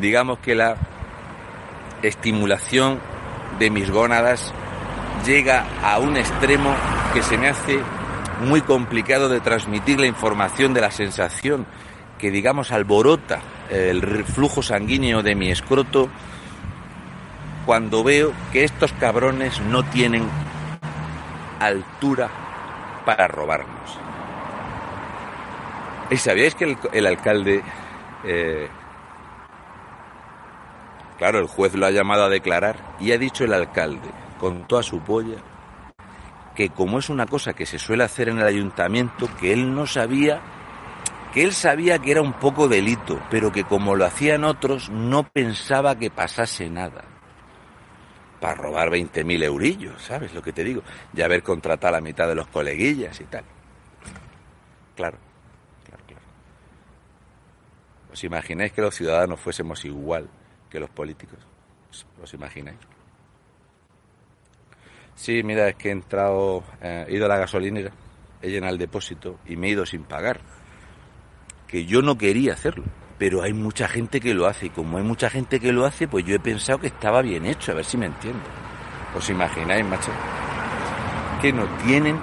digamos 0.00 0.38
que 0.38 0.54
la 0.54 0.76
estimulación 2.02 2.98
de 3.58 3.68
mis 3.68 3.90
gónadas 3.90 4.54
llega 5.26 5.66
a 5.82 5.98
un 5.98 6.16
extremo 6.16 6.74
que 7.12 7.22
se 7.22 7.36
me 7.36 7.48
hace 7.48 7.78
muy 8.40 8.62
complicado 8.62 9.28
de 9.28 9.40
transmitir 9.40 10.00
la 10.00 10.06
información 10.06 10.72
de 10.72 10.80
la 10.80 10.90
sensación 10.90 11.66
que 12.18 12.30
digamos 12.30 12.72
alborota 12.72 13.40
el 13.68 14.24
flujo 14.24 14.62
sanguíneo 14.62 15.22
de 15.22 15.34
mi 15.34 15.50
escroto 15.50 16.08
cuando 17.66 18.02
veo 18.02 18.32
que 18.50 18.64
estos 18.64 18.92
cabrones 18.94 19.60
no 19.60 19.84
tienen 19.84 20.24
altura 21.60 22.28
para 23.04 23.28
robarnos. 23.28 23.98
¿Y 26.10 26.16
sabíais 26.16 26.54
que 26.54 26.76
el, 26.92 27.06
alcalde... 27.06 27.62
Eh, 28.24 28.68
claro, 31.18 31.38
el 31.38 31.46
juez 31.46 31.74
lo 31.74 31.86
ha 31.86 31.90
llamado 31.90 32.24
a 32.24 32.28
declarar 32.28 32.76
y 32.98 33.12
ha 33.12 33.18
dicho 33.18 33.44
el 33.44 33.52
alcalde, 33.52 34.08
con 34.38 34.66
toda 34.66 34.82
su 34.82 35.00
polla, 35.00 35.36
que 36.54 36.70
como 36.70 36.98
es 36.98 37.08
una 37.08 37.26
cosa 37.26 37.52
que 37.52 37.66
se 37.66 37.78
suele 37.78 38.04
hacer 38.04 38.28
en 38.28 38.38
el 38.38 38.46
ayuntamiento, 38.46 39.28
que 39.38 39.52
él 39.52 39.74
no 39.74 39.86
sabía, 39.86 40.40
que 41.32 41.44
él 41.44 41.52
sabía 41.52 41.98
que 41.98 42.12
era 42.12 42.22
un 42.22 42.32
poco 42.32 42.68
delito, 42.68 43.20
pero 43.30 43.52
que 43.52 43.64
como 43.64 43.94
lo 43.94 44.06
hacían 44.06 44.44
otros, 44.44 44.88
no 44.90 45.24
pensaba 45.24 45.98
que 45.98 46.10
pasase 46.10 46.70
nada 46.70 47.17
para 48.40 48.54
robar 48.54 48.90
20.000 48.90 49.42
eurillos, 49.44 50.02
¿sabes 50.02 50.32
lo 50.34 50.42
que 50.42 50.52
te 50.52 50.64
digo? 50.64 50.82
Y 51.14 51.22
haber 51.22 51.42
contratado 51.42 51.94
a 51.94 51.98
la 51.98 52.00
mitad 52.00 52.28
de 52.28 52.34
los 52.34 52.46
coleguillas 52.48 53.20
y 53.20 53.24
tal. 53.24 53.44
Claro, 54.94 55.18
claro, 55.84 56.04
claro. 56.06 56.22
¿Os 58.12 58.24
imagináis 58.24 58.72
que 58.72 58.82
los 58.82 58.94
ciudadanos 58.94 59.40
fuésemos 59.40 59.84
igual 59.84 60.28
que 60.70 60.80
los 60.80 60.90
políticos? 60.90 61.38
¿Os 62.22 62.34
imagináis? 62.34 62.78
Sí, 65.14 65.42
mira, 65.42 65.68
es 65.68 65.74
que 65.76 65.88
he 65.88 65.92
entrado, 65.92 66.62
eh, 66.80 67.06
he 67.08 67.16
ido 67.16 67.26
a 67.26 67.28
la 67.28 67.38
gasolinera, 67.38 67.90
he 68.40 68.50
llenado 68.50 68.72
el 68.72 68.78
depósito 68.78 69.40
y 69.46 69.56
me 69.56 69.66
he 69.66 69.70
ido 69.70 69.84
sin 69.84 70.04
pagar. 70.04 70.40
Que 71.66 71.84
yo 71.84 72.02
no 72.02 72.16
quería 72.16 72.52
hacerlo 72.52 72.84
pero 73.18 73.42
hay 73.42 73.52
mucha 73.52 73.88
gente 73.88 74.20
que 74.20 74.32
lo 74.32 74.46
hace 74.46 74.66
y 74.66 74.70
como 74.70 74.96
hay 74.96 75.02
mucha 75.02 75.28
gente 75.28 75.58
que 75.58 75.72
lo 75.72 75.84
hace, 75.84 76.06
pues 76.06 76.24
yo 76.24 76.36
he 76.36 76.38
pensado 76.38 76.78
que 76.78 76.86
estaba 76.86 77.20
bien 77.20 77.44
hecho, 77.46 77.72
a 77.72 77.74
ver 77.74 77.84
si 77.84 77.96
me 77.96 78.06
entiendo. 78.06 78.44
¿Os 79.14 79.28
imagináis, 79.28 79.84
macho? 79.84 80.12
Que 81.42 81.52
no 81.52 81.64
tienen, 81.84 82.18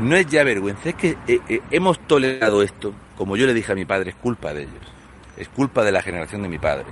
no 0.00 0.16
es 0.16 0.26
ya 0.26 0.42
vergüenza, 0.42 0.88
es 0.88 0.94
que 0.94 1.18
eh, 1.28 1.40
eh, 1.48 1.60
hemos 1.70 1.98
tolerado 2.06 2.62
esto, 2.62 2.94
como 3.16 3.36
yo 3.36 3.46
le 3.46 3.52
dije 3.52 3.72
a 3.72 3.74
mi 3.74 3.84
padre, 3.84 4.10
es 4.10 4.16
culpa 4.16 4.54
de 4.54 4.62
ellos, 4.62 4.82
es 5.36 5.48
culpa 5.48 5.84
de 5.84 5.92
la 5.92 6.00
generación 6.00 6.42
de 6.42 6.48
mi 6.48 6.58
padre, 6.58 6.86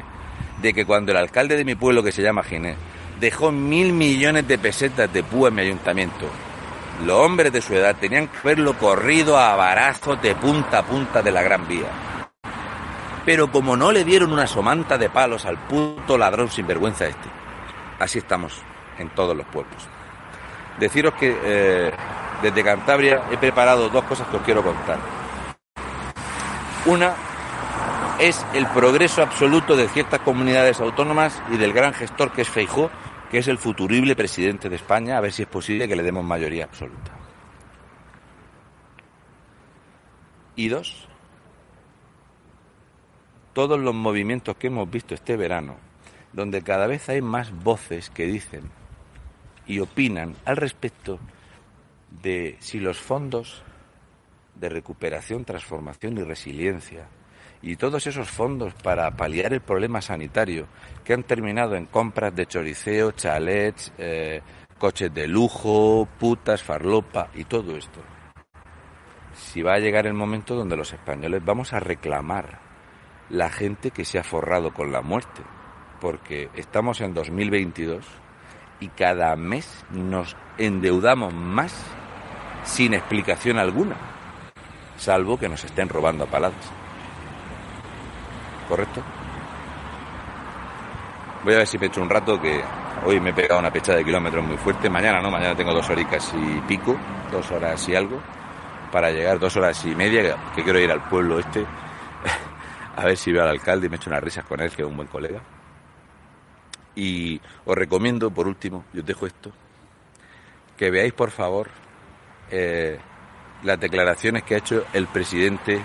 de 0.61 0.75
que 0.75 0.85
cuando 0.85 1.13
el 1.13 1.19
alcalde 1.19 1.57
de 1.57 1.65
mi 1.65 1.75
pueblo, 1.75 2.03
que 2.03 2.13
se 2.13 2.23
llama 2.23 2.43
Ginés, 2.43 2.77
dejó 3.19 3.51
mil 3.51 3.95
millones 3.95 4.47
de 4.47 4.59
pesetas 4.59 5.11
de 5.11 5.23
púa 5.23 5.49
en 5.49 5.55
mi 5.55 5.63
ayuntamiento, 5.63 6.27
los 7.07 7.17
hombres 7.17 7.53
de 7.53 7.63
su 7.63 7.75
edad 7.75 7.97
tenían 7.99 8.27
que 8.27 8.39
verlo 8.45 8.77
corrido 8.77 9.39
a 9.39 9.55
barazos 9.57 10.21
de 10.21 10.35
punta 10.35 10.81
a 10.81 10.83
punta 10.85 11.23
de 11.23 11.31
la 11.31 11.43
Gran 11.43 11.67
Vía 11.67 12.08
pero 13.29 13.53
como 13.53 13.77
no 13.77 13.93
le 13.93 14.05
dieron 14.05 14.33
una 14.33 14.47
somanta 14.47 14.97
de 14.97 15.11
palos 15.11 15.45
al 15.45 15.59
puto 15.59 16.17
ladrón 16.17 16.51
sinvergüenza 16.51 17.05
este, 17.05 17.29
así 17.99 18.21
estamos 18.21 18.63
en 18.97 19.11
todos 19.11 19.37
los 19.37 19.45
pueblos. 19.49 19.87
Deciros 20.81 21.13
que 21.13 21.37
eh, 21.45 21.93
desde 22.41 22.65
Cantabria 22.65 23.25
he 23.31 23.37
preparado 23.37 23.91
dos 23.91 24.03
cosas 24.05 24.29
que 24.29 24.39
os 24.39 24.43
quiero 24.45 24.63
contar. 24.63 24.99
Una 26.87 27.13
es 28.19 28.47
el 28.55 28.67
progreso 28.69 29.21
absoluto 29.21 29.77
de 29.77 29.91
ciertas 29.91 30.21
comunidades 30.21 30.81
autónomas 30.81 31.43
y 31.53 31.59
del 31.59 31.75
gran 31.75 31.93
gestor 31.93 32.33
que 32.33 32.41
es 32.41 32.49
Feijó, 32.49 32.91
que 33.31 33.41
es 33.41 33.49
el 33.49 33.59
futurible 33.59 34.17
presidente 34.17 34.71
de 34.71 34.77
España, 34.77 35.19
a 35.19 35.21
ver 35.21 35.33
si 35.33 35.43
es 35.43 35.49
posible 35.49 35.87
que 35.87 35.97
le 35.97 36.03
demos 36.03 36.25
mayoría 36.25 36.65
absoluta. 36.65 37.13
Y 40.57 40.69
dos, 40.69 41.08
todos 43.59 43.81
los 43.81 43.93
movimientos 43.93 44.57
que 44.57 44.69
hemos 44.69 44.89
visto 44.89 45.17
este 45.17 45.37
verano, 45.37 45.75
donde 46.33 46.63
cada 46.63 46.87
vez 46.87 47.09
hay 47.09 47.21
más 47.21 47.51
voces 47.51 48.09
que 48.09 48.25
dicen 48.27 48.71
y 49.67 49.81
opinan 49.81 50.37
al 50.45 50.57
respecto 50.57 51.19
de 52.23 52.57
si 52.61 52.79
los 52.79 53.01
fondos 53.01 53.65
de 54.55 54.69
recuperación, 54.69 55.45
transformación 55.45 56.19
y 56.19 56.23
resiliencia 56.23 57.09
y 57.61 57.75
todos 57.75 58.07
esos 58.07 58.31
fondos 58.31 58.75
para 58.75 59.11
paliar 59.17 59.53
el 59.53 59.61
problema 59.61 60.03
sanitario 60.03 60.69
que 61.03 61.15
han 61.15 61.25
terminado 61.25 61.75
en 61.75 61.87
compras 61.87 62.37
de 62.37 62.47
choriceo, 62.47 63.11
chalets, 63.11 63.93
eh, 63.99 64.41
coches 64.79 65.13
de 65.13 65.27
lujo, 65.27 66.07
putas, 66.21 66.63
farlopa 66.63 67.31
y 67.35 67.43
todo 67.43 67.77
esto. 67.77 67.99
Si 69.35 69.63
va 69.63 69.75
a 69.75 69.81
llegar 69.81 70.07
el 70.07 70.15
momento 70.15 70.55
donde 70.55 70.77
los 70.77 70.93
españoles 70.93 71.45
vamos 71.45 71.73
a 71.73 71.81
reclamar 71.81 72.68
la 73.31 73.51
gente 73.51 73.91
que 73.91 74.05
se 74.05 74.19
ha 74.19 74.25
forrado 74.25 74.73
con 74.73 74.93
la 74.93 75.03
muerte, 75.03 75.43
porque 76.01 76.51
estamos 76.55 77.01
en 77.01 77.15
2022 77.15 78.05
y 78.81 78.89
cada 78.89 79.35
mes 79.37 79.85
nos 79.91 80.37
endeudamos 80.57 81.35
más 81.35 81.85
sin 82.65 82.95
explicación 82.95 83.59
alguna, 83.59 83.97
salvo 84.97 85.39
que 85.39 85.49
nos 85.49 85.65
estén 85.65 85.89
robando 85.89 86.25
a 86.25 86.27
paladas. 86.27 86.71
¿Correcto? 88.69 89.03
Voy 91.45 91.55
a 91.55 91.59
ver 91.59 91.67
si 91.67 91.79
me 91.79 91.87
echo 91.87 92.03
un 92.03 92.11
rato 92.11 92.41
que 92.41 92.63
hoy 93.05 93.21
me 93.21 93.31
he 93.31 93.33
pegado 93.33 93.61
una 93.61 93.73
pecha 93.73 93.95
de 93.95 94.05
kilómetros 94.05 94.45
muy 94.45 94.57
fuerte. 94.57 94.91
Mañana 94.91 95.23
no, 95.23 95.31
mañana 95.31 95.55
tengo 95.55 95.73
dos 95.73 95.89
horitas 95.89 96.35
y 96.35 96.61
pico, 96.63 96.97
dos 97.31 97.51
horas 97.51 97.89
y 97.89 97.95
algo, 97.95 98.21
para 98.93 99.11
llegar 99.11 99.39
dos 99.39 99.57
horas 99.57 99.85
y 99.87 99.95
media, 99.95 100.37
que 100.55 100.63
quiero 100.63 100.79
ir 100.79 100.91
al 100.91 101.03
pueblo 101.09 101.39
este 101.39 101.65
a 102.99 103.05
ver 103.05 103.17
si 103.17 103.31
veo 103.31 103.45
al 103.45 103.51
alcalde 103.51 103.87
y 103.87 103.91
me 103.91 103.95
echo 103.95 104.11
unas 104.11 104.25
risas 104.25 104.45
con 104.45 104.61
él, 104.61 104.73
que 104.73 104.83
es 104.83 104.89
un 104.89 104.97
buen 104.97 105.07
colega. 105.07 105.41
Y 106.97 107.41
os 107.65 107.77
recomiendo, 107.77 108.29
por 108.33 108.49
último, 108.49 108.87
yo 108.93 109.03
os 109.03 109.07
dejo 109.07 109.25
esto, 109.25 109.53
que 110.77 110.91
veáis, 110.91 111.13
por 111.13 111.31
favor, 111.31 111.69
eh, 112.51 112.99
las 113.63 113.79
declaraciones 113.79 114.43
que 114.43 114.57
ha 114.57 114.59
hecho 114.59 114.85
el 114.93 115.07
presidente 115.07 115.81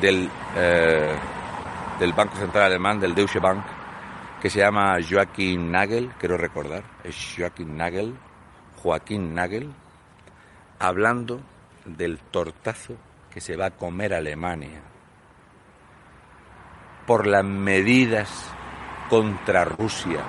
del, 0.00 0.28
eh, 0.56 1.14
del 2.00 2.12
Banco 2.12 2.36
Central 2.38 2.64
Alemán, 2.64 2.98
del 2.98 3.14
Deutsche 3.14 3.38
Bank, 3.38 3.64
que 4.42 4.50
se 4.50 4.58
llama 4.58 4.96
Joachim 5.08 5.70
Nagel, 5.70 6.10
quiero 6.18 6.36
recordar, 6.36 6.82
es 7.04 7.14
Joachim 7.38 7.76
Nagel, 7.76 8.16
Joaquín 8.82 9.32
Nagel, 9.32 9.72
hablando 10.80 11.40
del 11.84 12.18
tortazo 12.18 12.96
que 13.30 13.40
se 13.40 13.56
va 13.56 13.66
a 13.66 13.70
comer 13.70 14.12
Alemania 14.12 14.95
por 17.06 17.26
las 17.26 17.44
medidas 17.44 18.52
contra 19.08 19.64
Rusia 19.64 20.24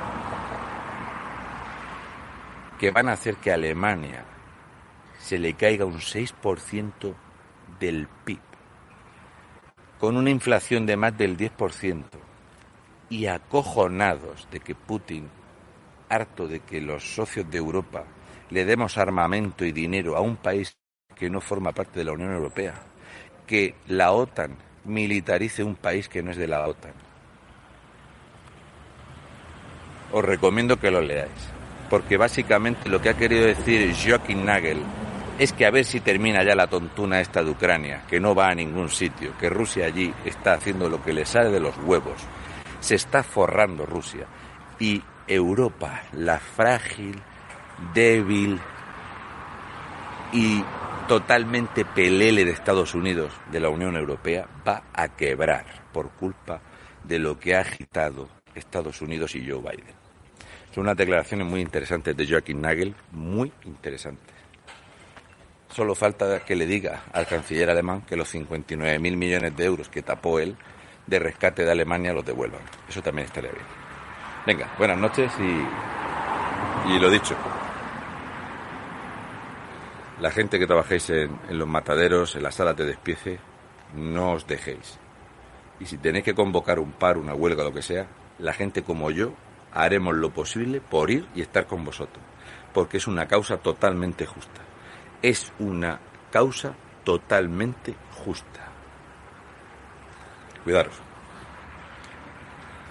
que 2.79 2.91
van 2.91 3.09
a 3.09 3.13
hacer 3.13 3.37
que 3.37 3.51
a 3.51 3.55
Alemania 3.55 4.23
se 5.19 5.39
le 5.39 5.55
caiga 5.55 5.85
un 5.85 5.99
6% 5.99 7.15
del 7.79 8.07
PIB, 8.23 8.39
con 9.99 10.15
una 10.15 10.29
inflación 10.29 10.85
de 10.85 10.95
más 10.95 11.17
del 11.17 11.37
10%, 11.37 12.03
y 13.09 13.25
acojonados 13.25 14.47
de 14.51 14.59
que 14.59 14.75
Putin, 14.75 15.29
harto 16.09 16.47
de 16.47 16.59
que 16.59 16.81
los 16.81 17.15
socios 17.15 17.49
de 17.49 17.57
Europa 17.57 18.05
le 18.49 18.65
demos 18.65 18.97
armamento 18.97 19.65
y 19.65 19.71
dinero 19.71 20.15
a 20.15 20.21
un 20.21 20.37
país 20.37 20.77
que 21.15 21.29
no 21.29 21.41
forma 21.41 21.71
parte 21.71 21.99
de 21.99 22.05
la 22.05 22.11
Unión 22.13 22.33
Europea, 22.33 22.75
que 23.45 23.75
la 23.87 24.11
OTAN 24.11 24.55
militarice 24.85 25.63
un 25.63 25.75
país 25.75 26.07
que 26.07 26.23
no 26.23 26.31
es 26.31 26.37
de 26.37 26.47
la 26.47 26.67
OTAN. 26.67 26.93
Os 30.11 30.23
recomiendo 30.23 30.77
que 30.77 30.91
lo 30.91 31.01
leáis, 31.01 31.51
porque 31.89 32.17
básicamente 32.17 32.89
lo 32.89 33.01
que 33.01 33.09
ha 33.09 33.17
querido 33.17 33.45
decir 33.45 33.93
Joachim 33.93 34.45
Nagel 34.45 34.81
es 35.37 35.53
que 35.53 35.65
a 35.65 35.71
ver 35.71 35.85
si 35.85 35.99
termina 35.99 36.43
ya 36.43 36.55
la 36.55 36.67
tontuna 36.67 37.19
esta 37.19 37.43
de 37.43 37.51
Ucrania, 37.51 38.03
que 38.09 38.19
no 38.19 38.33
va 38.33 38.49
a 38.49 38.55
ningún 38.55 38.89
sitio, 38.89 39.37
que 39.37 39.49
Rusia 39.49 39.85
allí 39.85 40.11
está 40.25 40.53
haciendo 40.53 40.89
lo 40.89 41.03
que 41.03 41.13
le 41.13 41.25
sale 41.25 41.51
de 41.51 41.59
los 41.59 41.77
huevos, 41.77 42.17
Se 42.79 42.95
está 42.95 43.23
forrando 43.23 43.85
Rusia. 43.85 44.27
Y 44.79 45.01
Europa, 45.27 46.03
la 46.13 46.39
frágil, 46.39 47.19
débil 47.93 48.59
y 50.31 50.63
totalmente 51.07 51.85
pelele 51.85 52.43
de 52.43 52.51
Estados 52.51 52.93
Unidos, 52.93 53.33
de 53.51 53.59
la 53.59 53.69
Unión 53.69 53.95
Europea, 53.95 54.45
va 54.67 54.83
a 54.93 55.15
quebrar 55.15 55.65
por 55.93 56.11
culpa 56.11 56.61
de 57.03 57.17
lo 57.17 57.39
que 57.39 57.55
ha 57.55 57.61
agitado 57.61 58.27
Estados 58.53 59.01
Unidos 59.01 59.33
y 59.35 59.49
Joe 59.49 59.61
Biden. 59.61 59.95
Son 60.73 60.83
unas 60.83 60.97
declaraciones 60.97 61.47
muy 61.47 61.61
interesantes 61.61 62.15
de 62.15 62.27
Joachim 62.27 62.59
Nagel, 62.59 62.93
muy 63.11 63.51
interesantes. 63.63 64.35
Solo 65.69 65.95
falta 65.95 66.39
que 66.43 66.55
le 66.55 66.65
diga 66.65 67.03
al 67.13 67.25
canciller 67.25 67.69
alemán 67.69 68.01
que 68.01 68.15
los 68.15 68.33
59.000 68.33 68.99
millones 68.99 69.55
de 69.55 69.65
euros 69.65 69.89
que 69.89 70.01
tapó 70.01 70.39
él 70.39 70.57
de 71.05 71.19
rescate 71.19 71.63
de 71.63 71.71
Alemania 71.71 72.13
los 72.13 72.25
devuelvan. 72.25 72.61
Eso 72.89 73.01
también 73.01 73.27
estaría 73.27 73.51
bien. 73.51 73.65
Venga, 74.45 74.73
buenas 74.77 74.97
noches 74.97 75.31
y, 75.39 76.91
y 76.93 76.99
lo 76.99 77.09
dicho. 77.09 77.35
La 80.19 80.31
gente 80.31 80.59
que 80.59 80.67
trabajéis 80.67 81.09
en, 81.09 81.37
los 81.51 81.67
mataderos, 81.67 82.35
en 82.35 82.43
las 82.43 82.55
salas 82.55 82.75
de 82.75 82.85
despiece, 82.85 83.39
no 83.95 84.33
os 84.33 84.47
dejéis. 84.47 84.97
Y 85.79 85.85
si 85.85 85.97
tenéis 85.97 86.25
que 86.25 86.33
convocar 86.33 86.79
un 86.79 86.91
par, 86.91 87.17
una 87.17 87.35
huelga, 87.35 87.63
lo 87.63 87.73
que 87.73 87.81
sea, 87.81 88.07
la 88.39 88.53
gente 88.53 88.83
como 88.83 89.11
yo 89.11 89.33
haremos 89.71 90.15
lo 90.15 90.31
posible 90.31 90.81
por 90.81 91.11
ir 91.11 91.27
y 91.35 91.41
estar 91.41 91.67
con 91.67 91.85
vosotros. 91.85 92.23
Porque 92.73 92.97
es 92.97 93.07
una 93.07 93.27
causa 93.27 93.57
totalmente 93.57 94.25
justa 94.25 94.67
es 95.21 95.51
una 95.59 95.99
causa 96.31 96.73
totalmente 97.03 97.95
justa. 98.23 98.67
Cuidaros. 100.63 101.06